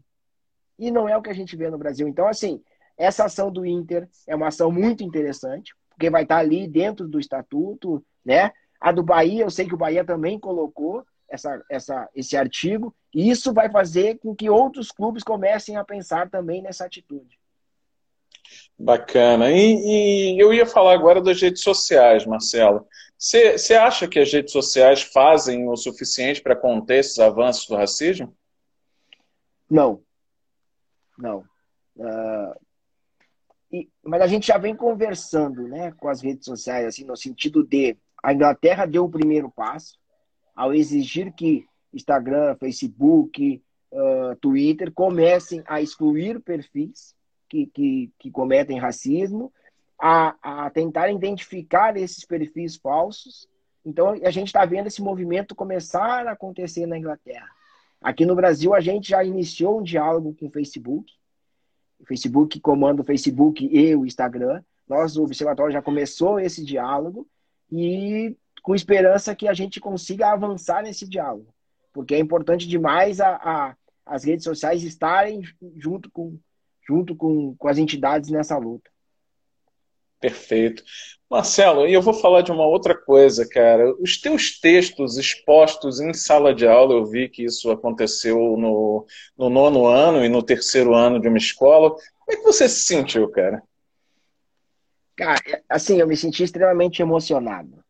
E 0.78 0.90
não 0.90 1.08
é 1.08 1.16
o 1.16 1.22
que 1.22 1.30
a 1.30 1.34
gente 1.34 1.56
vê 1.56 1.70
no 1.70 1.78
Brasil. 1.78 2.06
Então, 2.08 2.26
assim, 2.26 2.62
essa 2.96 3.24
ação 3.24 3.50
do 3.50 3.64
Inter 3.64 4.08
é 4.26 4.36
uma 4.36 4.48
ação 4.48 4.70
muito 4.70 5.02
interessante, 5.02 5.74
porque 5.88 6.10
vai 6.10 6.22
estar 6.22 6.38
ali 6.38 6.68
dentro 6.68 7.08
do 7.08 7.18
estatuto, 7.18 8.04
né? 8.24 8.52
A 8.78 8.92
do 8.92 9.02
Bahia, 9.02 9.44
eu 9.44 9.50
sei 9.50 9.66
que 9.66 9.74
o 9.74 9.78
Bahia 9.78 10.04
também 10.04 10.38
colocou 10.38 11.04
essa, 11.28 11.62
essa, 11.70 12.08
esse 12.14 12.36
artigo, 12.36 12.94
e 13.14 13.30
isso 13.30 13.54
vai 13.54 13.70
fazer 13.70 14.18
com 14.18 14.34
que 14.34 14.50
outros 14.50 14.90
clubes 14.92 15.22
comecem 15.22 15.76
a 15.76 15.84
pensar 15.84 16.28
também 16.28 16.60
nessa 16.60 16.84
atitude. 16.84 17.39
Bacana. 18.80 19.50
E, 19.50 20.32
e, 20.34 20.40
eu 20.40 20.54
ia 20.54 20.64
falar 20.64 20.94
agora 20.94 21.20
das 21.20 21.40
redes 21.40 21.62
sociais, 21.62 22.24
Marcelo. 22.24 22.86
Você 23.18 23.74
acha 23.74 24.08
que 24.08 24.18
as 24.18 24.32
redes 24.32 24.52
sociais 24.52 25.02
fazem 25.02 25.68
o 25.68 25.76
suficiente 25.76 26.40
para 26.40 26.56
conter 26.56 27.00
esses 27.00 27.18
avanços 27.18 27.66
do 27.66 27.76
racismo? 27.76 28.34
Não. 29.68 30.00
Não. 31.18 31.44
Uh, 31.94 32.58
e, 33.70 33.90
mas 34.02 34.22
a 34.22 34.26
gente 34.26 34.46
já 34.46 34.56
vem 34.56 34.74
conversando 34.74 35.68
né, 35.68 35.92
com 35.92 36.08
as 36.08 36.22
redes 36.22 36.46
sociais, 36.46 36.86
assim, 36.86 37.04
no 37.04 37.14
sentido 37.14 37.62
de 37.62 37.98
a 38.22 38.32
Inglaterra 38.32 38.86
deu 38.86 39.04
o 39.04 39.10
primeiro 39.10 39.50
passo 39.50 39.98
ao 40.56 40.72
exigir 40.72 41.34
que 41.34 41.66
Instagram, 41.92 42.56
Facebook, 42.56 43.62
uh, 43.92 44.36
Twitter 44.36 44.90
comecem 44.90 45.62
a 45.66 45.82
excluir 45.82 46.40
perfis 46.40 47.14
que, 47.50 47.66
que, 47.66 48.12
que 48.18 48.30
cometem 48.30 48.78
racismo, 48.78 49.52
a, 50.00 50.64
a 50.64 50.70
tentar 50.70 51.10
identificar 51.10 51.96
esses 51.96 52.24
perfis 52.24 52.76
falsos. 52.76 53.46
Então, 53.84 54.10
a 54.22 54.30
gente 54.30 54.46
está 54.46 54.64
vendo 54.64 54.86
esse 54.86 55.02
movimento 55.02 55.54
começar 55.54 56.26
a 56.26 56.32
acontecer 56.32 56.86
na 56.86 56.96
Inglaterra. 56.96 57.48
Aqui 58.00 58.24
no 58.24 58.34
Brasil, 58.34 58.72
a 58.72 58.80
gente 58.80 59.10
já 59.10 59.22
iniciou 59.22 59.80
um 59.80 59.82
diálogo 59.82 60.34
com 60.38 60.46
o 60.46 60.50
Facebook. 60.50 61.12
O 61.98 62.06
Facebook 62.06 62.58
comanda 62.60 63.02
o 63.02 63.04
Facebook 63.04 63.68
e 63.70 63.94
o 63.94 64.06
Instagram. 64.06 64.62
Nós, 64.88 65.16
o 65.16 65.24
Observatório, 65.24 65.72
já 65.72 65.82
começou 65.82 66.40
esse 66.40 66.64
diálogo 66.64 67.26
e 67.70 68.34
com 68.62 68.74
esperança 68.74 69.34
que 69.34 69.48
a 69.48 69.52
gente 69.52 69.80
consiga 69.80 70.30
avançar 70.30 70.82
nesse 70.82 71.06
diálogo. 71.06 71.52
Porque 71.92 72.14
é 72.14 72.18
importante 72.18 72.66
demais 72.66 73.20
a, 73.20 73.34
a 73.36 73.76
as 74.10 74.24
redes 74.24 74.44
sociais 74.44 74.82
estarem 74.82 75.42
junto 75.76 76.10
com, 76.10 76.36
junto 76.86 77.14
com, 77.14 77.54
com 77.56 77.68
as 77.68 77.78
entidades 77.78 78.30
nessa 78.30 78.56
luta. 78.56 78.90
Perfeito. 80.20 80.82
Marcelo, 81.30 81.86
e 81.86 81.92
eu 81.94 82.02
vou 82.02 82.12
falar 82.12 82.42
de 82.42 82.50
uma 82.50 82.66
outra 82.66 82.94
coisa, 82.94 83.48
cara. 83.48 83.94
Os 84.00 84.20
teus 84.20 84.58
textos 84.58 85.16
expostos 85.16 86.00
em 86.00 86.12
sala 86.12 86.52
de 86.52 86.66
aula, 86.66 86.94
eu 86.94 87.06
vi 87.06 87.28
que 87.28 87.44
isso 87.44 87.70
aconteceu 87.70 88.36
no, 88.56 89.06
no 89.38 89.48
nono 89.48 89.86
ano 89.86 90.24
e 90.24 90.28
no 90.28 90.42
terceiro 90.42 90.92
ano 90.94 91.20
de 91.20 91.28
uma 91.28 91.38
escola. 91.38 91.90
Como 91.90 92.32
é 92.32 92.36
que 92.36 92.42
você 92.42 92.68
se 92.68 92.80
sentiu, 92.80 93.28
cara? 93.28 93.62
Cara, 95.16 95.40
é, 95.46 95.62
assim, 95.68 96.00
eu 96.00 96.06
me 96.06 96.16
senti 96.16 96.42
extremamente 96.42 97.00
emocionado. 97.00 97.82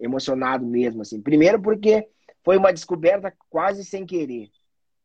Emocionado 0.00 0.64
mesmo, 0.64 1.02
assim. 1.02 1.20
Primeiro 1.20 1.60
porque 1.60 2.06
foi 2.44 2.56
uma 2.56 2.72
descoberta 2.72 3.32
quase 3.50 3.84
sem 3.84 4.06
querer. 4.06 4.50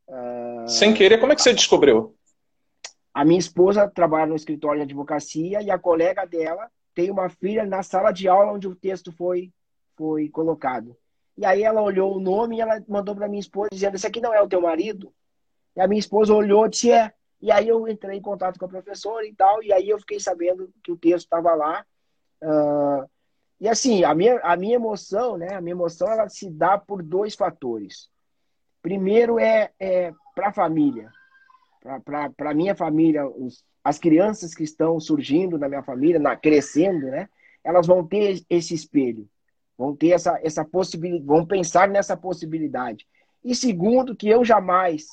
Uh, 0.07 0.67
Sem 0.69 0.93
querer, 0.93 1.19
como 1.19 1.33
é 1.33 1.35
que 1.35 1.41
você 1.41 1.53
descobriu? 1.53 2.16
A 3.17 3.25
minha 3.25 3.39
esposa 3.39 3.89
trabalha 3.89 4.27
no 4.27 4.35
escritório 4.35 4.77
de 4.77 4.83
advocacia 4.83 5.59
e 5.63 5.71
a 5.71 5.79
colega 5.79 6.23
dela 6.23 6.69
tem 6.93 7.09
uma 7.09 7.29
filha 7.29 7.65
na 7.65 7.81
sala 7.81 8.11
de 8.11 8.27
aula 8.27 8.51
onde 8.51 8.67
o 8.67 8.75
texto 8.75 9.11
foi, 9.11 9.51
foi 9.95 10.29
colocado. 10.29 10.95
E 11.35 11.43
aí 11.43 11.63
ela 11.63 11.81
olhou 11.81 12.15
o 12.15 12.19
nome 12.19 12.57
e 12.57 12.61
ela 12.61 12.79
mandou 12.87 13.15
para 13.15 13.27
minha 13.27 13.39
esposa 13.39 13.69
dizendo: 13.71 13.95
Esse 13.95 14.05
aqui 14.05 14.21
não 14.21 14.35
é 14.35 14.39
o 14.39 14.47
teu 14.47 14.61
marido? 14.61 15.11
E 15.75 15.81
a 15.81 15.87
minha 15.87 15.97
esposa 15.97 16.31
olhou 16.31 16.67
e 16.67 16.69
disse: 16.69 16.91
É. 16.91 17.11
E 17.41 17.51
aí 17.51 17.67
eu 17.67 17.87
entrei 17.87 18.19
em 18.19 18.21
contato 18.21 18.59
com 18.59 18.65
a 18.65 18.69
professora 18.69 19.25
e 19.25 19.33
tal, 19.33 19.63
e 19.63 19.73
aí 19.73 19.89
eu 19.89 19.97
fiquei 19.97 20.19
sabendo 20.19 20.71
que 20.83 20.91
o 20.91 20.97
texto 20.97 21.25
estava 21.25 21.55
lá. 21.55 21.83
Uh, 22.43 23.09
e 23.59 23.67
assim, 23.67 24.03
a 24.03 24.13
minha, 24.13 24.39
a 24.43 24.55
minha 24.55 24.75
emoção, 24.75 25.39
né? 25.39 25.55
A 25.55 25.61
minha 25.61 25.73
emoção 25.73 26.07
ela 26.07 26.29
se 26.29 26.51
dá 26.51 26.77
por 26.77 27.01
dois 27.01 27.33
fatores. 27.33 28.11
Primeiro 28.79 29.39
é, 29.39 29.71
é 29.79 30.13
para 30.35 30.49
a 30.49 30.53
família, 30.53 31.11
para 32.03 32.51
a 32.51 32.53
minha 32.53 32.75
família, 32.75 33.27
os, 33.27 33.63
as 33.83 33.97
crianças 33.97 34.53
que 34.53 34.63
estão 34.63 34.99
surgindo 34.99 35.57
na 35.57 35.69
minha 35.69 35.83
família, 35.83 36.19
na, 36.19 36.35
crescendo, 36.35 37.07
né? 37.07 37.29
Elas 37.63 37.87
vão 37.87 38.05
ter 38.05 38.41
esse 38.49 38.73
espelho, 38.73 39.27
vão 39.77 39.95
ter 39.95 40.09
essa, 40.09 40.39
essa 40.43 40.63
possibilidade, 40.63 41.25
vão 41.25 41.45
pensar 41.45 41.87
nessa 41.87 42.15
possibilidade. 42.15 43.05
E 43.43 43.53
segundo, 43.55 44.15
que 44.15 44.27
eu 44.27 44.43
jamais 44.43 45.07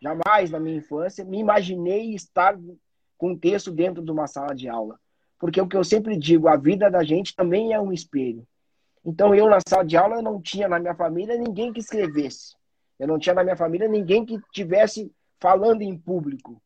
Jamais 0.00 0.50
na 0.50 0.60
minha 0.60 0.76
infância 0.76 1.24
me 1.24 1.38
imaginei 1.38 2.14
estar 2.14 2.56
com 3.16 3.36
texto 3.36 3.70
dentro 3.70 4.02
de 4.02 4.10
uma 4.10 4.26
sala 4.26 4.54
de 4.54 4.68
aula. 4.68 4.98
Porque 5.38 5.60
o 5.60 5.66
que 5.66 5.76
eu 5.76 5.84
sempre 5.84 6.16
digo, 6.16 6.48
a 6.48 6.56
vida 6.56 6.90
da 6.90 7.02
gente 7.02 7.34
também 7.34 7.72
é 7.72 7.80
um 7.80 7.92
espelho. 7.92 8.46
Então 9.04 9.34
eu 9.34 9.48
na 9.48 9.58
sala 9.66 9.84
de 9.84 9.96
aula 9.96 10.16
eu 10.16 10.22
não 10.22 10.40
tinha 10.40 10.68
na 10.68 10.78
minha 10.78 10.94
família 10.94 11.36
ninguém 11.36 11.72
que 11.72 11.80
escrevesse. 11.80 12.56
Eu 12.98 13.08
não 13.08 13.18
tinha 13.18 13.34
na 13.34 13.42
minha 13.42 13.56
família 13.56 13.88
ninguém 13.88 14.24
que 14.24 14.38
tivesse 14.52 15.12
falando 15.40 15.82
em 15.82 15.96
público. 15.96 16.60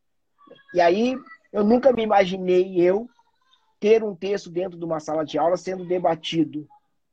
E 0.75 0.81
aí 0.81 1.17
eu 1.53 1.65
nunca 1.65 1.93
me 1.93 2.03
imaginei 2.03 2.81
eu 2.81 3.09
ter 3.79 4.03
um 4.03 4.15
texto 4.15 4.49
dentro 4.49 4.79
de 4.79 4.85
uma 4.85 5.01
sala 5.01 5.25
de 5.25 5.39
aula 5.39 5.57
sendo 5.57 5.85
debatido, 5.85 6.69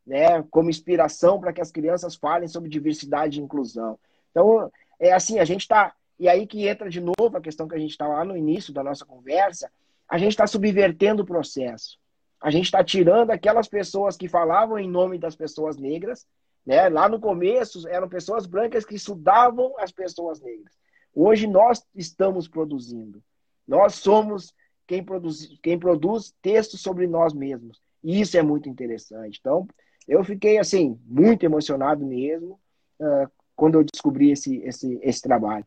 né, 0.05 0.43
como 0.51 0.70
inspiração 0.70 1.39
para 1.39 1.51
que 1.51 1.62
as 1.62 1.72
crianças 1.72 2.16
falem 2.16 2.47
sobre 2.47 2.70
diversidade 2.70 3.39
e 3.39 3.43
inclusão. 3.43 3.97
Então, 4.32 4.72
é 4.99 5.12
assim, 5.12 5.39
a 5.39 5.45
gente 5.45 5.62
está 5.62 5.93
e 6.20 6.28
aí 6.28 6.45
que 6.45 6.68
entra 6.68 6.89
de 6.89 6.99
novo 6.99 7.38
a 7.38 7.41
questão 7.41 7.68
que 7.68 7.76
a 7.76 7.80
gente 7.80 7.91
estava 7.91 8.14
lá 8.16 8.26
no 8.26 8.36
início 8.36 8.74
da 8.74 8.84
nossa 8.84 9.05
conversa, 9.05 9.72
a 10.07 10.18
gente 10.18 10.32
está 10.32 10.45
subvertendo 10.45 11.24
o 11.24 11.26
processo. 11.26 11.97
A 12.41 12.51
gente 12.51 12.66
está 12.66 12.84
tirando 12.84 13.32
aquelas 13.32 13.68
pessoas 13.68 14.18
que 14.18 14.28
falavam 14.28 14.78
em 14.78 14.89
nome 14.89 15.18
das 15.18 15.36
pessoas 15.36 15.78
negras, 15.78 16.28
né? 16.66 16.89
Lá 16.89 17.07
no 17.07 17.20
começo 17.20 17.88
eram 17.88 18.10
pessoas 18.10 18.45
brancas 18.45 18.86
que 18.86 18.95
estudavam 18.95 19.74
as 19.80 19.91
pessoas 19.91 20.41
negras. 20.41 20.74
Hoje 21.14 21.47
nós 21.47 21.86
estamos 21.95 22.47
produzindo. 22.47 23.22
Nós 23.68 23.95
somos 23.95 24.53
quem 24.88 25.03
produz, 25.03 25.60
quem 25.62 25.78
produz 25.78 26.34
textos 26.41 26.82
sobre 26.82 27.07
nós 27.07 27.34
mesmos. 27.34 27.82
E 28.03 28.20
isso 28.20 28.38
é 28.38 28.41
muito 28.41 28.70
interessante. 28.70 29.38
Então, 29.39 29.68
eu 30.07 30.24
fiquei 30.24 30.57
assim 30.57 30.99
muito 31.05 31.43
emocionado 31.43 32.05
mesmo 32.05 32.60
uh, 32.99 33.30
quando 33.55 33.76
eu 33.76 33.84
descobri 33.84 34.32
esse, 34.32 34.57
esse, 34.57 34.99
esse 35.03 35.22
trabalho. 35.22 35.66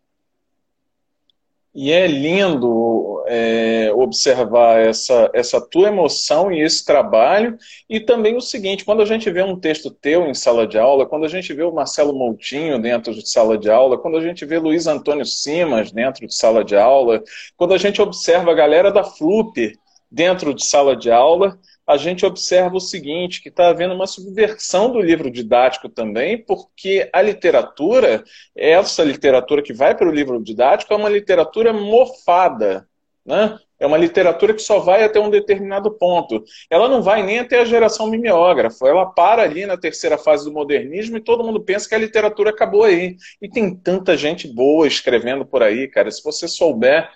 E 1.74 1.90
é 1.90 2.06
lindo 2.06 3.24
é, 3.26 3.90
observar 3.94 4.78
essa, 4.80 5.30
essa 5.32 5.60
tua 5.60 5.88
emoção 5.88 6.52
e 6.52 6.60
esse 6.60 6.84
trabalho. 6.84 7.56
E 7.88 7.98
também 7.98 8.36
o 8.36 8.40
seguinte: 8.40 8.84
quando 8.84 9.00
a 9.00 9.06
gente 9.06 9.30
vê 9.30 9.42
um 9.42 9.58
texto 9.58 9.90
teu 9.90 10.26
em 10.26 10.34
sala 10.34 10.66
de 10.66 10.78
aula, 10.78 11.06
quando 11.06 11.24
a 11.24 11.28
gente 11.28 11.52
vê 11.54 11.62
o 11.62 11.72
Marcelo 11.72 12.12
Moutinho 12.12 12.80
dentro 12.80 13.14
de 13.14 13.26
sala 13.28 13.56
de 13.56 13.70
aula, 13.70 13.96
quando 13.96 14.18
a 14.18 14.20
gente 14.20 14.44
vê 14.44 14.58
Luiz 14.58 14.86
Antônio 14.86 15.24
Simas 15.24 15.90
dentro 15.90 16.26
de 16.26 16.34
sala 16.34 16.62
de 16.62 16.76
aula, 16.76 17.22
quando 17.56 17.72
a 17.72 17.78
gente 17.78 18.02
observa 18.02 18.50
a 18.50 18.54
galera 18.54 18.92
da 18.92 19.02
FLUP 19.02 19.72
dentro 20.10 20.52
de 20.52 20.64
sala 20.64 20.94
de 20.94 21.10
aula, 21.10 21.58
a 21.86 21.96
gente 21.96 22.24
observa 22.24 22.76
o 22.76 22.80
seguinte, 22.80 23.42
que 23.42 23.48
está 23.48 23.68
havendo 23.68 23.94
uma 23.94 24.06
subversão 24.06 24.90
do 24.90 25.00
livro 25.00 25.30
didático 25.30 25.88
também, 25.88 26.38
porque 26.38 27.08
a 27.12 27.20
literatura, 27.20 28.22
essa 28.56 29.02
literatura 29.02 29.62
que 29.62 29.72
vai 29.72 29.94
para 29.94 30.08
o 30.08 30.12
livro 30.12 30.42
didático, 30.42 30.92
é 30.92 30.96
uma 30.96 31.08
literatura 31.08 31.72
mofada, 31.72 32.88
né? 33.26 33.58
É 33.82 33.86
uma 33.86 33.98
literatura 33.98 34.54
que 34.54 34.62
só 34.62 34.78
vai 34.78 35.02
até 35.02 35.18
um 35.18 35.28
determinado 35.28 35.90
ponto. 35.90 36.44
Ela 36.70 36.88
não 36.88 37.02
vai 37.02 37.20
nem 37.20 37.40
até 37.40 37.58
a 37.58 37.64
geração 37.64 38.06
mimeógrafa. 38.08 38.86
Ela 38.86 39.06
para 39.06 39.42
ali 39.42 39.66
na 39.66 39.76
terceira 39.76 40.16
fase 40.16 40.44
do 40.44 40.52
modernismo 40.52 41.16
e 41.16 41.20
todo 41.20 41.42
mundo 41.42 41.60
pensa 41.60 41.88
que 41.88 41.94
a 41.96 41.98
literatura 41.98 42.50
acabou 42.50 42.84
aí. 42.84 43.16
E 43.40 43.48
tem 43.48 43.74
tanta 43.74 44.16
gente 44.16 44.46
boa 44.46 44.86
escrevendo 44.86 45.44
por 45.44 45.64
aí, 45.64 45.88
cara. 45.88 46.12
Se 46.12 46.22
você 46.22 46.46
souber 46.46 47.10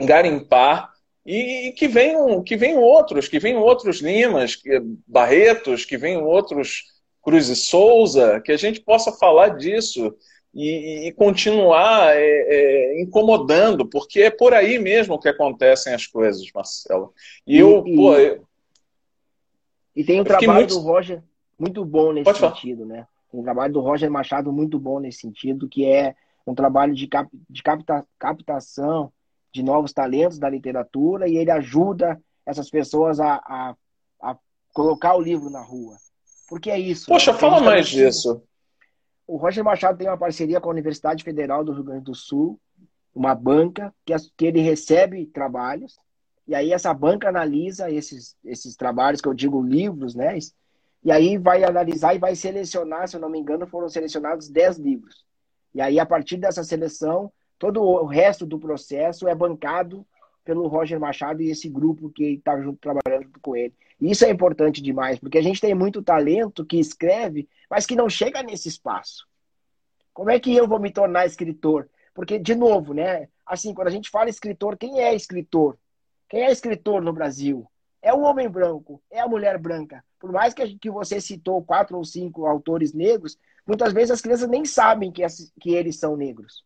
garimpar, 0.00 0.90
e 1.30 1.72
que 1.72 1.86
venham, 1.86 2.42
que 2.42 2.56
venham 2.56 2.82
outros, 2.82 3.28
que 3.28 3.38
venham 3.38 3.60
outros 3.60 4.00
Limas, 4.00 4.56
que, 4.56 4.80
Barretos, 5.06 5.84
que 5.84 5.98
venham 5.98 6.24
outros 6.24 6.84
Cruz 7.22 7.50
e 7.50 7.56
Souza, 7.56 8.40
que 8.40 8.50
a 8.50 8.56
gente 8.56 8.80
possa 8.80 9.12
falar 9.12 9.50
disso 9.50 10.16
e, 10.54 11.06
e 11.06 11.12
continuar 11.12 12.16
é, 12.16 12.22
é, 12.22 13.02
incomodando, 13.02 13.84
porque 13.86 14.22
é 14.22 14.30
por 14.30 14.54
aí 14.54 14.78
mesmo 14.78 15.20
que 15.20 15.28
acontecem 15.28 15.92
as 15.92 16.06
coisas, 16.06 16.50
Marcelo. 16.54 17.12
E, 17.46 17.56
e 17.56 17.58
eu, 17.58 17.86
e, 17.86 17.94
pô, 17.94 18.14
eu, 18.14 18.46
e 19.94 20.02
tem 20.02 20.22
um 20.22 20.24
trabalho 20.24 20.60
muito... 20.60 20.74
do 20.76 20.80
Roger 20.80 21.22
muito 21.58 21.84
bom 21.84 22.12
nesse 22.12 22.24
Pode 22.24 22.38
sentido, 22.38 22.86
falar. 22.86 23.00
né? 23.00 23.06
Tem 23.30 23.38
um 23.38 23.44
trabalho 23.44 23.72
do 23.74 23.80
Roger 23.80 24.10
Machado 24.10 24.50
muito 24.50 24.78
bom 24.78 24.98
nesse 24.98 25.20
sentido, 25.20 25.68
que 25.68 25.84
é 25.84 26.14
um 26.46 26.54
trabalho 26.54 26.94
de, 26.94 27.06
cap, 27.06 27.28
de 27.50 27.62
capta, 27.62 28.06
captação 28.18 29.12
de 29.52 29.62
novos 29.62 29.92
talentos 29.92 30.38
da 30.38 30.48
literatura 30.48 31.28
e 31.28 31.36
ele 31.36 31.50
ajuda 31.50 32.20
essas 32.44 32.70
pessoas 32.70 33.20
a, 33.20 33.34
a, 33.34 33.74
a 34.20 34.36
colocar 34.72 35.14
o 35.14 35.20
livro 35.20 35.50
na 35.50 35.62
rua. 35.62 35.96
Porque 36.48 36.70
é 36.70 36.78
isso. 36.78 37.06
Poxa, 37.06 37.32
né? 37.32 37.38
fala 37.38 37.60
mais 37.60 37.88
disso. 37.88 38.42
O 39.26 39.36
Roger 39.36 39.62
Machado 39.62 39.98
tem 39.98 40.08
uma 40.08 40.16
parceria 40.16 40.60
com 40.60 40.68
a 40.68 40.72
Universidade 40.72 41.22
Federal 41.22 41.62
do 41.62 41.72
Rio 41.72 41.84
Grande 41.84 42.04
do 42.04 42.14
Sul, 42.14 42.58
uma 43.14 43.34
banca 43.34 43.94
que, 44.06 44.14
que 44.36 44.46
ele 44.46 44.60
recebe 44.60 45.26
trabalhos, 45.26 45.98
e 46.46 46.54
aí 46.54 46.72
essa 46.72 46.94
banca 46.94 47.28
analisa 47.28 47.90
esses, 47.90 48.34
esses 48.42 48.74
trabalhos, 48.74 49.20
que 49.20 49.28
eu 49.28 49.34
digo 49.34 49.60
livros, 49.60 50.14
né? 50.14 50.38
E 51.04 51.12
aí 51.12 51.36
vai 51.36 51.62
analisar 51.62 52.14
e 52.14 52.18
vai 52.18 52.34
selecionar, 52.34 53.06
se 53.06 53.16
eu 53.16 53.20
não 53.20 53.28
me 53.28 53.38
engano, 53.38 53.66
foram 53.66 53.88
selecionados 53.88 54.48
10 54.48 54.78
livros. 54.78 55.26
E 55.74 55.80
aí, 55.80 56.00
a 56.00 56.06
partir 56.06 56.38
dessa 56.38 56.64
seleção, 56.64 57.30
todo 57.58 57.82
o 57.82 58.06
resto 58.06 58.46
do 58.46 58.58
processo 58.58 59.26
é 59.28 59.34
bancado 59.34 60.06
pelo 60.44 60.66
Roger 60.66 60.98
Machado 60.98 61.42
e 61.42 61.50
esse 61.50 61.68
grupo 61.68 62.08
que 62.08 62.34
está 62.34 62.58
junto 62.60 62.78
trabalhando 62.78 63.28
com 63.42 63.54
ele. 63.54 63.74
Isso 64.00 64.24
é 64.24 64.30
importante 64.30 64.80
demais, 64.80 65.18
porque 65.18 65.36
a 65.36 65.42
gente 65.42 65.60
tem 65.60 65.74
muito 65.74 66.02
talento 66.02 66.64
que 66.64 66.78
escreve, 66.78 67.48
mas 67.68 67.84
que 67.84 67.96
não 67.96 68.08
chega 68.08 68.42
nesse 68.42 68.68
espaço. 68.68 69.26
Como 70.14 70.30
é 70.30 70.40
que 70.40 70.54
eu 70.54 70.66
vou 70.66 70.78
me 70.78 70.90
tornar 70.90 71.26
escritor? 71.26 71.88
Porque, 72.14 72.38
de 72.38 72.54
novo, 72.54 72.94
né? 72.94 73.28
Assim, 73.44 73.74
quando 73.74 73.88
a 73.88 73.90
gente 73.90 74.08
fala 74.08 74.30
escritor, 74.30 74.76
quem 74.76 75.00
é 75.00 75.14
escritor? 75.14 75.76
Quem 76.28 76.42
é 76.42 76.50
escritor 76.50 77.02
no 77.02 77.12
Brasil? 77.12 77.66
É 78.00 78.14
o 78.14 78.20
homem 78.20 78.48
branco, 78.48 79.02
é 79.10 79.20
a 79.20 79.28
mulher 79.28 79.58
branca. 79.58 80.04
Por 80.18 80.32
mais 80.32 80.54
que, 80.54 80.78
que 80.78 80.90
você 80.90 81.20
citou 81.20 81.62
quatro 81.62 81.96
ou 81.96 82.04
cinco 82.04 82.46
autores 82.46 82.92
negros, 82.92 83.38
muitas 83.66 83.92
vezes 83.92 84.12
as 84.12 84.20
crianças 84.20 84.48
nem 84.48 84.64
sabem 84.64 85.12
que, 85.12 85.22
que 85.60 85.74
eles 85.74 85.98
são 85.98 86.16
negros. 86.16 86.64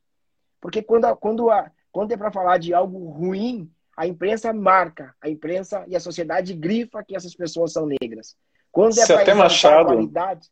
Porque 0.63 0.81
quando, 0.81 1.15
quando, 1.17 1.51
a, 1.51 1.69
quando 1.91 2.13
é 2.13 2.17
para 2.17 2.31
falar 2.31 2.57
de 2.57 2.73
algo 2.73 3.11
ruim, 3.11 3.69
a 3.97 4.07
imprensa 4.07 4.53
marca, 4.53 5.13
a 5.21 5.29
imprensa 5.29 5.85
e 5.89 5.97
a 5.97 6.01
sociedade 6.01 6.55
grifa 6.55 7.03
que 7.03 7.17
essas 7.17 7.35
pessoas 7.35 7.73
são 7.73 7.85
negras. 7.85 8.37
Quando 8.71 8.99
é 8.99 9.07
para 9.07 9.35
Machado. 9.35 9.87
Qualidade, 9.89 10.49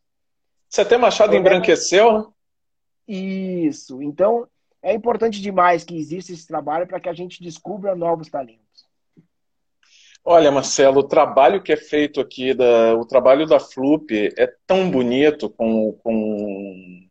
Você 0.69 0.81
até 0.81 0.99
Machado 0.99 1.35
embranqueceu, 1.37 2.19
né? 2.19 2.27
Isso. 3.07 4.03
Então, 4.03 4.49
é 4.83 4.93
importante 4.93 5.41
demais 5.41 5.85
que 5.85 5.97
exista 5.97 6.33
esse 6.33 6.47
trabalho 6.47 6.87
para 6.87 7.01
que 7.01 7.09
a 7.09 7.15
gente 7.15 7.43
descubra 7.43 7.95
novos 7.95 8.29
talentos. 8.29 8.61
Olha, 10.25 10.51
Marcelo, 10.51 11.01
o 11.01 11.09
trabalho 11.09 11.63
que 11.63 11.73
é 11.73 11.77
feito 11.77 12.21
aqui, 12.21 12.53
da, 12.53 12.95
o 12.95 13.07
trabalho 13.07 13.47
da 13.47 13.59
FLUP 13.59 14.11
é 14.37 14.53
tão 14.67 14.91
bonito 14.91 15.49
com, 15.49 15.93
com 16.03 17.09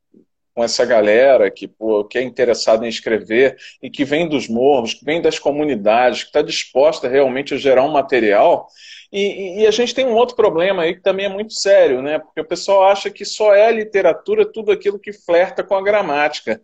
com 0.59 0.63
essa 0.65 0.85
galera 0.85 1.49
que, 1.49 1.69
pô, 1.69 2.03
que 2.03 2.17
é 2.17 2.21
interessada 2.21 2.85
em 2.85 2.89
escrever 2.89 3.55
e 3.81 3.89
que 3.89 4.03
vem 4.03 4.27
dos 4.27 4.49
morros, 4.49 4.93
que 4.93 5.05
vem 5.05 5.21
das 5.21 5.39
comunidades, 5.39 6.23
que 6.23 6.27
está 6.27 6.41
disposta 6.41 7.07
realmente 7.07 7.53
a 7.53 7.57
gerar 7.57 7.85
um 7.85 7.93
material. 7.93 8.67
E, 9.09 9.61
e, 9.61 9.67
a 9.67 9.71
gente 9.71 9.95
tem 9.95 10.05
um 10.05 10.15
outro 10.15 10.35
problema 10.35 10.83
aí 10.83 10.95
que 10.95 11.01
também 11.01 11.27
é 11.27 11.29
muito 11.29 11.53
sério, 11.53 12.01
né? 12.01 12.19
Porque 12.19 12.41
o 12.41 12.45
pessoal 12.45 12.89
acha 12.89 13.09
que 13.09 13.23
só 13.23 13.55
é 13.55 13.71
literatura 13.71 14.45
tudo 14.45 14.73
aquilo 14.73 14.99
que 14.99 15.13
flerta 15.13 15.63
com 15.63 15.75
a 15.75 15.81
gramática. 15.81 16.61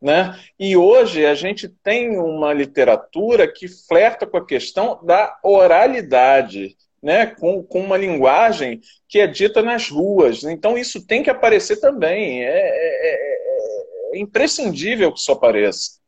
Né? 0.00 0.38
E 0.58 0.74
hoje 0.74 1.26
a 1.26 1.34
gente 1.34 1.68
tem 1.68 2.18
uma 2.18 2.52
literatura 2.54 3.46
que 3.46 3.68
flerta 3.68 4.26
com 4.26 4.38
a 4.38 4.46
questão 4.46 5.00
da 5.02 5.38
oralidade, 5.42 6.76
né? 7.04 7.26
com, 7.26 7.62
com 7.62 7.80
uma 7.80 7.98
linguagem 7.98 8.80
que 9.06 9.20
é 9.20 9.26
dita 9.26 9.62
nas 9.62 9.90
ruas. 9.90 10.42
Então 10.42 10.78
isso 10.78 11.06
tem 11.06 11.22
que 11.22 11.28
aparecer 11.28 11.78
também. 11.78 12.42
É, 12.42 12.48
é, 12.48 13.10
é, 13.10 14.16
é 14.16 14.18
imprescindível 14.18 15.12
que 15.12 15.20
isso 15.20 15.30
apareça. 15.30 16.00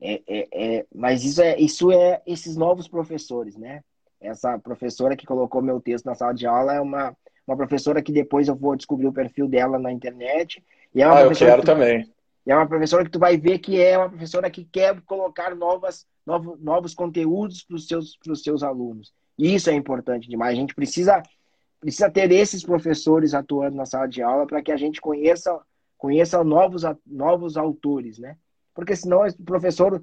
É, 0.00 0.20
é, 0.28 0.48
é, 0.52 0.86
mas 0.94 1.24
isso 1.24 1.42
é, 1.42 1.58
isso 1.58 1.90
é 1.90 2.20
esses 2.26 2.56
novos 2.56 2.86
professores, 2.86 3.56
né? 3.56 3.80
Essa 4.20 4.58
professora 4.58 5.16
que 5.16 5.26
colocou 5.26 5.62
meu 5.62 5.80
texto 5.80 6.04
na 6.04 6.14
sala 6.14 6.34
de 6.34 6.46
aula 6.46 6.74
é 6.74 6.80
uma, 6.80 7.16
uma 7.46 7.56
professora 7.56 8.02
que 8.02 8.12
depois 8.12 8.48
eu 8.48 8.54
vou 8.54 8.76
descobrir 8.76 9.06
o 9.06 9.12
perfil 9.12 9.48
dela 9.48 9.78
na 9.78 9.90
internet. 9.90 10.62
E 10.94 11.00
é 11.00 11.06
uma 11.06 11.20
ah, 11.20 11.22
eu 11.22 11.32
quero 11.32 11.62
que, 11.62 11.66
também. 11.66 12.12
É 12.46 12.54
uma 12.54 12.66
professora 12.66 13.04
que 13.04 13.10
tu 13.10 13.18
vai 13.18 13.38
ver 13.38 13.58
que 13.60 13.80
é 13.80 13.96
uma 13.96 14.10
professora 14.10 14.50
que 14.50 14.64
quer 14.64 15.00
colocar 15.02 15.54
novas, 15.54 16.06
novos, 16.26 16.60
novos 16.60 16.94
conteúdos 16.94 17.62
para 17.62 17.76
os 17.76 17.88
seus, 17.88 18.18
seus 18.42 18.62
alunos. 18.62 19.12
Isso 19.38 19.70
é 19.70 19.74
importante 19.74 20.28
demais. 20.28 20.52
A 20.52 20.60
gente 20.60 20.74
precisa, 20.74 21.22
precisa 21.80 22.10
ter 22.10 22.30
esses 22.32 22.62
professores 22.62 23.34
atuando 23.34 23.76
na 23.76 23.86
sala 23.86 24.06
de 24.06 24.20
aula 24.20 24.46
para 24.46 24.62
que 24.62 24.72
a 24.72 24.76
gente 24.76 25.00
conheça, 25.00 25.58
conheça 25.96 26.42
novos, 26.42 26.82
novos 27.06 27.56
autores, 27.56 28.18
né? 28.18 28.36
Porque 28.74 28.96
senão 28.96 29.26
o 29.26 29.44
professor 29.44 30.02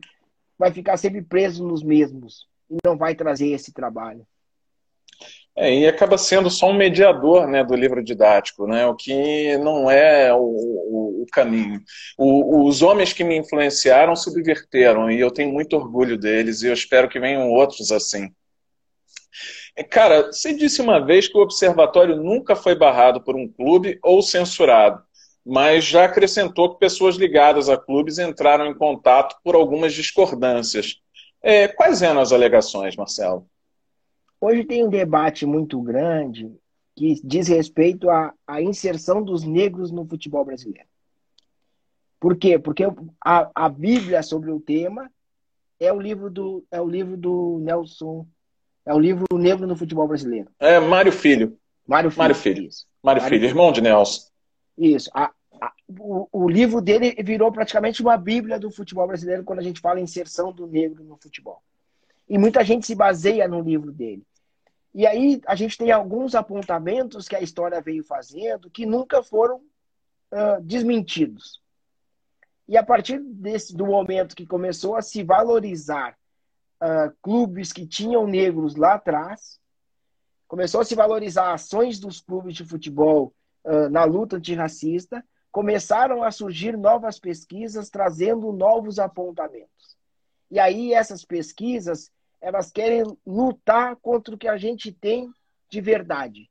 vai 0.58 0.72
ficar 0.72 0.98
sempre 0.98 1.22
preso 1.22 1.66
nos 1.68 1.84
mesmos 1.84 2.48
e 2.70 2.78
não 2.86 2.98
vai 2.98 3.14
trazer 3.14 3.48
esse 3.50 3.74
trabalho. 3.74 4.26
É, 5.58 5.74
e 5.74 5.88
acaba 5.88 6.18
sendo 6.18 6.50
só 6.50 6.70
um 6.70 6.74
mediador 6.74 7.48
né, 7.48 7.64
do 7.64 7.76
livro 7.76 8.04
didático, 8.04 8.68
né, 8.68 8.86
o 8.86 8.94
que 8.94 9.58
não 9.60 9.90
é 9.90 10.34
o, 10.34 10.40
o, 10.40 11.24
o 11.24 11.26
caminho. 11.32 11.82
O, 12.18 12.68
os 12.68 12.82
homens 12.82 13.14
que 13.14 13.24
me 13.24 13.38
influenciaram 13.38 14.18
subverteram, 14.18 15.10
e 15.10 15.18
eu 15.18 15.32
tenho 15.32 15.54
muito 15.54 15.78
orgulho 15.78 16.18
deles, 16.18 16.62
e 16.62 16.68
eu 16.68 16.74
espero 16.74 17.08
que 17.08 17.22
venham 17.22 17.50
outros 17.50 17.90
assim. 17.94 18.30
É, 19.76 19.84
cara, 19.84 20.28
você 20.28 20.54
disse 20.54 20.82
uma 20.82 21.00
vez 21.00 21.28
que 21.28 21.38
o 21.38 21.42
observatório 21.42 22.16
nunca 22.16 22.56
foi 22.56 22.76
barrado 22.76 23.22
por 23.22 23.36
um 23.36 23.48
clube 23.48 24.00
ou 24.02 24.22
censurado, 24.22 25.04
mas 25.46 25.84
já 25.86 26.06
acrescentou 26.06 26.74
que 26.74 26.80
pessoas 26.80 27.16
ligadas 27.16 27.70
a 27.70 27.78
clubes 27.78 28.18
entraram 28.18 28.66
em 28.68 28.74
contato 28.74 29.36
por 29.44 29.56
algumas 29.56 29.94
discordâncias. 29.94 31.02
É, 31.42 31.68
quais 31.68 32.02
eram 32.02 32.22
as 32.22 32.32
alegações, 32.32 32.96
Marcelo? 32.96 33.48
Hoje 34.40 34.64
tem 34.64 34.84
um 34.84 34.90
debate 34.90 35.46
muito 35.46 35.82
grande 35.82 36.52
que 36.96 37.20
diz 37.24 37.48
respeito 37.48 38.10
à, 38.10 38.34
à 38.48 38.62
inserção 38.62 39.22
dos 39.22 39.44
negros 39.44 39.92
no 39.92 40.06
futebol 40.08 40.46
brasileiro. 40.46 40.88
Por 42.20 42.38
quê? 42.38 42.58
Porque 42.58 42.84
a, 43.24 43.52
a 43.54 43.70
Bíblia 43.70 44.24
sobre 44.24 44.50
o 44.50 44.60
tema 44.60 45.12
é 45.80 45.92
o 45.92 46.00
livro 46.00 46.30
do 46.30 46.66
é 46.72 46.82
o 46.82 46.88
livro 46.88 47.18
do 47.18 47.60
Nelson 47.60 48.26
é 48.86 48.94
o 48.94 49.00
livro 49.00 49.26
Negro 49.34 49.66
no 49.66 49.76
Futebol 49.76 50.08
Brasileiro. 50.08 50.50
É 50.60 50.80
Mário 50.80 51.12
Filho. 51.12 51.58
Mário 51.88 52.12
Filho. 52.12 52.20
Mário 52.20 52.36
Filho, 52.36 52.64
isso. 52.64 52.86
Mário, 53.02 53.22
Mário 53.22 53.38
Filho, 53.38 53.48
irmão 53.48 53.72
de 53.72 53.82
Nelson. 53.82 54.30
Isso. 54.78 55.10
A, 55.14 55.32
a, 55.62 55.74
o, 56.00 56.28
o, 56.32 56.50
livro 56.50 56.82
dele 56.82 57.16
virou 57.24 57.52
praticamente 57.52 58.02
uma 58.02 58.18
Bíblia 58.18 58.60
do 58.60 58.70
futebol 58.70 59.08
brasileiro 59.08 59.44
quando 59.44 59.60
a 59.60 59.64
gente 59.64 59.80
fala 59.80 60.00
inserção 60.00 60.52
do 60.52 60.68
negro 60.68 61.04
no 61.04 61.18
futebol. 61.18 61.62
E 62.28 62.38
muita 62.38 62.64
gente 62.64 62.86
se 62.86 62.96
baseia 62.96 63.48
no 63.48 63.62
livro 63.62 63.92
dele. 63.92 64.24
E 64.94 65.06
aí 65.06 65.42
a 65.46 65.56
gente 65.56 65.78
tem 65.78 65.92
alguns 65.92 66.36
apontamentos 66.36 67.28
que 67.28 67.36
a 67.36 67.42
história 67.42 67.82
veio 67.82 68.04
fazendo 68.04 68.70
que 68.70 68.86
nunca 68.86 69.22
foram 69.22 69.58
uh, 69.58 70.62
desmentidos. 70.62 71.62
E 72.68 72.78
a 72.78 72.84
partir 72.84 73.20
desse, 73.20 73.76
do 73.76 73.86
momento 73.86 74.36
que 74.36 74.46
começou 74.46 74.96
a 74.96 75.02
se 75.02 75.22
valorizar 75.24 76.18
uh, 76.82 77.16
clubes 77.22 77.72
que 77.72 77.86
tinham 77.86 78.28
negros 78.28 78.76
lá 78.76 78.94
atrás, 78.96 79.60
começou 80.48 80.82
a 80.82 80.86
se 80.86 80.96
valorizar 80.96 81.54
ações 81.54 82.00
dos 82.00 82.22
clubes 82.22 82.56
de 82.56 82.66
futebol 82.66 83.34
uh, 83.64 83.90
na 83.90 84.04
luta 84.04 84.38
antirracista, 84.38 85.24
começaram 85.52 86.24
a 86.24 86.32
surgir 86.32 86.78
novas 86.78 87.20
pesquisas 87.20 87.90
trazendo 87.90 88.52
novos 88.52 89.00
apontamentos. 89.00 89.98
E 90.52 90.60
aí 90.60 90.94
essas 90.94 91.24
pesquisas 91.24 92.12
elas 92.42 92.70
querem 92.70 93.04
lutar 93.26 93.96
contra 93.96 94.36
o 94.36 94.38
que 94.38 94.48
a 94.48 94.58
gente 94.58 94.92
tem 94.92 95.32
de 95.70 95.82
verdade. 95.82 96.50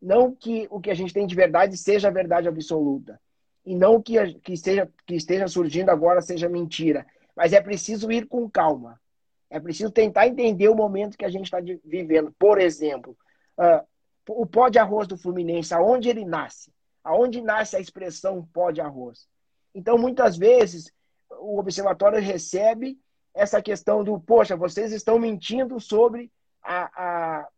Não 0.00 0.34
que 0.34 0.66
o 0.70 0.80
que 0.80 0.90
a 0.90 0.94
gente 0.94 1.12
tem 1.12 1.26
de 1.26 1.34
verdade 1.34 1.76
seja 1.76 2.08
a 2.08 2.10
verdade 2.10 2.48
absoluta. 2.48 3.20
E 3.64 3.74
não 3.74 4.00
que, 4.00 4.34
que, 4.40 4.56
seja, 4.56 4.90
que 5.06 5.14
esteja 5.14 5.46
surgindo 5.48 5.90
agora 5.90 6.20
seja 6.20 6.48
mentira. 6.48 7.06
Mas 7.36 7.52
é 7.52 7.60
preciso 7.60 8.10
ir 8.10 8.26
com 8.26 8.48
calma. 8.50 9.00
É 9.48 9.60
preciso 9.60 9.90
tentar 9.90 10.26
entender 10.26 10.68
o 10.68 10.74
momento 10.74 11.16
que 11.16 11.24
a 11.24 11.30
gente 11.30 11.44
está 11.44 11.58
vivendo. 11.84 12.34
Por 12.38 12.60
exemplo, 12.60 13.16
uh, 13.58 13.86
o 14.28 14.46
pó 14.46 14.68
de 14.68 14.78
arroz 14.78 15.06
do 15.06 15.16
Fluminense, 15.16 15.72
aonde 15.72 16.08
ele 16.08 16.24
nasce? 16.24 16.72
Aonde 17.04 17.40
nasce 17.40 17.76
a 17.76 17.80
expressão 17.80 18.48
pó 18.52 18.70
de 18.70 18.80
arroz? 18.80 19.28
Então, 19.74 19.96
muitas 19.96 20.36
vezes, 20.36 20.92
o 21.30 21.58
observatório 21.58 22.20
recebe 22.20 22.98
essa 23.34 23.60
questão 23.62 24.02
do, 24.02 24.18
poxa, 24.18 24.56
vocês 24.56 24.92
estão 24.92 25.18
mentindo 25.18 25.78
sobre 25.78 26.32
a, 26.62 26.90
a, 26.96 27.48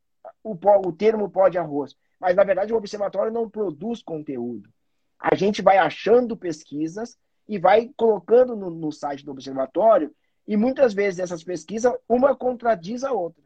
o, 0.42 0.58
o 0.86 0.92
termo 0.92 1.30
pó 1.30 1.48
de 1.48 1.56
arroz. 1.56 1.94
Mas, 2.20 2.34
na 2.34 2.44
verdade, 2.44 2.72
o 2.72 2.76
observatório 2.76 3.32
não 3.32 3.48
produz 3.48 4.02
conteúdo. 4.02 4.68
A 5.18 5.34
gente 5.34 5.62
vai 5.62 5.78
achando 5.78 6.36
pesquisas 6.36 7.16
e 7.48 7.58
vai 7.58 7.90
colocando 7.96 8.54
no, 8.54 8.70
no 8.70 8.92
site 8.92 9.24
do 9.24 9.30
observatório, 9.30 10.12
e 10.48 10.56
muitas 10.56 10.94
vezes 10.94 11.20
essas 11.20 11.44
pesquisas, 11.44 11.92
uma 12.08 12.34
contradiz 12.34 13.04
a 13.04 13.12
outra. 13.12 13.44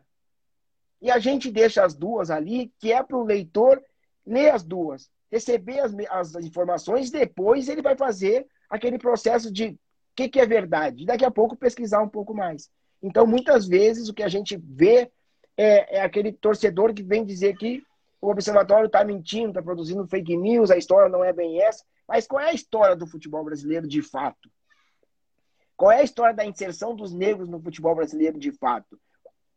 E 1.00 1.11
a 1.11 1.18
gente 1.18 1.50
deixa 1.50 1.84
as 1.84 1.94
duas 1.96 2.30
ali, 2.30 2.72
que 2.78 2.92
é 2.92 3.03
para 3.03 3.16
o 3.16 3.24
leitor 3.24 3.82
ler 4.24 4.50
as 4.50 4.62
duas, 4.62 5.11
receber 5.28 5.80
as, 5.80 5.92
as 6.36 6.44
informações, 6.44 7.11
depois 7.11 7.68
ele 7.68 7.82
vai 7.82 7.96
fazer 7.96 8.46
aquele 8.70 8.98
processo 8.98 9.53
de 9.53 9.70
o 9.70 9.78
que, 10.14 10.28
que 10.28 10.38
é 10.38 10.46
verdade? 10.46 11.05
Daqui 11.05 11.24
a 11.24 11.30
pouco 11.30 11.57
pesquisar 11.57 12.00
um 12.03 12.09
pouco 12.09 12.32
mais. 12.32 12.70
Então, 13.03 13.26
muitas 13.26 13.66
vezes, 13.66 14.09
o 14.09 14.14
que 14.14 14.22
a 14.22 14.28
gente 14.28 14.57
vê 14.57 15.11
é, 15.57 15.96
é 15.96 16.03
aquele 16.03 16.32
torcedor 16.32 16.94
que 16.94 17.03
vem 17.03 17.24
dizer 17.24 17.57
que 17.57 17.82
o 18.20 18.30
observatório 18.30 18.86
está 18.86 19.03
mentindo, 19.03 19.48
está 19.48 19.62
produzindo 19.62 20.07
fake 20.07 20.36
news, 20.36 20.70
a 20.70 20.76
história 20.76 21.09
não 21.09 21.24
é 21.24 21.32
bem 21.32 21.61
essa. 21.62 21.82
Mas 22.07 22.28
qual 22.28 22.40
é 22.40 22.50
a 22.50 22.55
história 22.55 22.94
do 22.94 23.09
futebol 23.09 23.42
brasileiro 23.42 23.88
de 23.88 24.03
fato? 24.03 24.48
Qual 25.83 25.91
é 25.91 25.99
a 25.99 26.05
história 26.05 26.33
da 26.33 26.47
inserção 26.47 26.95
dos 26.95 27.12
negros 27.12 27.49
no 27.49 27.61
futebol 27.61 27.93
brasileiro 27.93 28.39
de 28.39 28.53
fato? 28.53 28.97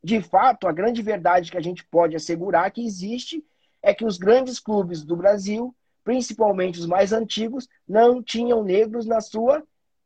De 0.04 0.20
fato, 0.24 0.68
a 0.68 0.72
grande 0.72 1.04
verdade 1.04 1.52
que 1.52 1.58
a 1.58 1.62
gente 1.62 1.86
pode 1.86 2.16
assegurar 2.16 2.72
que 2.72 2.84
existe 2.84 3.46
é 3.80 3.94
que 3.94 4.04
os 4.04 4.18
grandes 4.18 4.60
clubes 4.60 5.04
do 5.04 5.16
Brasil, 5.16 5.76
principalmente 6.04 6.80
os 6.80 6.88
mais 6.88 7.14
antigos, 7.14 7.70
não 7.88 8.24
tinham 8.24 8.64
negros 8.64 9.06
na 9.06 9.22
sua 9.22 9.64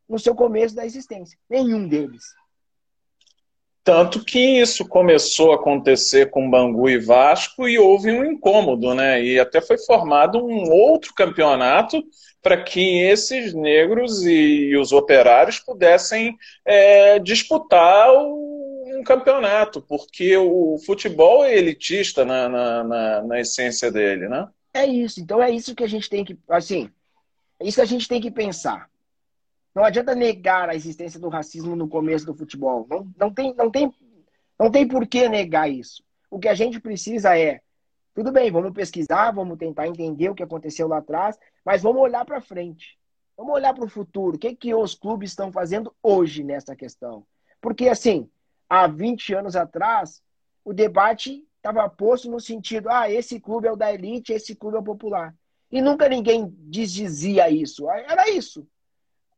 no 0.10 0.20
seu 0.20 0.36
começo 0.36 0.76
da 0.76 0.86
existência. 0.86 1.40
Nenhum 1.50 1.88
deles. 1.88 2.26
Tanto 3.84 4.24
que 4.24 4.60
isso 4.60 4.88
começou 4.88 5.52
a 5.52 5.56
acontecer 5.56 6.30
com 6.30 6.50
Bangu 6.50 6.90
e 6.90 7.00
Vasco 7.00 7.68
e 7.68 7.80
houve 7.80 8.12
um 8.12 8.26
incômodo, 8.26 8.94
né? 8.94 9.24
E 9.24 9.40
até 9.40 9.62
foi 9.62 9.78
formado 9.78 10.46
um 10.46 10.72
outro 10.72 11.14
campeonato 11.14 12.04
para 12.42 12.62
que 12.62 13.00
esses 13.00 13.54
negros 13.54 14.26
e, 14.26 14.76
os 14.78 14.92
operários 14.92 15.60
pudessem 15.60 16.38
é, 16.66 17.20
disputar 17.20 18.14
um 18.14 19.04
campeonato, 19.04 19.82
porque 19.82 20.38
o 20.38 20.78
futebol 20.86 21.44
é 21.44 21.58
elitista 21.58 22.24
na, 22.24 22.48
na, 22.50 22.84
na, 22.84 23.22
na 23.24 23.40
essência 23.40 23.92
dele, 23.92 24.28
né? 24.28 24.48
É 24.74 24.86
isso. 24.86 25.20
Então 25.20 25.42
é 25.42 25.50
isso 25.50 25.76
que 25.76 25.84
a 25.84 25.88
gente 25.88 26.10
tem 26.10 26.24
que, 26.24 26.38
assim, 26.50 26.90
é 27.60 27.68
isso 27.68 27.76
que 27.76 27.82
a 27.82 27.86
gente 27.86 28.08
tem 28.08 28.22
que 28.22 28.32
pensar. 28.32 28.90
Não 29.74 29.84
adianta 29.84 30.16
negar 30.16 30.70
a 30.70 30.76
existência 30.76 31.20
do 31.20 31.30
racismo 31.30 31.76
no 31.76 31.88
começo 31.88 32.26
do 32.26 32.36
futebol. 32.36 32.88
Não, 32.90 33.12
não, 33.18 33.34
tem, 33.34 33.54
não, 33.56 33.70
tem, 33.70 33.94
não 34.60 34.72
tem 34.72 34.88
por 34.88 35.08
que 35.08 35.30
negar 35.30 35.70
isso. 35.70 36.04
O 36.30 36.40
que 36.40 36.48
a 36.48 36.56
gente 36.56 36.80
precisa 36.80 37.38
é, 37.38 37.62
tudo 38.14 38.32
bem, 38.32 38.52
vamos 38.52 38.74
pesquisar, 38.74 39.32
vamos 39.32 39.58
tentar 39.58 39.88
entender 39.88 40.30
o 40.30 40.36
que 40.36 40.44
aconteceu 40.44 40.88
lá 40.88 40.98
atrás, 40.98 41.38
mas 41.64 41.82
vamos 41.82 42.02
olhar 42.02 42.26
para 42.26 42.42
frente. 42.42 42.98
Vamos 43.38 43.54
olhar 43.54 43.74
para 43.74 43.86
o 43.86 43.90
futuro. 43.90 44.36
O 44.36 44.40
que, 44.40 44.54
que 44.54 44.74
os 44.76 44.94
clubes 44.94 45.32
estão 45.32 45.52
fazendo 45.52 45.96
hoje 46.04 46.44
nessa 46.44 46.76
questão? 46.76 47.26
Porque, 47.62 47.88
assim, 47.88 48.30
há 48.70 48.88
20 48.88 49.34
anos 49.34 49.56
atrás, 49.56 50.22
o 50.66 50.74
debate 50.74 51.48
estava 51.56 51.88
posto 51.90 52.30
no 52.30 52.40
sentido: 52.40 52.90
ah, 52.90 53.10
esse 53.10 53.40
clube 53.40 53.68
é 53.68 53.72
o 53.72 53.78
da 53.78 53.94
elite, 53.94 54.34
esse 54.34 54.54
clube 54.54 54.76
é 54.76 54.80
o 54.82 54.84
popular. 54.84 55.34
E 55.72 55.82
nunca 55.82 56.10
ninguém 56.10 56.54
desdizia 56.58 57.50
isso. 57.50 57.90
Era 57.90 58.30
isso. 58.30 58.68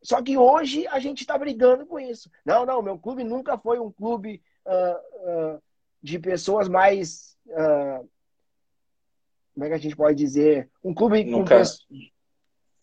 Só 0.02 0.22
que 0.22 0.38
hoje 0.38 0.88
a 0.88 1.00
gente 1.00 1.22
está 1.22 1.38
brigando 1.38 1.86
com 1.86 2.00
isso. 2.00 2.30
Não, 2.46 2.66
não, 2.66 2.82
meu 2.82 2.98
clube 2.98 3.24
nunca 3.24 3.58
foi 3.58 3.80
um 3.80 3.92
clube 3.92 4.42
uh, 4.66 5.56
uh, 5.56 5.62
de 6.02 6.18
pessoas 6.18 6.68
mais. 6.68 7.38
Uh, 7.48 8.10
como 9.54 9.66
é 9.66 9.70
que 9.70 9.76
a 9.76 9.78
gente 9.78 9.96
pode 9.96 10.18
dizer? 10.18 10.70
Um 10.84 10.94
clube 10.94 11.24
nunca... 11.24 11.58
pessoas. 11.58 11.86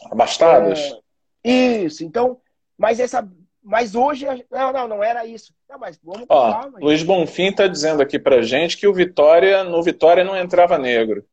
Abastadas? 0.04 0.96
isso, 1.42 2.04
então. 2.04 2.40
Mas 2.76 3.00
essa. 3.00 3.28
Mas 3.60 3.96
hoje. 3.96 4.24
Não, 4.50 4.72
não, 4.72 4.86
não 4.86 5.02
era 5.02 5.26
isso. 5.26 5.52
Não, 5.68 5.78
mas 5.78 5.98
vamos 6.02 6.24
Ó, 6.28 6.52
calma, 6.52 6.78
Luiz 6.80 7.02
Bonfim 7.02 7.48
está 7.48 7.66
dizendo 7.66 8.00
aqui 8.00 8.18
pra 8.18 8.42
gente 8.42 8.76
que 8.76 8.86
o 8.86 8.94
Vitória, 8.94 9.64
no 9.64 9.82
Vitória 9.82 10.22
não 10.22 10.36
entrava 10.36 10.78
negro. 10.78 11.24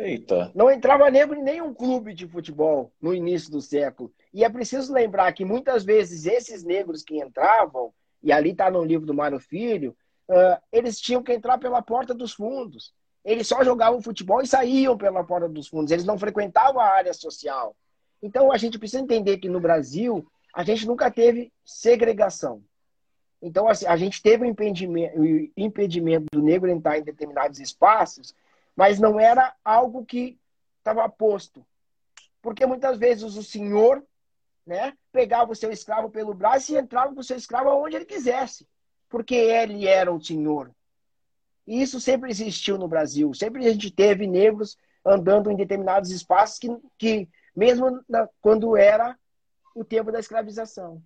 Eita. 0.00 0.50
Não 0.54 0.70
entrava 0.70 1.10
negro 1.10 1.38
em 1.38 1.42
nenhum 1.42 1.74
clube 1.74 2.14
de 2.14 2.26
futebol 2.26 2.90
no 3.00 3.12
início 3.12 3.50
do 3.50 3.60
século. 3.60 4.10
E 4.32 4.42
é 4.44 4.48
preciso 4.48 4.92
lembrar 4.92 5.30
que 5.32 5.44
muitas 5.44 5.84
vezes 5.84 6.24
esses 6.24 6.64
negros 6.64 7.02
que 7.02 7.18
entravam, 7.18 7.92
e 8.22 8.32
ali 8.32 8.50
está 8.50 8.70
no 8.70 8.82
livro 8.82 9.06
do 9.06 9.12
Mário 9.12 9.38
Filho, 9.38 9.94
uh, 10.28 10.60
eles 10.72 10.98
tinham 10.98 11.22
que 11.22 11.32
entrar 11.32 11.58
pela 11.58 11.82
porta 11.82 12.14
dos 12.14 12.32
fundos. 12.32 12.94
Eles 13.22 13.46
só 13.46 13.62
jogavam 13.62 14.00
futebol 14.00 14.40
e 14.40 14.46
saíam 14.46 14.96
pela 14.96 15.22
porta 15.22 15.48
dos 15.48 15.68
fundos. 15.68 15.92
Eles 15.92 16.06
não 16.06 16.18
frequentavam 16.18 16.80
a 16.80 16.86
área 16.86 17.12
social. 17.12 17.76
Então 18.22 18.50
a 18.50 18.56
gente 18.56 18.78
precisa 18.78 19.02
entender 19.02 19.36
que 19.38 19.48
no 19.48 19.60
Brasil 19.60 20.26
a 20.54 20.64
gente 20.64 20.86
nunca 20.86 21.10
teve 21.10 21.52
segregação. 21.64 22.62
Então 23.42 23.68
assim, 23.68 23.86
a 23.86 23.96
gente 23.96 24.22
teve 24.22 24.44
o 24.44 24.46
impedimento, 24.46 25.20
o 25.20 25.50
impedimento 25.56 26.26
do 26.32 26.42
negro 26.42 26.70
entrar 26.70 26.98
em 26.98 27.02
determinados 27.02 27.58
espaços, 27.58 28.34
mas 28.80 28.98
não 28.98 29.20
era 29.20 29.54
algo 29.62 30.06
que 30.06 30.40
estava 30.78 31.06
posto. 31.06 31.66
Porque 32.40 32.64
muitas 32.64 32.96
vezes 32.98 33.36
o 33.36 33.42
senhor 33.42 34.02
né, 34.66 34.96
pegava 35.12 35.52
o 35.52 35.54
seu 35.54 35.70
escravo 35.70 36.08
pelo 36.08 36.32
braço 36.32 36.72
e 36.72 36.78
entrava 36.78 37.12
com 37.12 37.20
o 37.20 37.22
seu 37.22 37.36
escravo 37.36 37.68
aonde 37.68 37.96
ele 37.96 38.06
quisesse, 38.06 38.66
porque 39.06 39.34
ele 39.34 39.86
era 39.86 40.10
o 40.10 40.18
senhor. 40.18 40.74
E 41.66 41.82
isso 41.82 42.00
sempre 42.00 42.30
existiu 42.30 42.78
no 42.78 42.88
Brasil. 42.88 43.34
Sempre 43.34 43.66
a 43.66 43.70
gente 43.70 43.90
teve 43.90 44.26
negros 44.26 44.78
andando 45.04 45.50
em 45.50 45.56
determinados 45.56 46.10
espaços 46.10 46.58
que, 46.58 46.74
que 46.96 47.28
mesmo 47.54 48.02
na, 48.08 48.30
quando 48.40 48.78
era 48.78 49.14
o 49.74 49.84
tempo 49.84 50.10
da 50.10 50.20
escravização. 50.20 51.02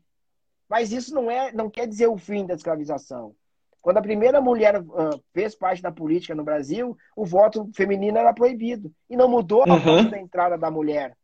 Mas 0.68 0.92
isso 0.92 1.12
não 1.12 1.28
é, 1.28 1.50
não 1.50 1.68
quer 1.68 1.88
dizer 1.88 2.06
o 2.06 2.16
fim 2.16 2.46
da 2.46 2.54
escravização. 2.54 3.34
Quando 3.84 3.98
a 3.98 4.02
primeira 4.02 4.40
mulher 4.40 4.80
uh, 4.80 5.22
fez 5.34 5.54
parte 5.54 5.82
da 5.82 5.92
política 5.92 6.34
no 6.34 6.42
Brasil, 6.42 6.96
o 7.14 7.26
voto 7.26 7.70
feminino 7.74 8.16
era 8.16 8.32
proibido 8.32 8.90
e 9.10 9.14
não 9.14 9.28
mudou 9.28 9.62
a 9.62 9.74
uhum. 9.74 10.08
da 10.08 10.18
entrada 10.18 10.56
da 10.56 10.70
mulher. 10.70 11.14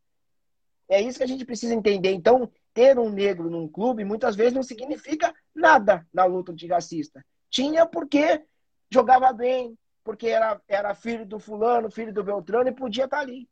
É 0.86 1.00
isso 1.00 1.16
que 1.16 1.24
a 1.24 1.26
gente 1.26 1.46
precisa 1.46 1.72
entender. 1.72 2.12
Então, 2.12 2.50
ter 2.74 2.98
um 2.98 3.08
negro 3.08 3.48
num 3.48 3.66
clube 3.66 4.04
muitas 4.04 4.36
vezes 4.36 4.52
não 4.52 4.62
significa 4.62 5.34
nada 5.54 6.06
na 6.12 6.26
luta 6.26 6.52
antirracista. 6.52 7.24
Tinha 7.48 7.86
porque 7.86 8.42
jogava 8.90 9.32
bem, 9.32 9.74
porque 10.04 10.26
era, 10.28 10.60
era 10.68 10.94
filho 10.94 11.24
do 11.24 11.38
fulano, 11.38 11.90
filho 11.90 12.12
do 12.12 12.22
Beltrano 12.22 12.68
e 12.68 12.72
podia 12.72 13.04
estar 13.04 13.20
ali. 13.20 13.48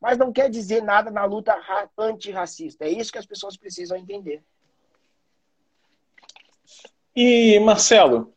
Mas 0.00 0.16
não 0.16 0.32
quer 0.32 0.48
dizer 0.48 0.84
nada 0.84 1.10
na 1.10 1.24
luta 1.24 1.52
antirracista. 1.98 2.84
É 2.84 2.90
isso 2.90 3.10
que 3.10 3.18
as 3.18 3.26
pessoas 3.26 3.56
precisam 3.56 3.96
entender. 3.96 4.40
E, 7.16 7.58
Marcelo, 7.58 8.32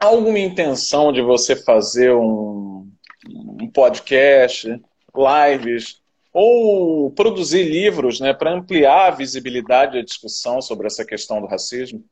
alguma 0.00 0.38
intenção 0.38 1.12
de 1.12 1.20
você 1.20 1.54
fazer 1.54 2.12
um, 2.14 2.90
um 3.28 3.70
podcast, 3.70 4.66
lives, 5.14 6.00
ou 6.32 7.10
produzir 7.10 7.64
livros 7.64 8.20
né, 8.20 8.32
para 8.32 8.54
ampliar 8.54 9.08
a 9.08 9.14
visibilidade 9.14 9.96
e 9.96 10.00
a 10.00 10.04
discussão 10.04 10.62
sobre 10.62 10.86
essa 10.86 11.04
questão 11.04 11.40
do 11.40 11.46
racismo? 11.46 12.04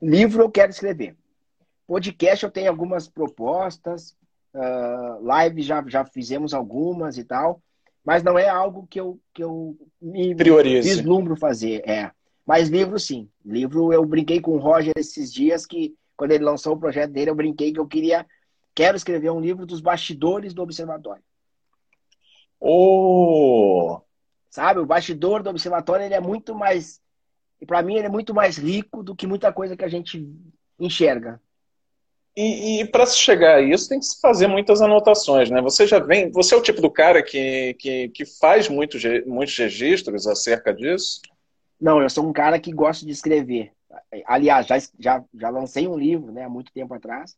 Livro 0.00 0.42
eu 0.42 0.50
quero 0.50 0.70
escrever. 0.70 1.16
Podcast 1.86 2.44
eu 2.44 2.50
tenho 2.50 2.70
algumas 2.70 3.08
propostas, 3.08 4.16
uh, 4.54 5.22
live 5.22 5.60
já, 5.60 5.84
já 5.86 6.04
fizemos 6.04 6.54
algumas 6.54 7.18
e 7.18 7.24
tal, 7.24 7.60
mas 8.04 8.22
não 8.22 8.38
é 8.38 8.48
algo 8.48 8.86
que 8.88 9.00
eu, 9.00 9.18
que 9.34 9.42
eu 9.42 9.76
me 10.00 10.34
Priorize. 10.34 10.88
vislumbro 10.88 11.36
fazer. 11.36 11.82
É. 11.86 12.10
Mas 12.46 12.68
livro 12.68 12.98
sim. 12.98 13.28
Livro 13.44 13.92
eu 13.92 14.04
brinquei 14.06 14.40
com 14.40 14.52
o 14.52 14.58
Roger 14.58 14.92
esses 14.96 15.32
dias 15.32 15.66
que, 15.66 15.94
quando 16.20 16.32
ele 16.32 16.44
lançou 16.44 16.74
o 16.74 16.78
projeto 16.78 17.12
dele, 17.12 17.30
eu 17.30 17.34
brinquei 17.34 17.72
que 17.72 17.80
eu 17.80 17.86
queria, 17.86 18.26
quero 18.74 18.94
escrever 18.94 19.30
um 19.30 19.40
livro 19.40 19.64
dos 19.64 19.80
bastidores 19.80 20.52
do 20.52 20.60
observatório. 20.60 21.22
Oh! 22.60 24.02
Sabe, 24.50 24.80
o 24.80 24.84
bastidor 24.84 25.42
do 25.42 25.48
observatório 25.48 26.04
ele 26.04 26.12
é 26.12 26.20
muito 26.20 26.54
mais, 26.54 27.00
e 27.58 27.64
para 27.64 27.82
mim 27.82 27.94
ele 27.96 28.04
é 28.04 28.10
muito 28.10 28.34
mais 28.34 28.58
rico 28.58 29.02
do 29.02 29.16
que 29.16 29.26
muita 29.26 29.50
coisa 29.50 29.74
que 29.74 29.82
a 29.82 29.88
gente 29.88 30.30
enxerga. 30.78 31.40
E, 32.36 32.82
e 32.82 32.84
para 32.84 33.06
se 33.06 33.16
chegar 33.16 33.54
a 33.56 33.62
isso, 33.62 33.88
tem 33.88 33.98
que 33.98 34.04
se 34.04 34.20
fazer 34.20 34.46
muitas 34.46 34.82
anotações, 34.82 35.50
né? 35.50 35.62
Você 35.62 35.86
já 35.86 36.00
vem. 36.00 36.30
Você 36.32 36.54
é 36.54 36.58
o 36.58 36.62
tipo 36.62 36.82
do 36.82 36.90
cara 36.90 37.22
que, 37.22 37.72
que, 37.78 38.10
que 38.10 38.26
faz 38.26 38.68
muitos, 38.68 39.02
muitos 39.24 39.56
registros 39.56 40.26
acerca 40.26 40.74
disso? 40.74 41.22
Não, 41.80 42.02
eu 42.02 42.10
sou 42.10 42.28
um 42.28 42.32
cara 42.32 42.60
que 42.60 42.70
gosta 42.74 43.06
de 43.06 43.12
escrever. 43.12 43.72
Aliás, 44.26 44.66
já, 44.66 44.78
já, 44.98 45.24
já 45.34 45.48
lancei 45.48 45.86
um 45.86 45.98
livro, 45.98 46.32
né, 46.32 46.44
há 46.44 46.48
muito 46.48 46.72
tempo 46.72 46.94
atrás. 46.94 47.36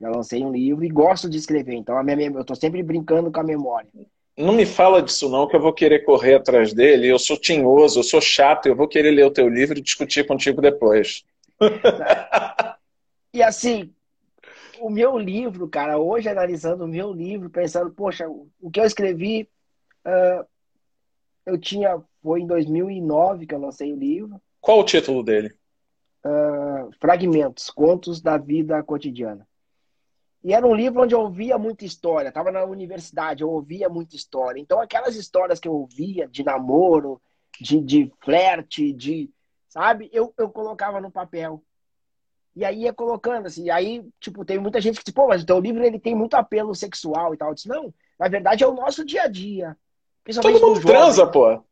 Já 0.00 0.10
lancei 0.10 0.44
um 0.44 0.50
livro 0.50 0.84
e 0.84 0.88
gosto 0.88 1.30
de 1.30 1.38
escrever. 1.38 1.74
Então, 1.74 1.96
a 1.96 2.02
minha, 2.02 2.28
eu 2.28 2.40
estou 2.40 2.56
sempre 2.56 2.82
brincando 2.82 3.30
com 3.30 3.40
a 3.40 3.44
memória. 3.44 3.88
Não 4.36 4.52
me 4.52 4.66
fala 4.66 5.02
disso 5.02 5.28
não, 5.28 5.46
que 5.46 5.54
eu 5.54 5.60
vou 5.60 5.72
querer 5.72 6.04
correr 6.04 6.34
atrás 6.34 6.72
dele. 6.72 7.06
Eu 7.06 7.18
sou 7.18 7.36
tinhoso, 7.36 8.00
eu 8.00 8.02
sou 8.02 8.20
chato, 8.20 8.66
eu 8.66 8.74
vou 8.74 8.88
querer 8.88 9.12
ler 9.12 9.26
o 9.26 9.30
teu 9.30 9.48
livro 9.48 9.78
e 9.78 9.82
discutir 9.82 10.26
contigo 10.26 10.60
depois. 10.60 11.22
e 13.32 13.42
assim, 13.42 13.92
o 14.80 14.90
meu 14.90 15.16
livro, 15.16 15.68
cara, 15.68 15.98
hoje 15.98 16.28
analisando 16.28 16.84
o 16.84 16.88
meu 16.88 17.12
livro, 17.12 17.48
pensando, 17.48 17.92
poxa, 17.92 18.26
o 18.28 18.70
que 18.70 18.80
eu 18.80 18.84
escrevi, 18.84 19.48
uh, 20.04 20.44
eu 21.46 21.58
tinha, 21.58 22.02
foi 22.22 22.40
em 22.40 22.46
2009 22.46 23.46
que 23.46 23.54
eu 23.54 23.60
lancei 23.60 23.92
o 23.92 23.96
livro. 23.96 24.40
Qual 24.60 24.80
o 24.80 24.84
título 24.84 25.22
dele? 25.22 25.54
Uh, 26.24 26.90
Fragmentos, 27.00 27.68
Contos 27.70 28.20
da 28.20 28.38
Vida 28.38 28.82
Cotidiana. 28.82 29.46
E 30.44 30.52
era 30.52 30.66
um 30.66 30.74
livro 30.74 31.02
onde 31.02 31.14
eu 31.14 31.20
ouvia 31.20 31.56
muita 31.56 31.84
história. 31.84 32.28
Estava 32.28 32.50
na 32.50 32.64
universidade, 32.64 33.42
eu 33.42 33.50
ouvia 33.50 33.88
muita 33.88 34.16
história. 34.16 34.60
Então, 34.60 34.80
aquelas 34.80 35.14
histórias 35.14 35.60
que 35.60 35.68
eu 35.68 35.74
ouvia 35.74 36.26
de 36.26 36.44
namoro, 36.44 37.20
de, 37.60 37.80
de 37.80 38.12
flerte, 38.20 38.92
de. 38.92 39.30
Sabe? 39.68 40.10
Eu, 40.12 40.34
eu 40.36 40.50
colocava 40.50 41.00
no 41.00 41.10
papel. 41.10 41.62
E 42.54 42.64
aí 42.64 42.82
ia 42.82 42.92
colocando, 42.92 43.46
assim, 43.46 43.70
aí, 43.70 44.04
tipo, 44.20 44.44
tem 44.44 44.58
muita 44.58 44.80
gente 44.80 44.98
que 44.98 45.04
diz, 45.04 45.14
pô, 45.14 45.26
mas 45.28 45.42
o 45.42 45.46
teu 45.46 45.58
livro 45.58 45.82
ele 45.82 45.98
tem 45.98 46.14
muito 46.14 46.34
apelo 46.34 46.74
sexual 46.74 47.32
e 47.32 47.36
tal. 47.36 47.48
Eu 47.48 47.54
disse, 47.54 47.68
não, 47.68 47.94
na 48.18 48.28
verdade 48.28 48.62
é 48.62 48.66
o 48.66 48.74
nosso 48.74 49.04
dia 49.04 49.22
a 49.22 49.28
dia. 49.28 49.76
Todo 50.40 50.60
mundo 50.60 50.80
transa, 50.80 51.26
pô. 51.26 51.64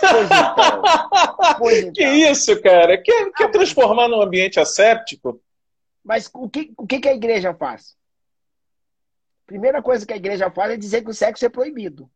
Pois 0.00 0.26
então. 0.26 1.58
Pois 1.58 1.78
então. 1.84 1.92
Que 1.92 2.04
isso, 2.04 2.60
cara? 2.62 3.00
Quer, 3.02 3.30
quer 3.32 3.50
transformar 3.50 4.08
num 4.08 4.20
ambiente 4.20 4.58
asséptico? 4.60 5.40
Mas 6.04 6.30
o 6.32 6.48
que, 6.48 6.72
o 6.76 6.86
que, 6.86 7.00
que 7.00 7.08
a 7.08 7.14
igreja 7.14 7.54
faz? 7.54 7.96
Primeira 9.46 9.82
coisa 9.82 10.06
que 10.06 10.12
a 10.12 10.16
igreja 10.16 10.50
faz 10.50 10.72
é 10.72 10.76
dizer 10.76 11.02
que 11.02 11.10
o 11.10 11.14
sexo 11.14 11.44
é 11.44 11.48
proibido. 11.48 12.10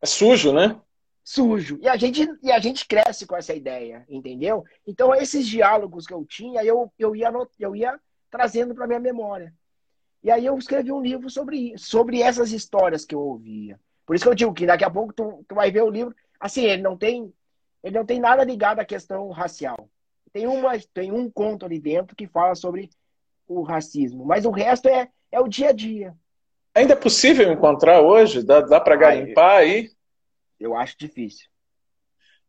É 0.00 0.06
sujo, 0.06 0.52
né? 0.52 0.80
sujo. 1.28 1.78
E 1.82 1.88
a 1.88 1.94
gente, 1.94 2.26
e 2.42 2.50
a 2.50 2.58
gente 2.58 2.88
cresce 2.88 3.26
com 3.26 3.36
essa 3.36 3.52
ideia, 3.54 4.02
entendeu? 4.08 4.64
Então, 4.86 5.14
esses 5.14 5.46
diálogos 5.46 6.06
que 6.06 6.14
eu 6.14 6.24
tinha, 6.24 6.64
eu, 6.64 6.90
eu, 6.98 7.14
ia, 7.14 7.30
eu 7.60 7.76
ia 7.76 8.00
trazendo 8.30 8.74
para 8.74 8.86
minha 8.86 8.98
memória. 8.98 9.52
E 10.22 10.30
aí 10.30 10.46
eu 10.46 10.56
escrevi 10.56 10.90
um 10.90 11.02
livro 11.02 11.28
sobre, 11.28 11.76
sobre 11.76 12.22
essas 12.22 12.50
histórias 12.50 13.04
que 13.04 13.14
eu 13.14 13.20
ouvia. 13.20 13.78
Por 14.06 14.16
isso 14.16 14.24
que 14.24 14.30
eu 14.30 14.34
digo 14.34 14.54
que 14.54 14.64
daqui 14.64 14.84
a 14.84 14.90
pouco 14.90 15.12
tu, 15.12 15.44
tu 15.46 15.54
vai 15.54 15.70
ver 15.70 15.82
o 15.82 15.90
livro. 15.90 16.16
Assim, 16.40 16.64
ele 16.64 16.82
não 16.82 16.96
tem 16.96 17.32
ele 17.82 17.96
não 17.96 18.04
tem 18.04 18.20
nada 18.20 18.44
ligado 18.44 18.80
à 18.80 18.84
questão 18.84 19.30
racial. 19.30 19.88
Tem, 20.32 20.46
uma, 20.46 20.78
tem 20.92 21.12
um 21.12 21.30
conto 21.30 21.64
ali 21.64 21.78
dentro 21.78 22.14
que 22.14 22.26
fala 22.26 22.54
sobre 22.54 22.90
o 23.46 23.62
racismo. 23.62 24.24
Mas 24.24 24.44
o 24.44 24.50
resto 24.50 24.88
é, 24.88 25.08
é 25.30 25.40
o 25.40 25.48
dia 25.48 25.70
a 25.70 25.72
dia. 25.72 26.14
Ainda 26.74 26.92
é 26.92 26.96
possível 26.96 27.50
encontrar 27.50 28.00
hoje? 28.00 28.42
Dá, 28.42 28.60
dá 28.60 28.80
para 28.80 28.96
garimpar 28.96 29.58
aí? 29.58 29.90
Eu 30.60 30.76
acho 30.76 30.96
difícil. 30.98 31.48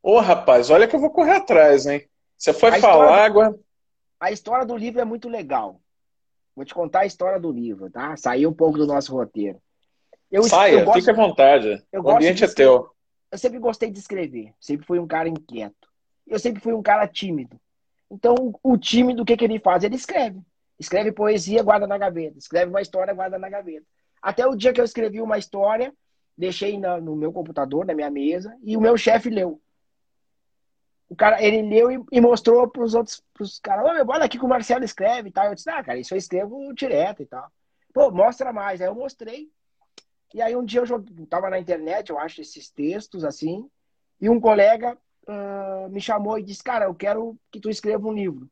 Ô, 0.01 0.19
rapaz, 0.19 0.69
olha 0.69 0.87
que 0.87 0.95
eu 0.95 0.99
vou 0.99 1.11
correr 1.11 1.35
atrás, 1.35 1.85
hein? 1.85 2.07
Você 2.37 2.53
foi 2.53 2.69
a 2.69 2.79
falar 2.79 3.23
água. 3.23 3.57
A 4.19 4.31
história 4.31 4.65
do 4.65 4.75
livro 4.75 4.99
é 4.99 5.05
muito 5.05 5.29
legal. 5.29 5.79
Vou 6.55 6.65
te 6.65 6.73
contar 6.73 7.01
a 7.01 7.05
história 7.05 7.39
do 7.39 7.51
livro, 7.51 7.89
tá? 7.89 8.15
Sair 8.17 8.45
um 8.45 8.53
pouco 8.53 8.77
do 8.77 8.87
nosso 8.87 9.13
roteiro. 9.13 9.61
Eu, 10.31 10.43
Saia, 10.43 10.73
eu 10.79 10.85
gosto, 10.85 10.99
fique 10.99 11.09
à 11.09 11.13
vontade. 11.13 11.83
o 11.93 12.09
ambiente 12.09 12.43
é 12.43 12.47
teu. 12.47 12.91
Eu 13.32 13.38
sempre 13.38 13.59
gostei 13.59 13.91
de 13.91 13.99
escrever. 13.99 14.53
Sempre 14.59 14.86
fui 14.86 14.99
um 14.99 15.07
cara 15.07 15.30
inquieto. 15.30 15.88
Eu 16.25 16.39
sempre 16.39 16.61
fui 16.61 16.73
um 16.73 16.82
cara 16.82 17.07
tímido. 17.07 17.59
Então, 18.09 18.36
o 18.63 18.77
tímido, 18.77 19.21
o 19.21 19.25
que, 19.25 19.38
que 19.38 19.45
ele 19.45 19.59
faz? 19.59 19.84
Ele 19.84 19.95
escreve. 19.95 20.41
Escreve 20.80 21.11
poesia, 21.11 21.61
guarda 21.61 21.86
na 21.86 21.97
gaveta. 21.97 22.38
Escreve 22.38 22.69
uma 22.69 22.82
história, 22.82 23.13
guarda 23.13 23.38
na 23.38 23.49
gaveta. 23.49 23.86
Até 24.21 24.45
o 24.47 24.55
dia 24.55 24.73
que 24.73 24.82
eu 24.82 24.86
escrevi 24.86 25.21
uma 25.21 25.38
história 25.38 25.93
deixei 26.39 26.80
na, 26.80 27.01
no 27.01 27.17
meu 27.17 27.34
computador, 27.34 27.86
na 27.86 27.93
minha 27.93 28.09
mesa, 28.09 28.57
e 28.63 28.77
o 28.77 28.82
meu 28.82 28.97
chefe 28.97 29.30
leu. 29.30 29.61
O 31.09 31.15
cara, 31.15 31.43
ele 31.43 31.61
leu 31.61 31.91
e, 31.91 32.01
e 32.13 32.21
mostrou 32.21 32.65
para 32.69 32.82
os 32.82 32.93
outros 32.95 33.21
pros 33.34 33.59
caras, 33.59 33.86
olha 34.07 34.23
aqui 34.23 34.39
que 34.39 34.45
o 34.45 34.47
Marcelo 34.47 34.86
escreve 34.86 35.30
e 35.30 35.32
tal. 35.34 35.47
Eu 35.47 35.55
disse, 35.55 35.69
ah, 35.69 35.84
cara, 35.84 35.99
isso 35.99 36.13
eu 36.13 36.17
escrevo 36.17 36.73
direto 36.73 37.21
e 37.21 37.25
tal. 37.25 37.51
Pô, 37.93 38.09
mostra 38.09 38.53
mais. 38.53 38.80
Aí 38.80 38.88
eu 38.88 38.95
mostrei. 38.95 39.49
E 40.34 40.41
aí 40.41 40.55
um 40.55 40.63
dia 40.63 40.82
eu 40.82 40.86
joguei, 40.86 41.25
tava 41.25 41.49
na 41.49 41.59
internet, 41.59 42.09
eu 42.09 42.19
acho, 42.19 42.41
esses 42.41 42.69
textos 42.69 43.23
assim, 43.23 43.69
e 44.21 44.30
um 44.30 44.39
colega 44.39 44.97
uh, 45.27 45.89
me 45.89 45.99
chamou 45.99 46.38
e 46.38 46.43
disse, 46.43 46.63
cara, 46.63 46.86
eu 46.86 46.95
quero 46.95 47.38
que 47.51 47.59
tu 47.59 47.69
escreva 47.69 48.07
um 48.07 48.13
livro. 48.13 48.49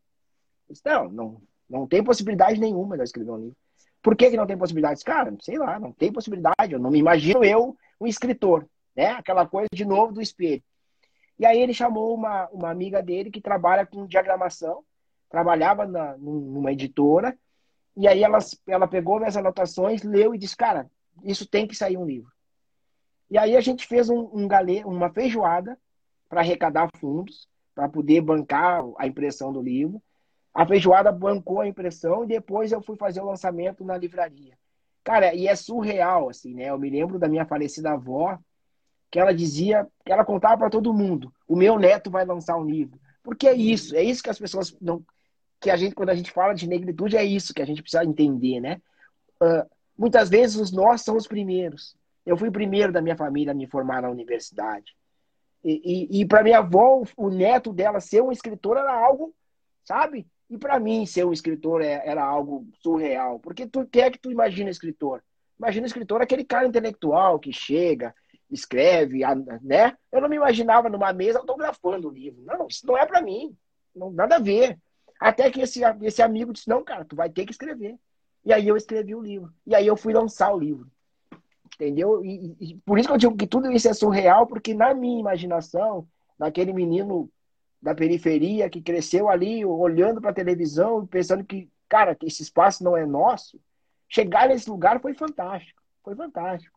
Eu 0.68 0.74
disse, 0.74 0.86
não, 0.86 1.10
não, 1.10 1.42
não 1.70 1.88
tem 1.88 2.04
possibilidade 2.04 2.60
nenhuma 2.60 2.96
de 2.96 3.02
eu 3.02 3.06
escrever 3.06 3.32
um 3.32 3.38
livro. 3.38 3.58
Por 4.02 4.16
que, 4.16 4.30
que 4.30 4.38
não 4.38 4.48
tem 4.48 4.58
possibilidades? 4.58 5.04
Cara, 5.04 5.36
sei 5.42 5.58
lá, 5.58 5.80
não 5.80 5.92
tem 5.92 6.12
possibilidade. 6.12 6.72
Eu 6.72 6.80
não 6.80 6.92
me 6.92 7.00
imagino 7.00 7.44
eu 7.44 7.76
um 8.00 8.08
escritor, 8.08 8.68
né? 8.96 9.10
Aquela 9.12 9.46
coisa 9.46 9.68
de 9.74 9.84
novo 9.84 10.14
do 10.14 10.22
espelho. 10.22 10.64
E 11.38 11.46
aí 11.46 11.60
ele 11.60 11.74
chamou 11.74 12.16
uma, 12.16 12.48
uma 12.50 12.70
amiga 12.70 13.02
dele 13.02 13.30
que 13.30 13.42
trabalha 13.42 13.86
com 13.86 14.08
diagramação, 14.08 14.84
trabalhava 15.30 15.86
na, 15.86 16.18
numa 16.18 16.72
editora, 16.72 17.38
e 17.96 18.08
aí 18.08 18.24
ela, 18.24 18.40
ela 18.68 18.88
pegou 18.88 19.20
minhas 19.20 19.38
anotações, 19.38 20.04
leu 20.04 20.34
e 20.34 20.38
disse, 20.38 20.56
cara, 20.56 20.90
isso 21.24 21.48
tem 21.48 21.68
que 21.68 21.76
sair 21.76 21.98
um 21.98 22.06
livro. 22.06 22.32
E 23.30 23.38
aí 23.38 23.56
a 23.56 23.62
gente 23.62 23.86
fez 23.86 24.10
um, 24.10 24.30
um 24.34 24.48
galê, 24.48 24.84
uma 24.86 25.10
feijoada 25.10 25.78
para 26.30 26.42
arrecadar 26.42 26.90
fundos, 26.98 27.48
para 27.76 27.90
poder 27.90 28.22
bancar 28.22 28.84
a 28.98 29.06
impressão 29.06 29.52
do 29.52 29.62
livro. 29.62 30.02
A 30.54 30.66
feijoada 30.66 31.12
bancou 31.12 31.62
a 31.62 31.68
impressão 31.68 32.24
e 32.24 32.28
depois 32.28 32.72
eu 32.72 32.82
fui 32.82 32.96
fazer 32.96 33.22
o 33.22 33.26
lançamento 33.26 33.84
na 33.84 33.98
livraria. 33.98 34.58
Cara, 35.04 35.34
e 35.34 35.48
é 35.48 35.56
surreal, 35.56 36.30
assim, 36.30 36.54
né? 36.54 36.70
Eu 36.70 36.80
me 36.80 36.90
lembro 36.90 37.20
da 37.20 37.30
minha 37.30 37.46
falecida 37.46 37.92
avó, 37.92 38.38
que 39.12 39.20
ela 39.20 39.34
dizia, 39.34 39.88
que 40.06 40.12
ela 40.12 40.26
contava 40.26 40.58
para 40.58 40.70
todo 40.70 40.94
mundo: 40.94 41.32
o 41.48 41.56
meu 41.56 41.78
neto 41.78 42.10
vai 42.10 42.26
lançar 42.26 42.58
um 42.58 42.66
livro. 42.66 43.00
Porque 43.24 43.48
é 43.48 43.54
isso, 43.54 43.96
é 43.96 44.04
isso 44.04 44.24
que 44.24 44.30
as 44.30 44.40
pessoas 44.40 44.76
não. 44.82 45.04
Que 45.60 45.70
a 45.70 45.78
gente, 45.78 45.96
quando 45.96 46.10
a 46.10 46.16
gente 46.16 46.32
fala 46.32 46.54
de 46.54 46.68
negritude, 46.68 47.18
é 47.18 47.24
isso 47.24 47.54
que 47.54 47.62
a 47.62 47.66
gente 47.66 47.82
precisa 47.82 48.04
entender, 48.04 48.60
né? 48.60 48.82
Uh, 49.42 49.70
muitas 49.98 50.30
vezes 50.30 50.72
nós 50.72 51.02
são 51.02 51.16
os 51.16 51.28
primeiros. 51.28 51.96
Eu 52.26 52.38
fui 52.38 52.50
o 52.50 52.52
primeiro 52.52 52.92
da 52.92 53.02
minha 53.02 53.16
família 53.16 53.52
a 53.52 53.56
me 53.56 53.68
formar 53.68 54.02
na 54.02 54.10
universidade. 54.10 54.96
E, 55.64 55.82
e, 56.12 56.22
e 56.22 56.26
para 56.26 56.44
minha 56.44 56.60
avó, 56.60 57.04
o 57.16 57.30
neto 57.30 57.74
dela 57.74 58.00
ser 58.00 58.22
um 58.22 58.32
escritor 58.32 58.78
era 58.78 58.94
algo, 58.94 59.34
sabe? 59.84 60.28
E 60.50 60.58
para 60.58 60.80
mim, 60.80 61.06
ser 61.06 61.26
um 61.26 61.34
escritor 61.34 61.82
é, 61.82 62.02
era 62.06 62.24
algo 62.24 62.68
surreal. 62.82 63.40
Porque 63.40 63.68
tu 63.68 63.86
quer 63.86 64.08
é 64.08 64.12
que 64.12 64.20
tu 64.20 64.32
imagina 64.32 64.70
escritor? 64.70 65.24
Imagina 65.60 65.88
escritor 65.88 66.22
aquele 66.22 66.46
cara 66.46 66.68
intelectual 66.68 67.40
que 67.40 67.52
chega, 67.52 68.14
escreve, 68.50 69.22
né? 69.62 69.98
Eu 70.12 70.22
não 70.22 70.30
me 70.30 70.36
imaginava 70.36 70.90
numa 70.90 71.12
mesa 71.12 71.40
autografando 71.40 72.08
o 72.08 72.12
livro. 72.12 72.42
Não, 72.44 72.68
isso 72.68 72.86
não 72.86 72.98
é 72.98 73.06
para 73.06 73.22
mim. 73.22 73.56
Não, 73.96 74.12
nada 74.12 74.36
a 74.36 74.40
ver. 74.40 74.78
Até 75.20 75.50
que 75.50 75.62
esse, 75.62 75.82
esse 76.04 76.22
amigo 76.22 76.54
disse: 76.54 76.70
Não, 76.70 76.84
cara, 76.84 77.04
tu 77.04 77.16
vai 77.16 77.30
ter 77.30 77.46
que 77.46 77.52
escrever. 77.52 77.98
E 78.48 78.54
aí 78.54 78.68
eu 78.68 78.76
escrevi 78.76 79.14
o 79.14 79.22
livro. 79.22 79.54
E 79.66 79.76
aí 79.76 79.86
eu 79.86 79.96
fui 79.96 80.14
lançar 80.14 80.52
o 80.52 80.60
livro. 80.60 80.90
Entendeu? 81.76 82.26
E, 82.26 82.56
e, 82.60 82.76
por 82.78 82.98
isso 82.98 83.08
que 83.08 83.14
eu 83.14 83.18
digo 83.18 83.38
que 83.38 83.46
tudo 83.46 83.72
isso 83.72 83.88
é 83.88 83.94
surreal, 83.94 84.48
porque 84.48 84.74
na 84.74 84.94
minha 84.94 85.20
imaginação, 85.20 86.08
naquele 86.40 86.74
menino 86.74 87.30
da 87.80 87.94
periferia 87.94 88.70
que 88.70 88.82
cresceu 88.82 89.30
ali 89.30 89.64
olhando 89.64 90.20
para 90.20 90.32
a 90.32 90.34
televisão, 90.34 91.06
pensando 91.06 91.44
que, 91.44 91.70
cara, 91.88 92.16
que 92.16 92.26
esse 92.26 92.42
espaço 92.42 92.84
não 92.84 92.98
é 92.98 93.06
nosso, 93.06 93.60
chegar 94.10 94.48
nesse 94.48 94.68
lugar 94.68 95.00
foi 95.00 95.14
fantástico. 95.14 95.84
Foi 96.04 96.16
fantástico. 96.16 96.76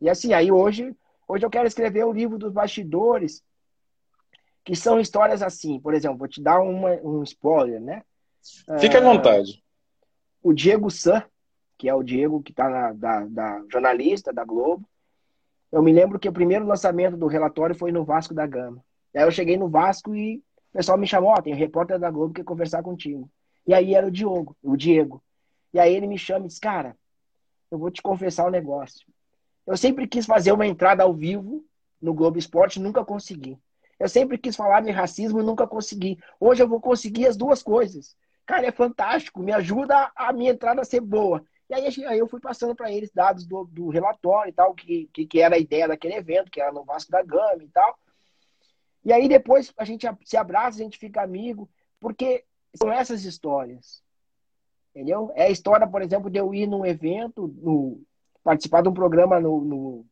E 0.00 0.08
assim, 0.08 0.32
aí 0.32 0.50
hoje 0.50 0.96
Hoje 1.28 1.44
eu 1.44 1.50
quero 1.50 1.68
escrever 1.68 2.04
o 2.04 2.12
livro 2.12 2.38
dos 2.38 2.50
bastidores, 2.50 3.44
que 4.64 4.74
são 4.74 4.98
histórias 4.98 5.42
assim. 5.42 5.78
Por 5.78 5.92
exemplo, 5.92 6.16
vou 6.16 6.26
te 6.26 6.42
dar 6.42 6.60
uma, 6.60 6.92
um 7.04 7.22
spoiler, 7.22 7.78
né? 7.78 8.02
Fique 8.80 8.96
à 8.96 9.00
vontade. 9.00 9.62
O 10.42 10.52
Diego 10.52 10.90
San, 10.90 11.22
que 11.76 11.88
é 11.88 11.94
o 11.94 12.02
Diego 12.02 12.42
que 12.42 12.52
está 12.52 12.92
da, 12.92 13.24
da 13.24 13.64
jornalista 13.70 14.32
da 14.32 14.44
Globo, 14.44 14.88
eu 15.70 15.82
me 15.82 15.92
lembro 15.92 16.18
que 16.18 16.28
o 16.28 16.32
primeiro 16.32 16.66
lançamento 16.66 17.16
do 17.16 17.26
relatório 17.26 17.74
foi 17.74 17.92
no 17.92 18.04
Vasco 18.04 18.32
da 18.32 18.46
Gama. 18.46 18.82
Aí 19.14 19.22
eu 19.22 19.30
cheguei 19.30 19.56
no 19.56 19.68
Vasco 19.68 20.14
e 20.14 20.38
o 20.72 20.76
pessoal 20.78 20.96
me 20.96 21.06
chamou, 21.06 21.30
ó, 21.30 21.40
tem 21.40 21.52
um 21.52 21.56
repórter 21.56 21.98
da 21.98 22.10
Globo 22.10 22.32
que 22.32 22.40
quer 22.40 22.46
conversar 22.46 22.82
contigo. 22.82 23.30
E 23.66 23.74
aí 23.74 23.94
era 23.94 24.06
o 24.06 24.10
Diogo, 24.10 24.56
o 24.62 24.76
Diego. 24.76 25.22
E 25.72 25.78
aí 25.78 25.94
ele 25.94 26.06
me 26.06 26.18
chama 26.18 26.46
e 26.46 26.48
diz, 26.48 26.58
cara, 26.58 26.96
eu 27.70 27.78
vou 27.78 27.90
te 27.90 28.00
confessar 28.00 28.46
um 28.46 28.50
negócio. 28.50 29.06
Eu 29.66 29.76
sempre 29.76 30.06
quis 30.06 30.24
fazer 30.24 30.52
uma 30.52 30.66
entrada 30.66 31.02
ao 31.02 31.12
vivo 31.12 31.64
no 32.00 32.14
Globo 32.14 32.38
Esporte, 32.38 32.80
nunca 32.80 33.04
consegui. 33.04 33.58
Eu 33.98 34.08
sempre 34.08 34.38
quis 34.38 34.56
falar 34.56 34.80
de 34.80 34.90
racismo 34.90 35.42
nunca 35.42 35.66
consegui. 35.66 36.18
Hoje 36.38 36.62
eu 36.62 36.68
vou 36.68 36.80
conseguir 36.80 37.26
as 37.26 37.36
duas 37.36 37.62
coisas. 37.62 38.16
Cara, 38.48 38.66
é 38.66 38.72
fantástico, 38.72 39.42
me 39.42 39.52
ajuda 39.52 40.10
a 40.16 40.32
minha 40.32 40.52
entrada 40.52 40.80
a 40.80 40.84
ser 40.84 41.02
boa. 41.02 41.44
E 41.68 41.74
aí, 41.74 42.06
aí 42.06 42.18
eu 42.18 42.26
fui 42.26 42.40
passando 42.40 42.74
para 42.74 42.90
eles 42.90 43.10
dados 43.12 43.44
do, 43.44 43.64
do 43.66 43.90
relatório 43.90 44.48
e 44.48 44.54
tal, 44.54 44.74
que, 44.74 45.06
que, 45.12 45.26
que, 45.26 45.38
era 45.38 45.56
a 45.56 45.58
ideia 45.58 45.86
daquele 45.86 46.14
evento, 46.14 46.50
que 46.50 46.58
era 46.58 46.72
no 46.72 46.82
Vasco 46.82 47.10
da 47.10 47.22
Gama 47.22 47.62
e 47.62 47.68
tal. 47.68 47.98
E 49.04 49.12
aí 49.12 49.28
depois 49.28 49.70
a 49.76 49.84
gente 49.84 50.06
se 50.24 50.38
abraça, 50.38 50.80
a 50.80 50.82
gente 50.82 50.96
fica 50.96 51.20
amigo, 51.22 51.68
porque 52.00 52.42
são 52.74 52.90
essas 52.90 53.22
histórias. 53.26 54.02
Entendeu? 54.94 55.30
É 55.34 55.44
a 55.44 55.50
história, 55.50 55.86
por 55.86 56.00
exemplo, 56.00 56.30
de 56.30 56.38
eu 56.38 56.54
ir 56.54 56.66
num 56.66 56.86
evento, 56.86 57.48
no, 57.48 58.00
participar 58.42 58.80
de 58.80 58.88
um 58.88 58.94
programa 58.94 59.38
no, 59.38 59.60
no, 59.60 60.06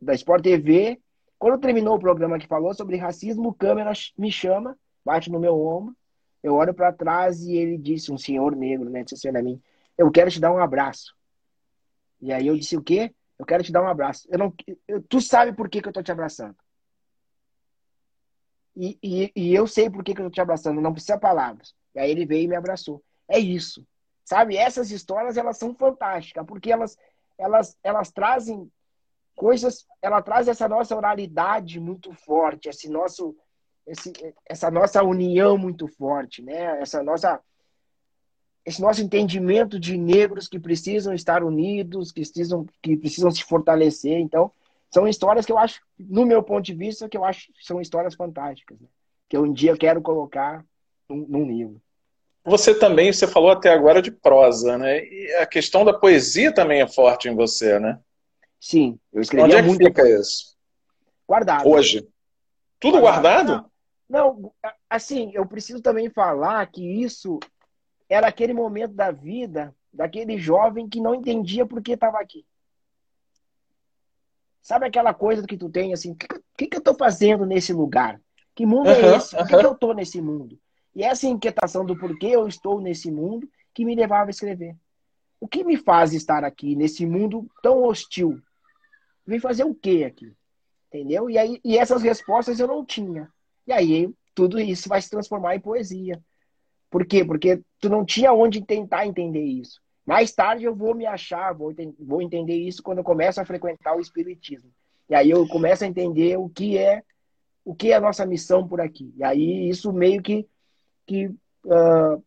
da 0.00 0.14
Sport 0.14 0.44
TV. 0.44 1.00
Quando 1.36 1.60
terminou 1.60 1.96
o 1.96 2.00
programa 2.00 2.38
que 2.38 2.46
falou 2.46 2.72
sobre 2.74 2.96
racismo, 2.96 3.48
o 3.48 3.54
câmera 3.54 3.90
me 4.16 4.30
chama, 4.30 4.78
bate 5.04 5.32
no 5.32 5.40
meu 5.40 5.60
ombro, 5.60 5.96
eu 6.42 6.54
olho 6.54 6.74
para 6.74 6.92
trás 6.92 7.42
e 7.42 7.56
ele 7.56 7.76
disse, 7.76 8.12
um 8.12 8.18
senhor 8.18 8.56
negro, 8.56 8.88
né, 8.88 9.04
disse 9.04 9.28
assim 9.28 9.42
mim, 9.42 9.62
eu 9.96 10.10
quero 10.10 10.30
te 10.30 10.40
dar 10.40 10.52
um 10.52 10.58
abraço. 10.58 11.14
E 12.20 12.32
aí 12.32 12.46
eu 12.46 12.56
disse, 12.56 12.76
o 12.76 12.82
quê? 12.82 13.14
Eu 13.38 13.46
quero 13.46 13.62
te 13.62 13.72
dar 13.72 13.82
um 13.82 13.88
abraço. 13.88 14.28
Eu 14.30 14.38
não, 14.38 14.54
eu, 14.86 15.02
tu 15.02 15.20
sabe 15.20 15.52
por 15.52 15.68
que, 15.68 15.80
que 15.80 15.88
eu 15.88 15.92
tô 15.92 16.02
te 16.02 16.12
abraçando. 16.12 16.56
E, 18.76 18.98
e, 19.02 19.32
e 19.34 19.54
eu 19.54 19.66
sei 19.66 19.90
por 19.90 20.04
que, 20.04 20.14
que 20.14 20.20
eu 20.20 20.26
tô 20.26 20.30
te 20.30 20.40
abraçando, 20.40 20.80
não 20.80 20.92
precisa 20.92 21.18
palavras. 21.18 21.74
E 21.94 22.00
aí 22.00 22.10
ele 22.10 22.26
veio 22.26 22.44
e 22.44 22.48
me 22.48 22.56
abraçou. 22.56 23.02
É 23.28 23.38
isso. 23.38 23.86
Sabe, 24.24 24.56
essas 24.56 24.90
histórias, 24.90 25.36
elas 25.36 25.58
são 25.58 25.74
fantásticas, 25.74 26.46
porque 26.46 26.70
elas, 26.70 26.96
elas, 27.36 27.76
elas 27.82 28.12
trazem 28.12 28.70
coisas, 29.34 29.86
ela 30.00 30.22
traz 30.22 30.46
essa 30.46 30.68
nossa 30.68 30.94
oralidade 30.94 31.80
muito 31.80 32.12
forte, 32.12 32.68
esse 32.68 32.88
nosso, 32.88 33.36
esse, 33.90 34.12
essa 34.48 34.70
nossa 34.70 35.02
união 35.02 35.58
muito 35.58 35.88
forte, 35.88 36.42
né? 36.42 36.80
Essa 36.80 37.02
nossa, 37.02 37.40
esse 38.64 38.80
nosso 38.80 39.02
entendimento 39.02 39.80
de 39.80 39.96
negros 39.96 40.46
que 40.46 40.60
precisam 40.60 41.12
estar 41.12 41.42
unidos, 41.42 42.12
que 42.12 42.20
precisam, 42.20 42.66
que 42.80 42.96
precisam 42.96 43.30
se 43.32 43.42
fortalecer. 43.42 44.18
Então, 44.18 44.52
são 44.90 45.08
histórias 45.08 45.44
que 45.44 45.50
eu 45.50 45.58
acho, 45.58 45.80
no 45.98 46.24
meu 46.24 46.42
ponto 46.42 46.64
de 46.64 46.74
vista, 46.74 47.08
que 47.08 47.16
eu 47.16 47.24
acho 47.24 47.52
que 47.52 47.64
são 47.64 47.80
histórias 47.80 48.14
fantásticas, 48.14 48.78
né? 48.80 48.86
que 49.28 49.36
eu 49.36 49.42
um 49.42 49.52
dia 49.52 49.76
quero 49.76 50.00
colocar 50.00 50.64
num, 51.08 51.26
num 51.28 51.46
livro. 51.46 51.80
Você 52.44 52.74
também, 52.74 53.12
você 53.12 53.26
falou 53.26 53.50
até 53.50 53.70
agora 53.70 54.00
de 54.00 54.10
prosa, 54.10 54.78
né? 54.78 55.04
E 55.04 55.34
a 55.40 55.46
questão 55.46 55.84
da 55.84 55.92
poesia 55.92 56.54
também 56.54 56.80
é 56.80 56.88
forte 56.88 57.28
em 57.28 57.34
você, 57.34 57.78
né? 57.78 57.98
Sim, 58.58 58.98
eu 59.12 59.20
escrevi 59.20 59.44
Onde 59.44 59.56
é 59.56 59.62
muito. 59.62 59.78
que 59.78 59.84
fica 59.86 60.08
isso? 60.08 60.56
Guardado. 61.26 61.68
Hoje. 61.68 62.08
Tudo 62.78 62.98
guardado? 62.98 63.46
guardado? 63.46 63.69
Não, 64.10 64.52
assim, 64.90 65.30
eu 65.32 65.46
preciso 65.46 65.80
também 65.80 66.10
falar 66.10 66.66
que 66.66 66.84
isso 66.84 67.38
era 68.08 68.26
aquele 68.26 68.52
momento 68.52 68.92
da 68.92 69.12
vida 69.12 69.72
daquele 69.92 70.36
jovem 70.36 70.88
que 70.88 71.00
não 71.00 71.14
entendia 71.14 71.64
por 71.64 71.80
que 71.80 71.92
estava 71.92 72.18
aqui. 72.18 72.44
Sabe 74.60 74.84
aquela 74.84 75.14
coisa 75.14 75.46
que 75.46 75.56
tu 75.56 75.70
tem 75.70 75.92
assim, 75.92 76.10
o 76.10 76.16
que, 76.16 76.26
que, 76.58 76.66
que, 76.66 76.76
eu 76.76 76.80
estou 76.80 76.96
fazendo 76.96 77.46
nesse 77.46 77.72
lugar? 77.72 78.20
Que 78.52 78.66
mundo 78.66 78.90
uh 78.90 78.92
-huh, 78.92 79.12
é 79.12 79.16
esse? 79.16 79.36
Por 79.36 79.46
que, 79.46 79.54
uh 79.54 79.56
-huh. 79.56 79.60
que 79.60 79.66
eu 79.66 79.72
estou 79.72 79.94
nesse 79.94 80.20
mundo? 80.20 80.60
E 80.92 81.04
essa 81.04 81.28
inquietação 81.28 81.86
do 81.86 81.96
porquê 81.96 82.26
eu 82.26 82.48
estou 82.48 82.80
nesse 82.80 83.12
mundo 83.12 83.48
que 83.72 83.84
me 83.84 83.94
levava 83.94 84.28
a 84.28 84.30
escrever. 84.30 84.76
O 85.38 85.46
que 85.46 85.62
me 85.62 85.76
faz 85.76 86.12
estar 86.12 86.44
aqui 86.44 86.74
nesse 86.74 87.06
mundo 87.06 87.48
tão 87.62 87.84
hostil? 87.84 88.42
Vim 89.24 89.38
fazer 89.38 89.62
o 89.62 89.74
quê 89.74 90.02
aqui? 90.04 90.34
Entendeu? 90.88 91.30
E, 91.30 91.38
aí, 91.38 91.60
e 91.64 91.78
essas 91.78 92.02
respostas 92.02 92.58
eu 92.58 92.66
não 92.66 92.84
tinha. 92.84 93.32
E 93.70 93.72
aí 93.72 94.10
tudo 94.34 94.58
isso 94.58 94.88
vai 94.88 95.00
se 95.00 95.08
transformar 95.08 95.54
em 95.54 95.60
poesia. 95.60 96.20
Por 96.90 97.06
quê? 97.06 97.24
Porque 97.24 97.62
tu 97.80 97.88
não 97.88 98.04
tinha 98.04 98.32
onde 98.32 98.60
tentar 98.60 99.06
entender 99.06 99.44
isso. 99.44 99.80
Mais 100.04 100.32
tarde 100.32 100.64
eu 100.64 100.74
vou 100.74 100.92
me 100.92 101.06
achar, 101.06 101.54
vou, 101.54 101.72
vou 102.00 102.20
entender 102.20 102.56
isso 102.56 102.82
quando 102.82 102.98
eu 102.98 103.04
começo 103.04 103.40
a 103.40 103.44
frequentar 103.44 103.96
o 103.96 104.00
espiritismo. 104.00 104.70
E 105.08 105.14
aí 105.14 105.30
eu 105.30 105.46
começo 105.46 105.84
a 105.84 105.86
entender 105.86 106.36
o 106.36 106.48
que 106.48 106.76
é 106.76 107.04
o 107.64 107.74
que 107.74 107.92
é 107.92 107.94
a 107.94 108.00
nossa 108.00 108.26
missão 108.26 108.66
por 108.66 108.80
aqui. 108.80 109.14
E 109.16 109.22
aí 109.22 109.68
isso 109.68 109.92
meio 109.92 110.20
que 110.20 110.44
que 111.06 111.26
uh, 111.28 112.24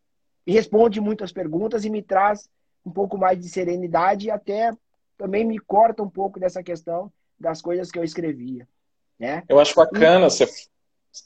responde 0.47 1.01
muitas 1.01 1.33
perguntas 1.33 1.83
e 1.83 1.89
me 1.89 2.01
traz 2.01 2.49
um 2.85 2.91
pouco 2.91 3.17
mais 3.17 3.37
de 3.37 3.49
serenidade 3.49 4.27
e 4.27 4.31
até 4.31 4.71
também 5.17 5.43
me 5.43 5.59
corta 5.59 6.01
um 6.03 6.09
pouco 6.09 6.39
dessa 6.39 6.63
questão 6.63 7.11
das 7.37 7.61
coisas 7.61 7.91
que 7.91 7.99
eu 7.99 8.03
escrevia. 8.03 8.65
Né? 9.19 9.43
Eu 9.49 9.59
acho 9.59 9.75
bacana 9.75 10.27
e... 10.27 10.29
você. 10.29 10.47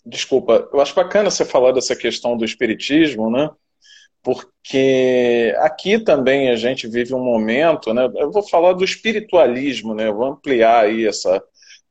Desculpa, 0.06 0.70
eu 0.72 0.82
acho 0.82 0.96
bacana 0.96 1.30
você 1.30 1.46
falar 1.46 1.72
dessa 1.72 1.96
questão 1.96 2.36
do 2.36 2.46
espiritismo, 2.46 3.30
né? 3.30 3.50
Porque 4.22 5.56
aqui 5.60 6.00
também 6.00 6.50
a 6.50 6.56
gente 6.56 6.88
vive 6.88 7.14
um 7.14 7.24
momento, 7.24 7.94
né? 7.94 8.10
Eu 8.16 8.32
vou 8.32 8.44
falar 8.44 8.74
do 8.74 8.84
espiritualismo, 8.84 9.96
né? 9.96 10.08
Eu 10.08 10.16
vou 10.16 10.26
ampliar 10.26 10.86
aí 10.86 11.06
essa, 11.08 11.42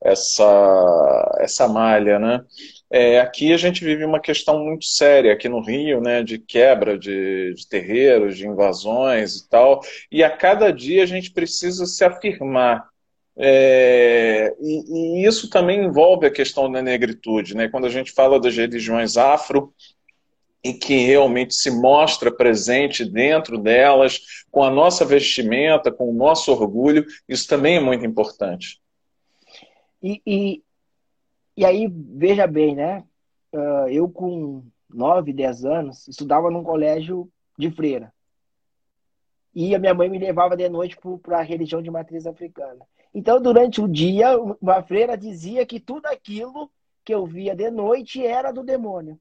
essa, 0.03 1.37
essa 1.41 1.69
malha, 1.69 2.19
né? 2.19 2.45
É, 2.91 3.19
aqui 3.21 3.53
a 3.53 3.57
gente 3.57 3.85
vive 3.85 4.05
uma 4.05 4.21
questão 4.21 4.65
muito 4.65 4.85
séria 4.85 5.33
aqui 5.33 5.49
no 5.49 5.61
Rio, 5.61 6.01
né, 6.01 6.23
de 6.23 6.39
quebra 6.39 6.97
de, 6.97 7.53
de 7.55 7.69
terreiros, 7.69 8.37
de 8.37 8.47
invasões 8.47 9.37
e 9.37 9.49
tal, 9.49 9.81
e 10.11 10.23
a 10.23 10.31
cada 10.31 10.73
dia 10.73 11.03
a 11.03 11.07
gente 11.07 11.33
precisa 11.33 11.85
se 11.85 12.05
afirmar. 12.05 12.89
É, 13.39 14.55
e, 14.61 15.21
e, 15.21 15.27
isso 15.27 15.51
também 15.51 15.85
envolve 15.85 16.27
a 16.27 16.31
questão 16.31 16.71
da 16.71 16.81
negritude, 16.81 17.55
né? 17.55 17.69
Quando 17.69 17.87
a 17.87 17.91
gente 17.91 18.13
fala 18.13 18.41
das 18.41 18.57
religiões 18.57 19.17
afro, 19.17 19.75
e 20.67 20.73
que 20.73 20.97
realmente 21.07 21.55
se 21.55 21.71
mostra 21.71 22.29
presente 22.29 23.05
dentro 23.05 23.57
delas, 23.57 24.21
com 24.51 24.65
a 24.65 24.71
nossa 24.71 25.05
vestimenta, 25.05 25.93
com 25.93 26.11
o 26.11 26.15
nosso 26.15 26.51
orgulho, 26.51 27.07
isso 27.29 27.47
também 27.47 27.77
é 27.77 27.81
muito 27.81 28.05
importante. 28.05 28.81
E, 30.03 30.21
e, 30.27 30.63
e 31.57 31.65
aí, 31.65 31.89
veja 31.89 32.49
bem, 32.49 32.75
né? 32.75 33.05
Uh, 33.53 33.89
eu 33.89 34.09
com 34.09 34.65
9, 34.93 35.33
10 35.33 35.65
anos, 35.65 36.09
estudava 36.09 36.51
num 36.51 36.65
colégio 36.65 37.31
de 37.57 37.71
freira. 37.71 38.13
E 39.55 39.73
a 39.75 39.79
minha 39.79 39.95
mãe 39.95 40.09
me 40.09 40.19
levava 40.19 40.57
de 40.57 40.69
noite 40.69 40.99
para 41.23 41.39
a 41.39 41.43
religião 41.43 41.81
de 41.81 41.91
matriz 41.91 42.27
africana. 42.27 42.85
Então, 43.19 43.41
durante 43.41 43.81
o 43.81 43.89
dia, 43.89 44.39
uma 44.61 44.83
freira 44.83 45.17
dizia 45.17 45.65
que 45.65 45.81
tudo 45.81 46.05
aquilo 46.05 46.71
que 47.03 47.15
eu 47.15 47.25
via 47.25 47.57
de 47.57 47.71
noite 47.71 48.23
era 48.23 48.53
do 48.53 48.63
demônio. 48.63 49.19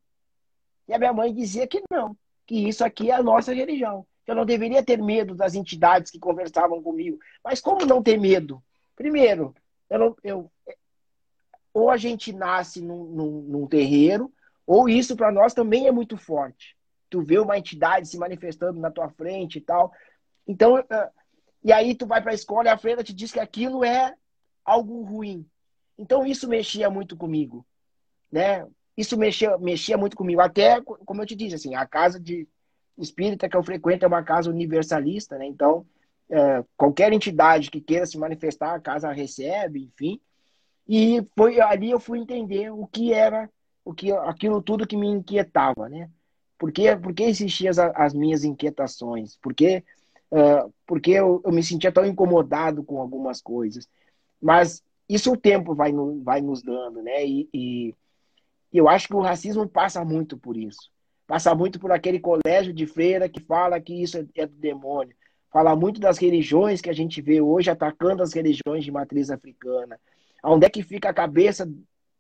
E 0.85 0.93
a 0.93 0.99
minha 0.99 1.13
mãe 1.13 1.33
dizia 1.33 1.65
que 1.65 1.81
não, 1.89 2.13
que 2.45 2.67
isso 2.67 2.83
aqui 2.83 3.09
é 3.09 3.13
a 3.13 3.23
nossa 3.23 3.53
religião. 3.53 4.05
Eu 4.27 4.35
não 4.35 4.45
deveria 4.45 4.83
ter 4.83 5.01
medo 5.01 5.33
das 5.33 5.55
entidades 5.55 6.11
que 6.11 6.19
conversavam 6.19 6.83
comigo. 6.83 7.17
Mas 7.41 7.61
como 7.61 7.85
não 7.85 8.03
ter 8.03 8.19
medo? 8.19 8.61
Primeiro, 8.97 9.55
eu, 9.89 9.97
não, 9.97 10.17
eu 10.25 10.51
ou 11.73 11.89
a 11.89 11.95
gente 11.95 12.33
nasce 12.33 12.81
num, 12.81 13.05
num, 13.05 13.41
num 13.43 13.65
terreiro, 13.65 14.29
ou 14.67 14.89
isso 14.89 15.15
para 15.15 15.31
nós 15.31 15.53
também 15.53 15.87
é 15.87 15.91
muito 15.93 16.17
forte. 16.17 16.75
Tu 17.09 17.21
vê 17.21 17.39
uma 17.39 17.57
entidade 17.57 18.09
se 18.09 18.17
manifestando 18.17 18.77
na 18.77 18.91
tua 18.91 19.07
frente 19.07 19.59
e 19.59 19.61
tal. 19.61 19.93
Então, 20.45 20.79
uh, 20.79 21.11
e 21.65 21.73
aí 21.73 21.93
tu 21.93 22.05
vai 22.05 22.21
para 22.21 22.31
a 22.31 22.35
escola 22.35 22.69
e 22.69 22.71
a 22.71 22.77
freira 22.77 23.03
te 23.03 23.13
diz 23.13 23.33
que 23.33 23.39
aquilo 23.41 23.83
é 23.83 24.15
algo 24.63 25.03
ruim. 25.03 25.45
Então 25.97 26.25
isso 26.25 26.47
mexia 26.47 26.89
muito 26.89 27.17
comigo, 27.17 27.65
né? 28.31 28.65
isso 28.97 29.17
mexia, 29.17 29.57
mexia 29.57 29.97
muito 29.97 30.15
comigo. 30.15 30.41
Até, 30.41 30.81
como 30.81 31.21
eu 31.21 31.25
te 31.25 31.35
disse, 31.35 31.55
assim, 31.55 31.75
a 31.75 31.85
casa 31.85 32.19
de 32.19 32.47
espírita 32.97 33.49
que 33.49 33.57
eu 33.57 33.63
frequento 33.63 34.05
é 34.05 34.07
uma 34.07 34.23
casa 34.23 34.49
universalista, 34.49 35.37
né? 35.37 35.45
Então, 35.45 35.85
é, 36.29 36.63
qualquer 36.77 37.11
entidade 37.11 37.69
que 37.69 37.81
queira 37.81 38.05
se 38.05 38.17
manifestar, 38.17 38.73
a 38.73 38.79
casa 38.79 39.11
recebe, 39.11 39.83
enfim. 39.83 40.19
E 40.87 41.25
foi 41.35 41.59
ali 41.59 41.91
eu 41.91 41.99
fui 41.99 42.19
entender 42.19 42.71
o 42.71 42.87
que 42.87 43.11
era, 43.11 43.49
o 43.83 43.93
que 43.93 44.11
aquilo 44.11 44.61
tudo 44.61 44.87
que 44.87 44.95
me 44.95 45.07
inquietava, 45.07 45.89
né? 45.89 46.09
Por 46.57 46.71
que, 46.71 46.95
por 46.95 47.13
que 47.13 47.23
existiam 47.23 47.71
as, 47.71 47.77
as 47.77 48.13
minhas 48.13 48.45
inquietações? 48.45 49.35
Por 49.37 49.53
que, 49.53 49.83
uh, 50.31 50.73
porque 50.85 51.11
eu, 51.11 51.41
eu 51.43 51.51
me 51.51 51.63
sentia 51.63 51.91
tão 51.91 52.05
incomodado 52.05 52.83
com 52.83 52.99
algumas 52.99 53.41
coisas? 53.41 53.87
Mas 54.41 54.83
isso 55.07 55.31
o 55.31 55.37
tempo 55.37 55.73
vai, 55.73 55.91
no, 55.91 56.21
vai 56.23 56.41
nos 56.41 56.61
dando, 56.61 57.01
né? 57.01 57.25
E, 57.25 57.49
e 57.53 57.95
eu 58.73 58.89
acho 58.89 59.07
que 59.07 59.15
o 59.15 59.21
racismo 59.21 59.67
passa 59.67 60.03
muito 60.03 60.37
por 60.37 60.57
isso. 60.57 60.89
Passa 61.27 61.55
muito 61.55 61.79
por 61.79 61.91
aquele 61.91 62.19
colégio 62.19 62.73
de 62.73 62.85
freira 62.85 63.27
que 63.27 63.39
fala 63.39 63.79
que 63.79 63.93
isso 63.93 64.27
é 64.35 64.45
do 64.45 64.55
demônio. 64.55 65.15
Fala 65.51 65.75
muito 65.75 65.99
das 65.99 66.17
religiões 66.17 66.81
que 66.81 66.89
a 66.89 66.93
gente 66.93 67.21
vê 67.21 67.41
hoje 67.41 67.69
atacando 67.69 68.21
as 68.21 68.33
religiões 68.33 68.83
de 68.83 68.91
matriz 68.91 69.29
africana. 69.29 69.99
Onde 70.43 70.65
é 70.65 70.69
que 70.69 70.83
fica 70.83 71.09
a 71.09 71.13
cabeça 71.13 71.67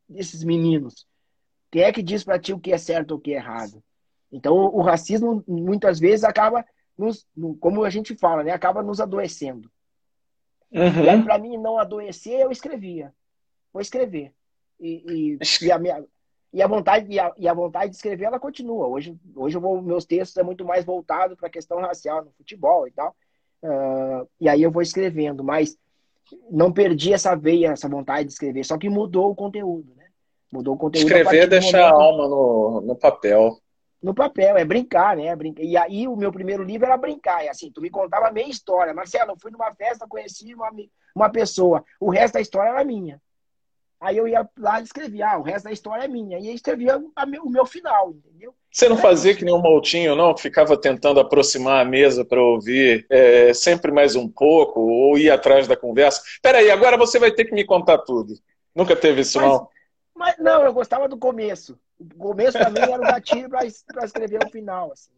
desses 0.07 0.43
meninos? 0.43 1.05
Quem 1.69 1.83
é 1.83 1.91
que 1.91 2.01
diz 2.01 2.23
para 2.23 2.39
ti 2.39 2.53
o 2.53 2.59
que 2.59 2.71
é 2.71 2.77
certo 2.77 3.11
ou 3.11 3.17
o 3.17 3.21
que 3.21 3.33
é 3.33 3.35
errado? 3.35 3.83
Então, 4.31 4.55
o 4.55 4.81
racismo 4.81 5.43
muitas 5.47 5.99
vezes 5.99 6.23
acaba, 6.23 6.65
nos, 6.97 7.27
como 7.59 7.83
a 7.83 7.89
gente 7.89 8.15
fala, 8.15 8.43
né? 8.43 8.51
acaba 8.51 8.81
nos 8.81 8.99
adoecendo. 8.99 9.69
Uhum. 10.71 11.03
E 11.03 11.09
aí, 11.09 11.23
para 11.23 11.37
mim 11.37 11.57
não 11.57 11.77
adoecer, 11.77 12.39
eu 12.39 12.51
escrevia. 12.51 13.13
Vou 13.71 13.81
escrever. 13.81 14.33
E, 14.79 15.37
e, 15.41 15.65
e 15.65 15.71
a 15.71 15.79
minha, 15.79 16.03
e 16.55 16.61
a 16.61 16.67
vontade 16.67 17.11
e 17.11 17.19
a, 17.19 17.33
e 17.37 17.47
a, 17.47 17.53
vontade 17.53 17.89
de 17.89 17.95
escrever 17.97 18.25
ela 18.25 18.39
continua. 18.39 18.87
Hoje, 18.87 19.17
hoje 19.35 19.57
eu 19.57 19.61
vou, 19.61 19.81
meus 19.81 20.05
textos 20.05 20.37
é 20.37 20.43
muito 20.43 20.63
mais 20.63 20.85
voltado 20.85 21.35
para 21.35 21.47
a 21.47 21.51
questão 21.51 21.79
racial 21.79 22.23
no 22.23 22.31
futebol 22.31 22.87
e 22.87 22.91
tal. 22.91 23.15
Uh, 23.61 24.27
e 24.39 24.47
aí 24.47 24.61
eu 24.61 24.71
vou 24.71 24.81
escrevendo, 24.81 25.43
mas 25.43 25.77
não 26.49 26.71
perdi 26.71 27.13
essa 27.13 27.35
veia, 27.35 27.71
essa 27.71 27.89
vontade 27.89 28.27
de 28.27 28.33
escrever, 28.33 28.63
só 28.63 28.77
que 28.77 28.89
mudou 28.89 29.31
o 29.31 29.35
conteúdo, 29.35 29.93
né? 29.95 30.05
Mudou 30.51 30.75
o 30.75 30.77
conteúdo. 30.77 31.05
Escrever 31.05 31.47
deixar 31.47 31.89
a 31.89 31.91
alma 31.91 32.27
no, 32.27 32.81
no 32.81 32.95
papel. 32.95 33.59
No 34.01 34.13
papel, 34.13 34.57
é 34.57 34.65
brincar, 34.65 35.17
né? 35.17 35.35
Brincar. 35.35 35.63
E 35.63 35.75
aí 35.77 36.07
o 36.07 36.15
meu 36.15 36.31
primeiro 36.31 36.63
livro 36.63 36.85
era 36.85 36.97
brincar. 36.97 37.43
E 37.43 37.49
assim, 37.49 37.71
tu 37.71 37.81
me 37.81 37.89
contava 37.89 38.27
a 38.27 38.31
minha 38.31 38.47
história. 38.47 38.93
Marcelo, 38.93 39.31
eu 39.31 39.37
fui 39.39 39.51
numa 39.51 39.73
festa, 39.73 40.07
conheci 40.07 40.53
uma, 40.53 40.69
uma 41.15 41.29
pessoa. 41.29 41.83
O 41.99 42.09
resto 42.09 42.35
da 42.35 42.41
história 42.41 42.69
era 42.69 42.83
minha. 42.83 43.19
Aí 43.99 44.17
eu 44.17 44.27
ia 44.27 44.47
lá 44.59 44.79
e 44.79 44.83
escrevia, 44.83 45.31
ah, 45.31 45.37
o 45.37 45.41
resto 45.41 45.65
da 45.65 45.71
história 45.71 46.03
é 46.03 46.07
minha. 46.07 46.37
E 46.37 46.49
aí 46.49 46.53
escrevia 46.53 46.97
o 46.97 47.49
meu 47.49 47.65
final, 47.65 48.11
entendeu? 48.11 48.53
Você 48.71 48.89
não 48.89 48.97
fazia 48.97 49.33
que 49.33 49.45
nem 49.45 49.53
um 49.53 49.61
Maltinho, 49.61 50.15
não? 50.15 50.37
Ficava 50.37 50.75
tentando 50.75 51.19
aproximar 51.19 51.81
a 51.81 51.89
mesa 51.89 52.25
para 52.25 52.41
ouvir 52.41 53.05
é, 53.09 53.53
sempre 53.53 53.91
mais 53.91 54.15
um 54.15 54.27
pouco, 54.27 54.81
ou 54.81 55.17
ir 55.17 55.31
atrás 55.31 55.67
da 55.67 55.77
conversa. 55.77 56.21
Peraí, 56.41 56.69
agora 56.69 56.97
você 56.97 57.17
vai 57.17 57.31
ter 57.31 57.45
que 57.45 57.55
me 57.55 57.63
contar 57.63 57.99
tudo. 57.99 58.33
Nunca 58.75 58.95
teve 58.95 59.21
isso, 59.21 59.39
mas, 59.39 59.49
não? 59.49 59.67
Mas 60.15 60.37
não, 60.37 60.63
eu 60.63 60.73
gostava 60.73 61.09
do 61.09 61.17
começo. 61.17 61.77
O 61.99 62.15
começo 62.15 62.57
mim 62.57 62.79
era 62.79 63.01
o 63.01 63.05
gatilho 63.05 63.49
para 63.49 63.65
escrever 63.65 64.43
o 64.45 64.49
final. 64.49 64.91
Assim. 64.91 65.11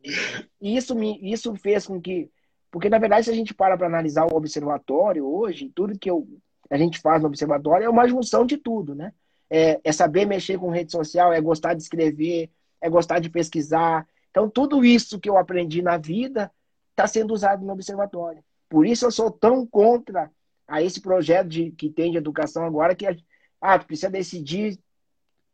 E 0.60 0.76
isso, 0.76 0.96
me, 0.96 1.20
isso 1.22 1.56
fez 1.56 1.86
com 1.86 2.02
que. 2.02 2.32
Porque, 2.72 2.90
na 2.90 2.98
verdade, 2.98 3.26
se 3.26 3.32
a 3.32 3.36
gente 3.36 3.54
para 3.54 3.78
para 3.78 3.88
analisar 3.88 4.26
o 4.26 4.36
observatório 4.36 5.26
hoje, 5.26 5.72
tudo 5.74 5.98
que 5.98 6.10
eu 6.10 6.28
a 6.70 6.78
gente 6.78 7.00
faz 7.00 7.22
no 7.22 7.28
observatório 7.28 7.86
é 7.86 7.90
uma 7.90 8.08
junção 8.08 8.46
de 8.46 8.58
tudo, 8.58 8.94
né? 8.94 9.14
É, 9.50 9.80
é, 9.84 9.92
saber 9.92 10.26
mexer 10.26 10.60
com 10.60 10.70
rede 10.70 10.92
social, 10.92 11.32
é 11.32 11.40
gostar 11.40 11.74
de 11.74 11.82
escrever, 11.82 12.50
é 12.82 12.90
gostar 12.90 13.20
de 13.20 13.30
pesquisar. 13.30 14.06
Então, 14.30 14.50
tudo 14.50 14.84
isso 14.84 15.20
que 15.20 15.30
eu 15.30 15.38
aprendi 15.38 15.82
na 15.82 15.98
vida 15.98 16.52
está 16.92 17.08
sendo 17.08 17.34
usado 17.34 17.66
no 17.66 17.72
observatório. 17.72 18.44
Por 18.70 18.86
isso 18.86 19.06
eu 19.06 19.12
sou 19.12 19.32
tão 19.32 19.66
contra 19.66 20.30
a 20.68 20.82
esse 20.82 21.00
projeto 21.00 21.48
de, 21.48 21.72
que 21.72 21.90
tem 21.90 22.12
de 22.12 22.18
educação 22.18 22.66
agora, 22.66 22.94
que 22.94 23.06
ah, 23.62 23.80
tu 23.80 23.88
precisa 23.88 24.10
decidir 24.10 24.78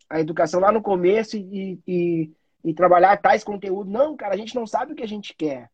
a 0.09 0.19
educação 0.19 0.59
lá 0.59 0.71
no 0.71 0.81
começo 0.81 1.37
e, 1.37 1.79
e, 1.87 2.31
e 2.63 2.73
trabalhar 2.73 3.17
tais 3.17 3.43
conteúdos. 3.43 3.91
Não, 3.91 4.15
cara, 4.15 4.33
a 4.33 4.37
gente 4.37 4.55
não 4.55 4.67
sabe 4.67 4.93
o 4.93 4.95
que 4.95 5.03
a 5.03 5.07
gente 5.07 5.35
quer. 5.35 5.69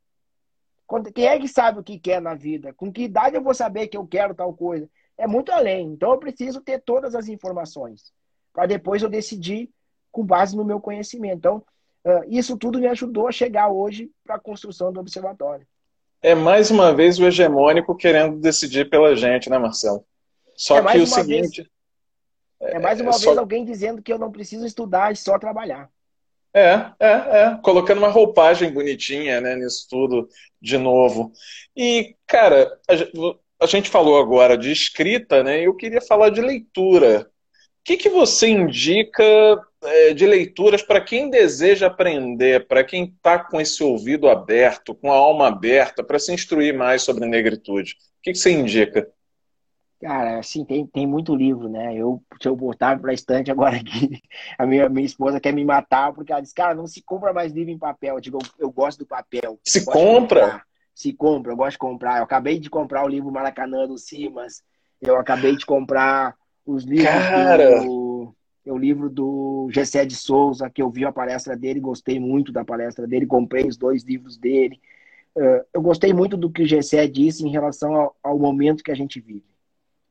Quem 1.13 1.27
é 1.27 1.39
que 1.39 1.47
sabe 1.47 1.79
o 1.79 1.83
que 1.83 1.99
quer 1.99 2.19
na 2.19 2.33
vida? 2.33 2.73
Com 2.73 2.91
que 2.91 3.03
idade 3.03 3.35
eu 3.35 3.43
vou 3.43 3.53
saber 3.53 3.87
que 3.87 3.97
eu 3.97 4.07
quero 4.07 4.33
tal 4.33 4.53
coisa? 4.53 4.89
é 5.19 5.27
muito 5.27 5.51
além. 5.51 5.87
Então 5.87 6.13
eu 6.13 6.17
preciso 6.17 6.61
ter 6.61 6.81
todas 6.81 7.13
as 7.13 7.27
informações 7.27 8.11
para 8.53 8.65
depois 8.65 9.03
eu 9.03 9.09
decidir 9.09 9.69
com 10.11 10.25
base 10.25 10.55
no 10.55 10.65
meu 10.65 10.79
conhecimento. 10.79 11.37
Então, 11.37 11.63
uh, 12.05 12.23
isso 12.27 12.57
tudo 12.57 12.79
me 12.79 12.87
ajudou 12.87 13.27
a 13.27 13.31
chegar 13.31 13.69
hoje 13.69 14.09
para 14.23 14.35
a 14.35 14.39
construção 14.39 14.91
do 14.91 14.99
observatório. 14.99 15.67
É 16.21 16.33
mais 16.33 16.71
uma 16.71 16.93
vez 16.93 17.19
o 17.19 17.25
hegemônico 17.25 17.95
querendo 17.95 18.39
decidir 18.39 18.89
pela 18.89 19.15
gente, 19.15 19.49
né, 19.49 19.57
Marcelo? 19.57 20.03
Só 20.55 20.77
é 20.77 20.91
que 20.93 20.97
o 20.99 21.07
seguinte. 21.07 21.61
Vez, 21.61 21.69
é 22.61 22.79
mais 22.79 22.99
uma 22.99 23.09
é 23.09 23.13
vez 23.13 23.23
só... 23.23 23.39
alguém 23.39 23.63
dizendo 23.63 24.01
que 24.01 24.11
eu 24.11 24.17
não 24.17 24.31
preciso 24.31 24.65
estudar 24.65 25.11
e 25.11 25.15
só 25.15 25.37
trabalhar. 25.39 25.89
É, 26.53 26.91
é, 26.99 27.07
é. 27.09 27.59
Colocando 27.61 27.99
uma 27.99 28.09
roupagem 28.09 28.71
bonitinha, 28.71 29.39
né, 29.39 29.55
nisso 29.55 29.87
tudo 29.89 30.27
de 30.61 30.77
novo. 30.77 31.31
E, 31.75 32.15
cara, 32.25 32.71
a 33.59 33.65
gente 33.65 33.89
falou 33.89 34.19
agora 34.19 34.57
de 34.57 34.71
escrita, 34.71 35.43
né? 35.43 35.61
Eu 35.61 35.75
queria 35.75 36.01
falar 36.01 36.29
de 36.29 36.41
leitura. 36.41 37.21
O 37.21 37.83
que, 37.83 37.97
que 37.97 38.09
você 38.09 38.47
indica 38.47 39.23
é, 39.83 40.13
de 40.13 40.25
leituras 40.25 40.81
para 40.81 41.01
quem 41.01 41.29
deseja 41.29 41.87
aprender, 41.87 42.67
para 42.67 42.83
quem 42.83 43.05
está 43.05 43.39
com 43.39 43.59
esse 43.59 43.83
ouvido 43.83 44.27
aberto, 44.27 44.93
com 44.95 45.11
a 45.11 45.15
alma 45.15 45.47
aberta, 45.47 46.03
para 46.03 46.19
se 46.19 46.33
instruir 46.33 46.73
mais 46.73 47.01
sobre 47.03 47.25
negritude? 47.25 47.93
O 48.19 48.21
que, 48.23 48.31
que 48.31 48.37
você 48.37 48.51
indica? 48.51 49.07
Cara, 50.01 50.39
assim, 50.39 50.63
tem, 50.63 50.87
tem 50.87 51.05
muito 51.05 51.35
livro, 51.35 51.67
né? 51.67 51.93
Eu, 51.93 52.23
se 52.41 52.47
eu 52.47 52.55
botar 52.55 52.97
para 52.97 53.11
a 53.11 53.13
estante 53.13 53.51
agora 53.51 53.75
aqui, 53.75 54.21
a 54.57 54.65
minha, 54.65 54.87
minha 54.87 55.05
esposa 55.05 55.39
quer 55.39 55.53
me 55.53 55.65
matar, 55.65 56.13
porque 56.13 56.31
ela 56.31 56.41
diz, 56.41 56.53
cara, 56.53 56.73
não 56.73 56.87
se 56.87 57.01
compra 57.01 57.33
mais 57.33 57.51
livro 57.51 57.71
em 57.71 57.77
papel. 57.77 58.15
Eu 58.15 58.21
digo, 58.21 58.39
eu, 58.41 58.67
eu 58.67 58.71
gosto 58.71 58.99
do 58.99 59.05
papel. 59.05 59.59
Se 59.63 59.83
compra? 59.83 60.63
se 60.99 61.13
compra, 61.13 61.53
eu 61.53 61.55
gosto 61.55 61.71
de 61.71 61.77
comprar. 61.77 62.17
Eu 62.17 62.25
acabei 62.25 62.59
de 62.59 62.69
comprar 62.69 63.05
o 63.05 63.07
livro 63.07 63.31
Maracanã 63.31 63.87
do 63.87 63.97
Simas. 63.97 64.61
Eu 65.01 65.15
acabei 65.15 65.55
de 65.55 65.65
comprar 65.65 66.35
os 66.65 66.83
livros 66.83 67.07
Cara. 67.07 67.81
do 67.81 68.35
o 68.65 68.77
livro 68.77 69.09
do 69.09 69.69
Gessé 69.71 70.05
de 70.05 70.15
Souza, 70.15 70.69
que 70.69 70.81
eu 70.81 70.91
vi 70.91 71.03
a 71.03 71.11
palestra 71.11 71.55
dele, 71.57 71.79
gostei 71.79 72.19
muito 72.19 72.51
da 72.51 72.63
palestra 72.63 73.07
dele, 73.07 73.25
comprei 73.25 73.65
os 73.65 73.77
dois 73.77 74.03
livros 74.03 74.37
dele. 74.37 74.79
Eu 75.73 75.81
gostei 75.81 76.13
muito 76.13 76.35
do 76.35 76.51
que 76.51 76.63
o 76.63 76.67
Gessé 76.67 77.07
disse 77.07 77.47
em 77.47 77.49
relação 77.49 77.95
ao, 77.95 78.15
ao, 78.21 78.37
momento 78.37 78.83
que 78.83 78.91
a 78.91 78.95
gente 78.95 79.21
vive, 79.21 79.45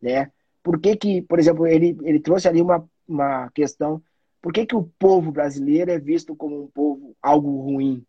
né? 0.00 0.30
Por 0.62 0.80
que 0.80 0.96
que, 0.96 1.22
por 1.22 1.38
exemplo, 1.38 1.66
ele, 1.66 1.96
ele 2.02 2.20
trouxe 2.20 2.48
ali 2.48 2.60
uma, 2.60 2.88
uma 3.06 3.50
questão, 3.50 4.02
Por 4.40 4.52
que, 4.52 4.66
que 4.66 4.76
o 4.76 4.84
povo 4.98 5.32
brasileiro 5.32 5.90
é 5.90 5.98
visto 5.98 6.36
como 6.36 6.64
um 6.64 6.68
povo 6.68 7.16
algo 7.22 7.60
ruim? 7.62 8.04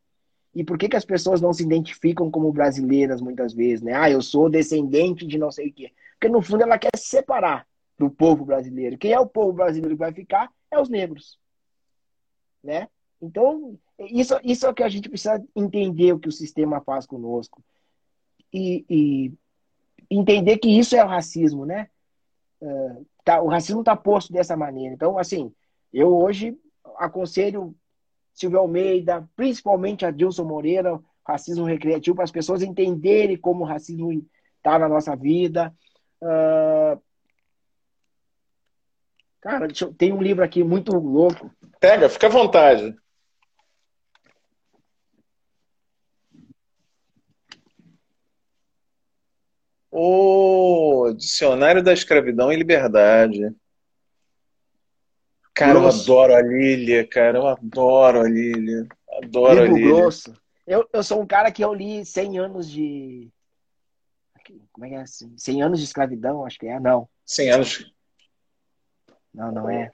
E 0.53 0.63
por 0.63 0.77
que, 0.77 0.89
que 0.89 0.95
as 0.95 1.05
pessoas 1.05 1.41
não 1.41 1.53
se 1.53 1.63
identificam 1.63 2.29
como 2.31 2.51
brasileiras 2.51 3.21
muitas 3.21 3.53
vezes, 3.53 3.81
né? 3.81 3.93
Ah, 3.93 4.09
eu 4.09 4.21
sou 4.21 4.49
descendente 4.49 5.25
de 5.25 5.37
não 5.37 5.51
sei 5.51 5.69
o 5.69 5.73
quê. 5.73 5.91
Porque 6.13 6.27
no 6.27 6.41
fundo 6.41 6.63
ela 6.63 6.77
quer 6.77 6.89
se 6.95 7.07
separar 7.07 7.67
do 7.97 8.09
povo 8.09 8.45
brasileiro. 8.45 8.97
Quem 8.97 9.11
é 9.11 9.19
o 9.19 9.27
povo 9.27 9.53
brasileiro 9.53 9.95
que 9.95 9.99
vai 9.99 10.13
ficar 10.13 10.51
é 10.71 10.79
os 10.79 10.89
negros, 10.89 11.39
né? 12.63 12.87
Então, 13.21 13.77
isso, 13.99 14.39
isso 14.43 14.65
é 14.65 14.69
o 14.69 14.73
que 14.73 14.83
a 14.83 14.89
gente 14.89 15.09
precisa 15.09 15.43
entender 15.55 16.13
o 16.13 16.19
que 16.19 16.29
o 16.29 16.31
sistema 16.31 16.81
faz 16.81 17.05
conosco. 17.05 17.63
E, 18.51 18.85
e 18.89 19.33
entender 20.09 20.57
que 20.57 20.69
isso 20.69 20.95
é 20.95 21.03
o 21.03 21.07
racismo, 21.07 21.65
né? 21.65 21.87
Uh, 22.61 23.05
tá, 23.23 23.41
o 23.41 23.47
racismo 23.47 23.81
está 23.81 23.95
posto 23.95 24.33
dessa 24.33 24.55
maneira. 24.57 24.93
Então, 24.93 25.17
assim, 25.17 25.53
eu 25.93 26.15
hoje 26.17 26.57
aconselho 26.97 27.75
Silvio 28.33 28.59
Almeida, 28.59 29.27
principalmente 29.35 30.05
a 30.05 30.11
Dilson 30.11 30.45
Moreira, 30.45 30.99
racismo 31.25 31.65
recreativo, 31.65 32.15
para 32.15 32.23
as 32.23 32.31
pessoas 32.31 32.61
entenderem 32.61 33.37
como 33.37 33.63
o 33.63 33.67
racismo 33.67 34.11
está 34.57 34.79
na 34.79 34.89
nossa 34.89 35.15
vida. 35.15 35.73
Uh... 36.21 36.99
Cara, 39.41 39.67
eu... 39.67 39.93
tem 39.93 40.11
um 40.11 40.21
livro 40.21 40.43
aqui 40.43 40.63
muito 40.63 40.95
louco. 40.95 41.51
Pega, 41.79 42.09
fica 42.09 42.27
à 42.27 42.29
vontade. 42.29 42.95
O 50.01 51.11
Dicionário 51.13 51.83
da 51.83 51.91
Escravidão 51.91 52.53
e 52.53 52.55
Liberdade. 52.55 53.53
Cara, 55.53 55.77
eu 55.77 55.87
adoro 55.89 56.33
a 56.33 56.41
Lília, 56.41 57.05
cara. 57.05 57.37
Eu 57.37 57.47
adoro 57.47 58.21
a 58.21 58.29
Lília. 58.29 58.87
Adoro 59.21 59.61
Livro 59.61 59.75
a 59.75 59.77
Lília. 59.77 59.95
grosso. 59.95 60.33
Eu, 60.65 60.87
eu 60.93 61.03
sou 61.03 61.21
um 61.21 61.27
cara 61.27 61.51
que 61.51 61.61
eu 61.61 61.73
li 61.73 62.05
100 62.05 62.39
anos 62.39 62.71
de. 62.71 63.27
Como 64.71 64.85
é 64.85 64.89
que 64.89 64.95
é 64.95 65.01
assim? 65.01 65.37
100 65.37 65.63
anos 65.63 65.79
de 65.79 65.85
escravidão, 65.85 66.45
acho 66.45 66.57
que 66.57 66.67
é. 66.67 66.79
Não. 66.79 67.09
100 67.25 67.51
anos. 67.51 67.93
Não, 69.33 69.51
não 69.51 69.69
é. 69.69 69.91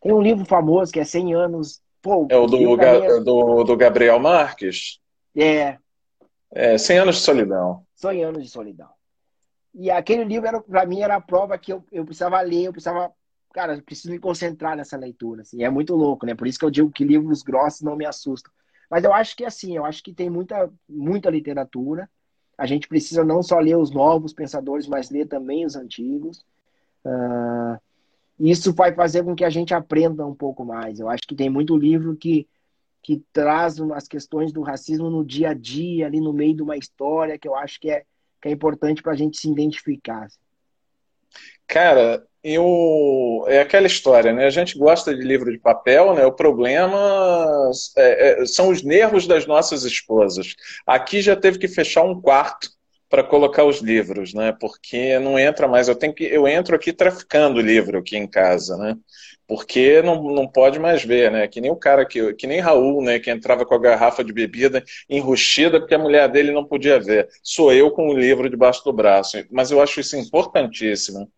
Tem 0.00 0.12
um 0.12 0.22
livro 0.22 0.44
famoso 0.44 0.92
que 0.92 1.00
é 1.00 1.04
100 1.04 1.34
anos. 1.34 1.82
Pô, 2.00 2.28
é 2.30 2.36
o 2.36 2.46
do, 2.46 2.76
Ga 2.76 2.86
é... 2.86 3.20
do, 3.20 3.64
do 3.64 3.76
Gabriel 3.76 4.20
Marques? 4.20 5.00
É. 5.36 5.76
É, 6.50 6.78
100 6.78 6.98
anos 6.98 7.16
de 7.16 7.22
solidão. 7.22 7.84
100 7.94 8.24
anos 8.24 8.42
de 8.42 8.48
solidão. 8.48 8.88
E 9.74 9.90
aquele 9.90 10.24
livro, 10.24 10.62
para 10.62 10.86
mim, 10.86 11.02
era 11.02 11.16
a 11.16 11.20
prova 11.20 11.58
que 11.58 11.72
eu, 11.72 11.84
eu 11.92 12.04
precisava 12.04 12.40
ler, 12.40 12.64
eu 12.64 12.72
precisava 12.72 13.12
cara, 13.52 13.74
eu 13.74 13.82
preciso 13.82 14.10
me 14.10 14.18
concentrar 14.18 14.76
nessa 14.76 14.96
leitura, 14.96 15.42
assim, 15.42 15.64
é 15.64 15.70
muito 15.70 15.94
louco, 15.94 16.26
né? 16.26 16.34
Por 16.34 16.46
isso 16.46 16.58
que 16.58 16.64
eu 16.64 16.70
digo 16.70 16.90
que 16.90 17.04
livros 17.04 17.42
grossos 17.42 17.80
não 17.80 17.96
me 17.96 18.06
assustam. 18.06 18.52
Mas 18.90 19.04
eu 19.04 19.12
acho 19.12 19.36
que 19.36 19.44
assim, 19.44 19.76
eu 19.76 19.84
acho 19.84 20.02
que 20.02 20.12
tem 20.12 20.30
muita, 20.30 20.70
muita 20.88 21.30
literatura. 21.30 22.08
A 22.56 22.66
gente 22.66 22.88
precisa 22.88 23.24
não 23.24 23.42
só 23.42 23.58
ler 23.58 23.76
os 23.76 23.90
novos 23.90 24.32
pensadores, 24.32 24.86
mas 24.86 25.10
ler 25.10 25.26
também 25.26 25.64
os 25.64 25.76
antigos. 25.76 26.44
Uh, 27.04 27.78
isso 28.40 28.72
vai 28.72 28.94
fazer 28.94 29.24
com 29.24 29.34
que 29.34 29.44
a 29.44 29.50
gente 29.50 29.74
aprenda 29.74 30.26
um 30.26 30.34
pouco 30.34 30.64
mais. 30.64 31.00
Eu 31.00 31.08
acho 31.08 31.26
que 31.26 31.34
tem 31.34 31.50
muito 31.50 31.76
livro 31.76 32.16
que, 32.16 32.48
que 33.02 33.22
traz 33.32 33.80
as 33.80 34.06
questões 34.06 34.52
do 34.52 34.62
racismo 34.62 35.08
no 35.10 35.24
dia 35.24 35.50
a 35.50 35.54
dia, 35.54 36.06
ali 36.06 36.20
no 36.20 36.32
meio 36.32 36.54
de 36.54 36.62
uma 36.62 36.76
história, 36.76 37.38
que 37.38 37.48
eu 37.48 37.54
acho 37.54 37.80
que 37.80 37.90
é, 37.90 38.04
que 38.40 38.48
é 38.48 38.52
importante 38.52 39.02
para 39.02 39.12
a 39.12 39.16
gente 39.16 39.38
se 39.38 39.50
identificar. 39.50 40.24
Assim. 40.24 40.38
Cara, 41.66 42.26
eu 42.42 43.44
é 43.46 43.60
aquela 43.60 43.86
história, 43.86 44.32
né? 44.32 44.46
A 44.46 44.50
gente 44.50 44.78
gosta 44.78 45.14
de 45.14 45.22
livro 45.22 45.50
de 45.50 45.58
papel, 45.58 46.14
né? 46.14 46.24
O 46.24 46.32
problema 46.32 47.70
é, 47.96 48.42
é, 48.42 48.46
são 48.46 48.70
os 48.70 48.82
nervos 48.82 49.26
das 49.26 49.46
nossas 49.46 49.84
esposas. 49.84 50.54
Aqui 50.86 51.20
já 51.20 51.36
teve 51.36 51.58
que 51.58 51.68
fechar 51.68 52.02
um 52.02 52.20
quarto 52.20 52.70
para 53.08 53.24
colocar 53.24 53.64
os 53.64 53.80
livros, 53.80 54.34
né? 54.34 54.52
Porque 54.60 55.18
não 55.18 55.38
entra 55.38 55.66
mais. 55.66 55.88
Eu 55.88 55.94
tenho 55.96 56.14
que, 56.14 56.24
eu 56.24 56.46
entro 56.46 56.76
aqui 56.76 56.92
traficando 56.92 57.60
livro 57.60 57.98
aqui 57.98 58.16
em 58.16 58.26
casa, 58.26 58.76
né? 58.76 58.96
Porque 59.46 60.02
não, 60.02 60.22
não 60.34 60.46
pode 60.46 60.78
mais 60.78 61.02
ver, 61.04 61.30
né? 61.30 61.48
Que 61.48 61.60
nem 61.60 61.70
o 61.70 61.76
cara 61.76 62.04
que, 62.04 62.34
que 62.34 62.46
nem 62.46 62.60
Raul, 62.60 63.02
né? 63.02 63.18
Que 63.18 63.30
entrava 63.30 63.64
com 63.64 63.74
a 63.74 63.78
garrafa 63.78 64.22
de 64.22 64.32
bebida 64.32 64.84
enrustida 65.08 65.80
porque 65.80 65.94
a 65.94 65.98
mulher 65.98 66.28
dele 66.28 66.52
não 66.52 66.64
podia 66.64 67.00
ver. 67.00 67.28
Sou 67.42 67.72
eu 67.72 67.90
com 67.90 68.08
o 68.08 68.18
livro 68.18 68.50
debaixo 68.50 68.84
do 68.84 68.92
braço. 68.92 69.38
Mas 69.50 69.70
eu 69.70 69.80
acho 69.80 70.00
isso 70.00 70.16
importantíssimo. 70.16 71.30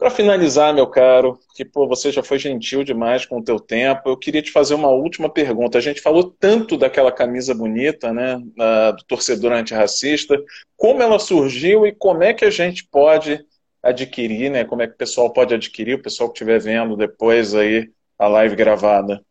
Para 0.00 0.08
finalizar, 0.08 0.72
meu 0.72 0.86
caro, 0.86 1.38
que 1.54 1.62
pô, 1.62 1.86
você 1.86 2.10
já 2.10 2.22
foi 2.22 2.38
gentil 2.38 2.82
demais 2.82 3.26
com 3.26 3.38
o 3.38 3.44
teu 3.44 3.60
tempo, 3.60 4.08
eu 4.08 4.16
queria 4.16 4.40
te 4.40 4.50
fazer 4.50 4.72
uma 4.72 4.88
última 4.88 5.28
pergunta. 5.28 5.76
A 5.76 5.80
gente 5.82 6.00
falou 6.00 6.24
tanto 6.40 6.78
daquela 6.78 7.12
camisa 7.12 7.54
bonita, 7.54 8.10
né, 8.10 8.38
do 8.38 9.04
torcedor 9.06 9.52
antirracista, 9.52 10.42
como 10.74 11.02
ela 11.02 11.18
surgiu 11.18 11.86
e 11.86 11.92
como 11.92 12.22
é 12.22 12.32
que 12.32 12.46
a 12.46 12.50
gente 12.50 12.82
pode 12.86 13.44
adquirir, 13.82 14.50
né? 14.50 14.64
Como 14.64 14.80
é 14.80 14.86
que 14.86 14.94
o 14.94 14.96
pessoal 14.96 15.30
pode 15.34 15.54
adquirir, 15.54 15.96
o 15.96 16.02
pessoal 16.02 16.30
que 16.30 16.36
estiver 16.36 16.58
vendo 16.58 16.96
depois 16.96 17.54
aí 17.54 17.90
a 18.18 18.26
live 18.26 18.56
gravada? 18.56 19.22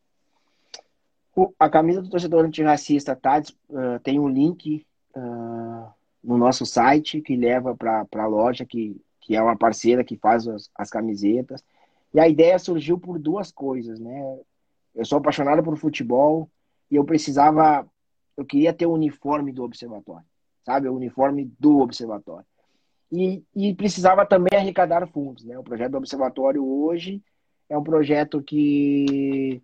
A 1.58 1.68
camisa 1.68 2.00
do 2.00 2.12
torcedor 2.12 2.46
antirracista 2.46 3.16
tá, 3.16 3.42
uh, 3.72 4.00
tem 4.04 4.20
um 4.20 4.30
link 4.30 4.86
uh, 5.16 5.90
no 6.24 6.38
nosso 6.38 6.64
site 6.64 7.22
que 7.22 7.36
leva 7.36 7.76
para 7.76 8.06
a 8.18 8.28
loja 8.28 8.64
que 8.64 9.02
que 9.30 9.36
é 9.36 9.42
uma 9.44 9.56
parceira 9.56 10.04
que 10.04 10.18
faz 10.18 10.48
as, 10.48 10.72
as 10.74 10.90
camisetas. 10.90 11.64
E 12.12 12.20
a 12.20 12.28
ideia 12.28 12.58
surgiu 12.58 12.98
por 12.98 13.20
duas 13.20 13.52
coisas, 13.52 14.00
né? 14.00 14.40
Eu 14.96 15.06
sou 15.06 15.20
apaixonado 15.20 15.62
por 15.62 15.78
futebol 15.78 16.50
e 16.90 16.96
eu 16.96 17.06
precisava, 17.06 17.88
eu 18.36 18.44
queria 18.44 18.74
ter 18.74 18.88
o 18.88 18.92
uniforme 18.92 19.52
do 19.52 19.64
observatório, 19.64 20.26
sabe? 20.66 20.90
O 20.90 20.96
uniforme 20.96 21.46
do 21.60 21.78
observatório. 21.78 22.44
E, 23.12 23.44
e 23.56 23.76
precisava 23.76 24.26
também 24.26 24.58
arrecadar 24.58 25.06
fundos, 25.06 25.46
né? 25.46 25.60
O 25.60 25.64
projeto 25.64 25.92
do 25.92 26.00
observatório 26.00 26.66
hoje 26.66 27.22
é 27.70 27.78
um 27.78 27.84
projeto 27.84 28.42
que, 28.42 29.62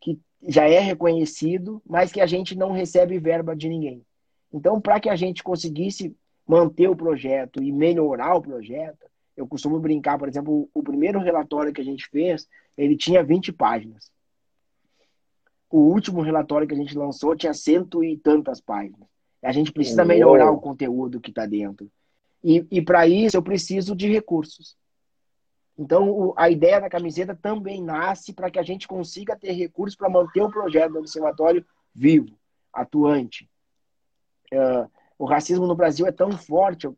que 0.00 0.20
já 0.46 0.68
é 0.68 0.78
reconhecido, 0.78 1.82
mas 1.84 2.12
que 2.12 2.20
a 2.20 2.26
gente 2.26 2.56
não 2.56 2.70
recebe 2.70 3.18
verba 3.18 3.56
de 3.56 3.68
ninguém. 3.68 4.06
Então, 4.52 4.80
para 4.80 5.00
que 5.00 5.08
a 5.08 5.16
gente 5.16 5.42
conseguisse 5.42 6.14
manter 6.46 6.88
o 6.88 6.96
projeto 6.96 7.62
e 7.62 7.72
melhorar 7.72 8.34
o 8.34 8.42
projeto, 8.42 9.06
eu 9.36 9.46
costumo 9.46 9.78
brincar, 9.80 10.18
por 10.18 10.28
exemplo, 10.28 10.68
o 10.74 10.82
primeiro 10.82 11.18
relatório 11.18 11.72
que 11.72 11.80
a 11.80 11.84
gente 11.84 12.06
fez, 12.08 12.48
ele 12.76 12.96
tinha 12.96 13.22
20 13.22 13.52
páginas. 13.52 14.10
O 15.70 15.78
último 15.78 16.20
relatório 16.20 16.68
que 16.68 16.74
a 16.74 16.76
gente 16.76 16.96
lançou 16.96 17.34
tinha 17.34 17.54
cento 17.54 18.04
e 18.04 18.16
tantas 18.16 18.60
páginas. 18.60 19.08
A 19.42 19.52
gente 19.52 19.72
precisa 19.72 20.04
melhorar 20.04 20.50
o 20.50 20.60
conteúdo 20.60 21.20
que 21.20 21.30
está 21.30 21.46
dentro. 21.46 21.90
E, 22.44 22.66
e 22.70 22.82
para 22.82 23.06
isso 23.06 23.36
eu 23.36 23.42
preciso 23.42 23.96
de 23.96 24.08
recursos. 24.08 24.76
Então, 25.78 26.10
o, 26.10 26.34
a 26.36 26.50
ideia 26.50 26.80
da 26.80 26.90
camiseta 26.90 27.34
também 27.34 27.82
nasce 27.82 28.32
para 28.32 28.50
que 28.50 28.58
a 28.58 28.62
gente 28.62 28.86
consiga 28.86 29.36
ter 29.36 29.52
recursos 29.52 29.96
para 29.96 30.10
manter 30.10 30.42
o 30.42 30.50
projeto 30.50 30.92
do 30.92 30.98
observatório 30.98 31.64
vivo, 31.94 32.36
atuante. 32.72 33.48
Uh, 34.52 34.88
o 35.18 35.24
racismo 35.24 35.66
no 35.66 35.74
Brasil 35.74 36.06
é 36.06 36.12
tão 36.12 36.32
forte 36.32 36.88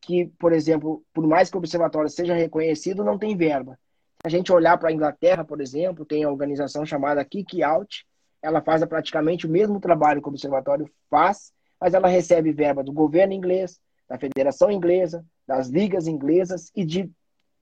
que, 0.00 0.26
por 0.38 0.52
exemplo, 0.52 1.02
por 1.12 1.26
mais 1.26 1.50
que 1.50 1.56
o 1.56 1.58
observatório 1.58 2.08
seja 2.08 2.34
reconhecido, 2.34 3.04
não 3.04 3.18
tem 3.18 3.36
verba. 3.36 3.78
Se 4.20 4.26
a 4.26 4.28
gente 4.30 4.52
olhar 4.52 4.76
para 4.78 4.90
a 4.90 4.92
Inglaterra, 4.92 5.44
por 5.44 5.60
exemplo, 5.60 6.04
tem 6.04 6.24
a 6.24 6.30
organização 6.30 6.84
chamada 6.84 7.24
Kick 7.24 7.62
Out, 7.62 8.06
ela 8.42 8.60
faz 8.60 8.84
praticamente 8.84 9.46
o 9.46 9.50
mesmo 9.50 9.80
trabalho 9.80 10.20
que 10.22 10.28
o 10.28 10.30
observatório 10.30 10.90
faz, 11.10 11.52
mas 11.80 11.94
ela 11.94 12.08
recebe 12.08 12.52
verba 12.52 12.82
do 12.82 12.92
governo 12.92 13.32
inglês, 13.32 13.80
da 14.08 14.18
federação 14.18 14.70
inglesa, 14.70 15.24
das 15.46 15.68
ligas 15.68 16.06
inglesas 16.06 16.70
e, 16.74 16.84
de, 16.84 17.10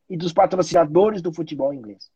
e 0.08 0.16
dos 0.16 0.32
patrocinadores 0.32 1.20
do 1.20 1.32
futebol 1.32 1.72
inglês. 1.72 2.10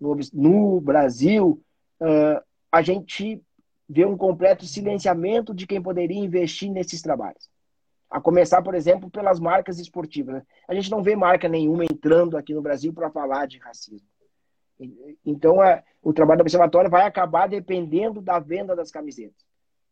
No, 0.00 0.16
no 0.32 0.80
Brasil, 0.80 1.60
uh, 2.00 2.42
a 2.70 2.82
gente 2.82 3.42
vê 3.88 4.04
um 4.04 4.16
completo 4.16 4.64
silenciamento 4.66 5.54
de 5.54 5.66
quem 5.66 5.82
poderia 5.82 6.18
investir 6.18 6.70
nesses 6.70 7.02
trabalhos. 7.02 7.50
A 8.10 8.20
começar, 8.20 8.62
por 8.62 8.74
exemplo, 8.74 9.10
pelas 9.10 9.40
marcas 9.40 9.78
esportivas. 9.78 10.36
Né? 10.36 10.42
A 10.68 10.74
gente 10.74 10.90
não 10.90 11.02
vê 11.02 11.16
marca 11.16 11.48
nenhuma 11.48 11.84
entrando 11.84 12.36
aqui 12.36 12.54
no 12.54 12.62
Brasil 12.62 12.92
para 12.92 13.10
falar 13.10 13.46
de 13.46 13.58
racismo. 13.58 14.08
Então, 15.24 15.62
é, 15.62 15.82
o 16.02 16.12
trabalho 16.12 16.38
do 16.38 16.42
observatório 16.42 16.90
vai 16.90 17.06
acabar 17.06 17.48
dependendo 17.48 18.20
da 18.20 18.38
venda 18.38 18.74
das 18.74 18.90
camisetas. 18.90 19.44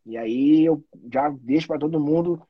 E 0.05 0.16
aí 0.16 0.64
eu 0.64 0.82
já 1.12 1.28
deixo 1.28 1.68
para 1.68 1.78
todo 1.78 2.01
mundo 2.01 2.43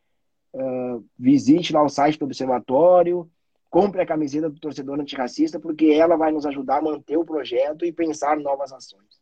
uh, 0.55 1.05
visite 1.19 1.73
lá 1.73 1.83
o 1.83 1.89
site 1.89 2.19
do 2.19 2.25
observatório, 2.25 3.31
compre 3.69 4.01
a 4.01 4.07
camiseta 4.07 4.49
do 4.49 4.59
torcedor 4.59 4.99
antirracista, 4.99 5.61
porque 5.61 5.87
ela 5.87 6.17
vai 6.17 6.33
nos 6.33 6.47
ajudar 6.47 6.79
a 6.79 6.83
manter 6.83 7.17
o 7.17 7.25
projeto 7.25 7.85
e 7.85 7.93
pensar 7.93 8.39
novas 8.39 8.73
ações. 8.73 9.22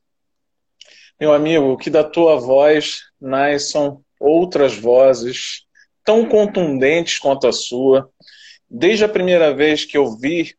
Meu 1.20 1.34
amigo, 1.34 1.76
que 1.76 1.90
da 1.90 2.02
tua 2.02 2.36
voz 2.40 3.02
nasçam 3.20 4.02
outras 4.18 4.74
vozes 4.74 5.66
tão 6.02 6.26
contundentes 6.26 7.18
quanto 7.18 7.46
a 7.46 7.52
sua. 7.52 8.10
Desde 8.68 9.04
a 9.04 9.08
primeira 9.08 9.54
vez 9.54 9.84
que 9.84 9.98
eu 9.98 10.16
vi 10.16 10.54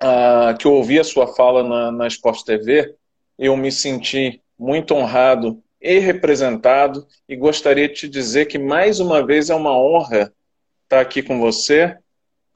uh, 0.00 0.56
que 0.56 0.64
eu 0.64 0.74
ouvi 0.74 1.00
a 1.00 1.04
sua 1.04 1.34
fala 1.34 1.64
na, 1.64 1.90
na 1.90 2.06
Sport 2.06 2.44
TV, 2.44 2.94
eu 3.36 3.56
me 3.56 3.72
senti 3.72 4.40
muito 4.56 4.94
honrado 4.94 5.60
e 5.80 5.98
representado 5.98 7.04
e 7.28 7.34
gostaria 7.34 7.88
de 7.88 7.94
te 7.94 8.08
dizer 8.08 8.46
que 8.46 8.58
mais 8.58 9.00
uma 9.00 9.26
vez 9.26 9.50
é 9.50 9.54
uma 9.56 9.76
honra 9.76 10.32
estar 10.84 11.00
aqui 11.00 11.20
com 11.20 11.40
você 11.40 11.96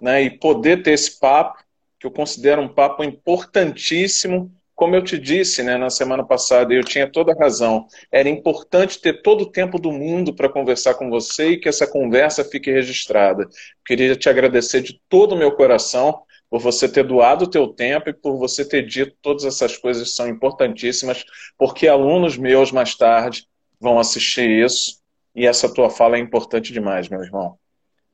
né, 0.00 0.22
e 0.22 0.30
poder 0.30 0.82
ter 0.82 0.92
esse 0.92 1.18
papo, 1.18 1.62
que 1.98 2.06
eu 2.06 2.12
considero 2.12 2.62
um 2.62 2.68
papo 2.68 3.04
importantíssimo. 3.04 4.52
Como 4.82 4.96
eu 4.96 5.04
te 5.04 5.16
disse 5.16 5.62
né, 5.62 5.78
na 5.78 5.88
semana 5.90 6.24
passada, 6.24 6.74
eu 6.74 6.82
tinha 6.82 7.08
toda 7.08 7.30
a 7.30 7.38
razão. 7.38 7.86
Era 8.10 8.28
importante 8.28 9.00
ter 9.00 9.22
todo 9.22 9.42
o 9.42 9.46
tempo 9.48 9.78
do 9.78 9.92
mundo 9.92 10.34
para 10.34 10.48
conversar 10.48 10.94
com 10.94 11.08
você 11.08 11.50
e 11.50 11.56
que 11.56 11.68
essa 11.68 11.86
conversa 11.86 12.42
fique 12.42 12.68
registrada. 12.68 13.48
Queria 13.86 14.16
te 14.16 14.28
agradecer 14.28 14.82
de 14.82 15.00
todo 15.08 15.36
o 15.36 15.38
meu 15.38 15.52
coração 15.52 16.24
por 16.50 16.58
você 16.58 16.88
ter 16.88 17.04
doado 17.04 17.44
o 17.44 17.48
teu 17.48 17.68
tempo 17.68 18.10
e 18.10 18.12
por 18.12 18.36
você 18.36 18.68
ter 18.68 18.84
dito 18.84 19.14
todas 19.22 19.44
essas 19.44 19.76
coisas 19.76 20.08
que 20.08 20.16
são 20.16 20.26
importantíssimas, 20.26 21.24
porque 21.56 21.86
alunos 21.86 22.36
meus 22.36 22.72
mais 22.72 22.96
tarde 22.96 23.46
vão 23.78 24.00
assistir 24.00 24.50
isso 24.50 25.00
e 25.32 25.46
essa 25.46 25.72
tua 25.72 25.90
fala 25.90 26.16
é 26.16 26.18
importante 26.18 26.72
demais, 26.72 27.08
meu 27.08 27.22
irmão. 27.22 27.56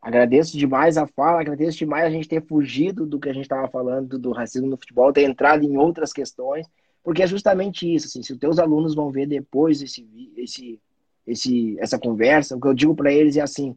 Agradeço 0.00 0.56
demais 0.56 0.96
a 0.96 1.06
fala, 1.06 1.40
agradeço 1.40 1.78
demais 1.78 2.04
a 2.04 2.10
gente 2.10 2.28
ter 2.28 2.44
fugido 2.46 3.04
do 3.04 3.18
que 3.18 3.28
a 3.28 3.32
gente 3.32 3.42
estava 3.42 3.68
falando 3.68 4.18
do 4.18 4.30
racismo 4.30 4.68
no 4.68 4.76
futebol, 4.76 5.12
ter 5.12 5.22
entrado 5.22 5.64
em 5.64 5.76
outras 5.76 6.12
questões, 6.12 6.66
porque 7.02 7.22
é 7.22 7.26
justamente 7.26 7.92
isso. 7.92 8.06
Assim, 8.06 8.22
se 8.22 8.32
os 8.32 8.38
teus 8.38 8.58
alunos 8.58 8.94
vão 8.94 9.10
ver 9.10 9.26
depois 9.26 9.82
esse, 9.82 10.06
esse, 10.36 10.80
esse, 11.26 11.76
essa 11.80 11.98
conversa, 11.98 12.56
o 12.56 12.60
que 12.60 12.68
eu 12.68 12.74
digo 12.74 12.94
para 12.94 13.12
eles 13.12 13.36
é 13.36 13.40
assim: 13.40 13.76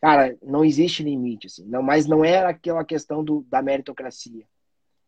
cara, 0.00 0.36
não 0.42 0.64
existe 0.64 1.02
limite, 1.02 1.46
assim, 1.46 1.64
não, 1.64 1.82
mas 1.82 2.06
não 2.06 2.24
é 2.24 2.44
aquela 2.44 2.84
questão 2.84 3.24
do, 3.24 3.44
da 3.48 3.62
meritocracia. 3.62 4.44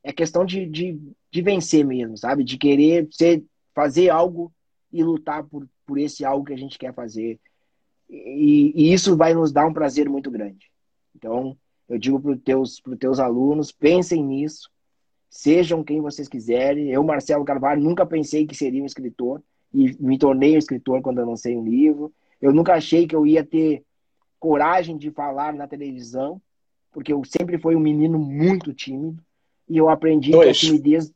É 0.03 0.13
questão 0.13 0.47
de, 0.47 0.67
de, 0.67 0.99
de 1.31 1.43
vencer 1.43 1.85
mesmo, 1.85 2.17
sabe? 2.17 2.43
De 2.43 2.57
querer 2.57 3.07
ser, 3.11 3.45
fazer 3.75 4.09
algo 4.09 4.51
e 4.91 5.05
lutar 5.05 5.45
por, 5.45 5.69
por 5.87 5.99
esse 5.99 6.25
algo 6.25 6.47
que 6.47 6.55
a 6.55 6.59
gente 6.59 6.79
quer 6.79 6.95
fazer. 6.95 7.39
E, 8.11 8.73
e 8.75 8.93
isso 8.93 9.17
vai 9.17 9.33
nos 9.33 9.53
dar 9.53 9.67
um 9.67 9.73
prazer 9.73 10.09
muito 10.09 10.31
grande. 10.31 10.69
Então, 11.15 11.57
eu 11.89 11.97
digo 11.97 12.21
para 12.21 12.33
os 12.33 12.41
teus, 12.43 12.83
teus 12.99 13.21
alunos, 13.21 13.71
pensem 13.71 14.25
nisso, 14.25 14.69
sejam 15.29 15.85
quem 15.85 16.01
vocês 16.01 16.29
quiserem. 16.29 16.91
Eu, 16.91 17.05
Marcelo 17.05 17.45
Carvalho, 17.45 17.81
nunca 17.81 18.05
pensei 18.05 18.47
que 18.47 18.55
seria 18.55 18.83
um 18.83 18.87
escritor 18.87 19.41
e 19.73 19.97
me 20.01 20.19
tornei 20.19 20.57
um 20.57 20.59
escritor 20.59 21.01
quando 21.01 21.19
eu 21.19 21.27
lancei 21.27 21.57
um 21.57 21.65
livro. 21.65 22.13
Eu 22.43 22.53
nunca 22.53 22.75
achei 22.75 23.07
que 23.07 23.15
eu 23.15 23.25
ia 23.25 23.45
ter 23.45 23.85
coragem 24.41 24.97
de 24.97 25.11
falar 25.11 25.55
na 25.55 25.69
televisão, 25.69 26.41
porque 26.91 27.13
eu 27.13 27.23
sempre 27.25 27.59
fui 27.59 27.77
um 27.77 27.81
menino 27.81 28.19
muito 28.19 28.73
tímido 28.73 29.23
e 29.69 29.77
eu 29.77 29.89
aprendi 29.89 30.33
Dois. 30.33 30.59
que 30.59 30.67
a 30.67 30.69
timidez, 30.69 31.13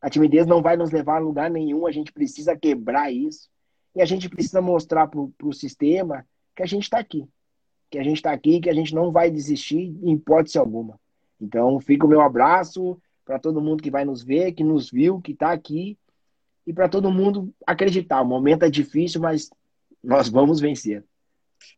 a 0.00 0.10
timidez 0.10 0.46
não 0.46 0.60
vai 0.60 0.76
nos 0.76 0.90
levar 0.90 1.16
a 1.16 1.20
lugar 1.20 1.50
nenhum, 1.50 1.86
a 1.86 1.92
gente 1.92 2.12
precisa 2.12 2.54
quebrar 2.54 3.10
isso 3.10 3.48
e 3.94 4.02
a 4.02 4.04
gente 4.04 4.28
precisa 4.28 4.60
mostrar 4.60 5.06
para 5.06 5.20
o 5.20 5.52
sistema 5.52 6.26
que 6.54 6.62
a 6.62 6.66
gente 6.66 6.84
está 6.84 6.98
aqui, 6.98 7.26
que 7.90 7.98
a 7.98 8.02
gente 8.02 8.16
está 8.16 8.32
aqui, 8.32 8.60
que 8.60 8.70
a 8.70 8.74
gente 8.74 8.94
não 8.94 9.10
vai 9.10 9.30
desistir 9.30 9.96
em 10.02 10.12
hipótese 10.12 10.58
alguma. 10.58 10.98
Então, 11.40 11.78
fica 11.80 12.06
o 12.06 12.08
meu 12.08 12.20
abraço 12.20 12.98
para 13.24 13.38
todo 13.38 13.60
mundo 13.60 13.82
que 13.82 13.90
vai 13.90 14.04
nos 14.04 14.22
ver, 14.22 14.52
que 14.52 14.62
nos 14.62 14.90
viu, 14.90 15.20
que 15.20 15.32
está 15.32 15.52
aqui 15.52 15.98
e 16.66 16.72
para 16.72 16.88
todo 16.88 17.10
mundo 17.10 17.52
acreditar. 17.66 18.22
O 18.22 18.26
momento 18.26 18.64
é 18.64 18.70
difícil, 18.70 19.20
mas 19.20 19.50
nós 20.02 20.28
vamos 20.28 20.60
vencer. 20.60 21.04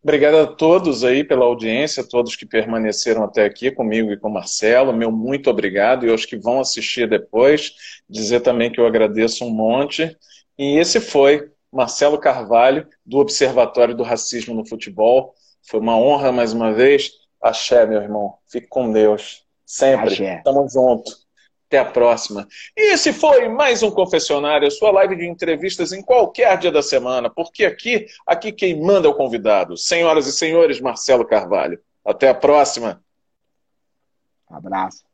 Obrigado 0.03 0.37
a 0.37 0.47
todos 0.47 1.05
aí 1.05 1.25
pela 1.25 1.45
audiência, 1.45 2.07
todos 2.07 2.37
que 2.37 2.47
permaneceram 2.47 3.25
até 3.25 3.45
aqui 3.45 3.71
comigo 3.71 4.11
e 4.11 4.17
com 4.17 4.29
o 4.29 4.33
Marcelo. 4.33 4.93
Meu 4.93 5.13
muito 5.13 5.49
obrigado 5.49 6.07
e 6.07 6.11
aos 6.11 6.25
que 6.25 6.37
vão 6.37 6.61
assistir 6.61 7.09
depois. 7.09 7.73
Dizer 8.09 8.41
também 8.41 8.71
que 8.71 8.81
eu 8.81 8.87
agradeço 8.87 9.45
um 9.45 9.51
monte. 9.51 10.17
E 10.59 10.79
esse 10.79 11.01
foi 11.01 11.51
Marcelo 11.77 12.19
Carvalho, 12.19 12.89
do 13.05 13.19
Observatório 13.19 13.95
do 13.95 14.03
Racismo 14.03 14.55
no 14.55 14.67
Futebol. 14.67 15.35
Foi 15.63 15.79
uma 15.79 15.97
honra 15.97 16.33
mais 16.33 16.53
uma 16.53 16.73
vez. 16.73 17.13
Axé, 17.41 17.87
meu 17.87 18.01
irmão. 18.01 18.39
Fique 18.49 18.67
com 18.67 18.91
Deus. 18.91 19.45
Sempre. 19.65 20.15
Axé. 20.15 20.43
Tamo 20.45 20.69
junto. 20.69 21.13
Até 21.69 21.79
a 21.79 21.85
próxima. 21.85 22.47
E 22.77 22.93
esse 22.95 23.13
foi 23.13 23.49
mais 23.49 23.83
um 23.83 23.91
Confessionário, 23.91 24.69
a 24.69 24.71
sua 24.71 24.93
live 24.93 25.17
de 25.17 25.27
entrevistas 25.27 25.93
em 25.93 26.01
qualquer 26.01 26.57
dia 26.59 26.71
da 26.71 26.83
semana, 26.83 27.29
porque 27.29 27.65
aqui, 27.65 28.07
aqui 28.25 28.53
quem 28.53 28.81
manda 28.81 29.09
é 29.09 29.11
o 29.11 29.15
convidado. 29.15 29.77
Senhoras 29.77 30.29
e 30.29 30.33
senhores, 30.33 30.81
Marcelo 30.81 31.27
Carvalho. 31.27 31.81
Até 32.05 32.29
a 32.29 32.35
próxima. 32.35 33.03
abraço. 34.49 35.06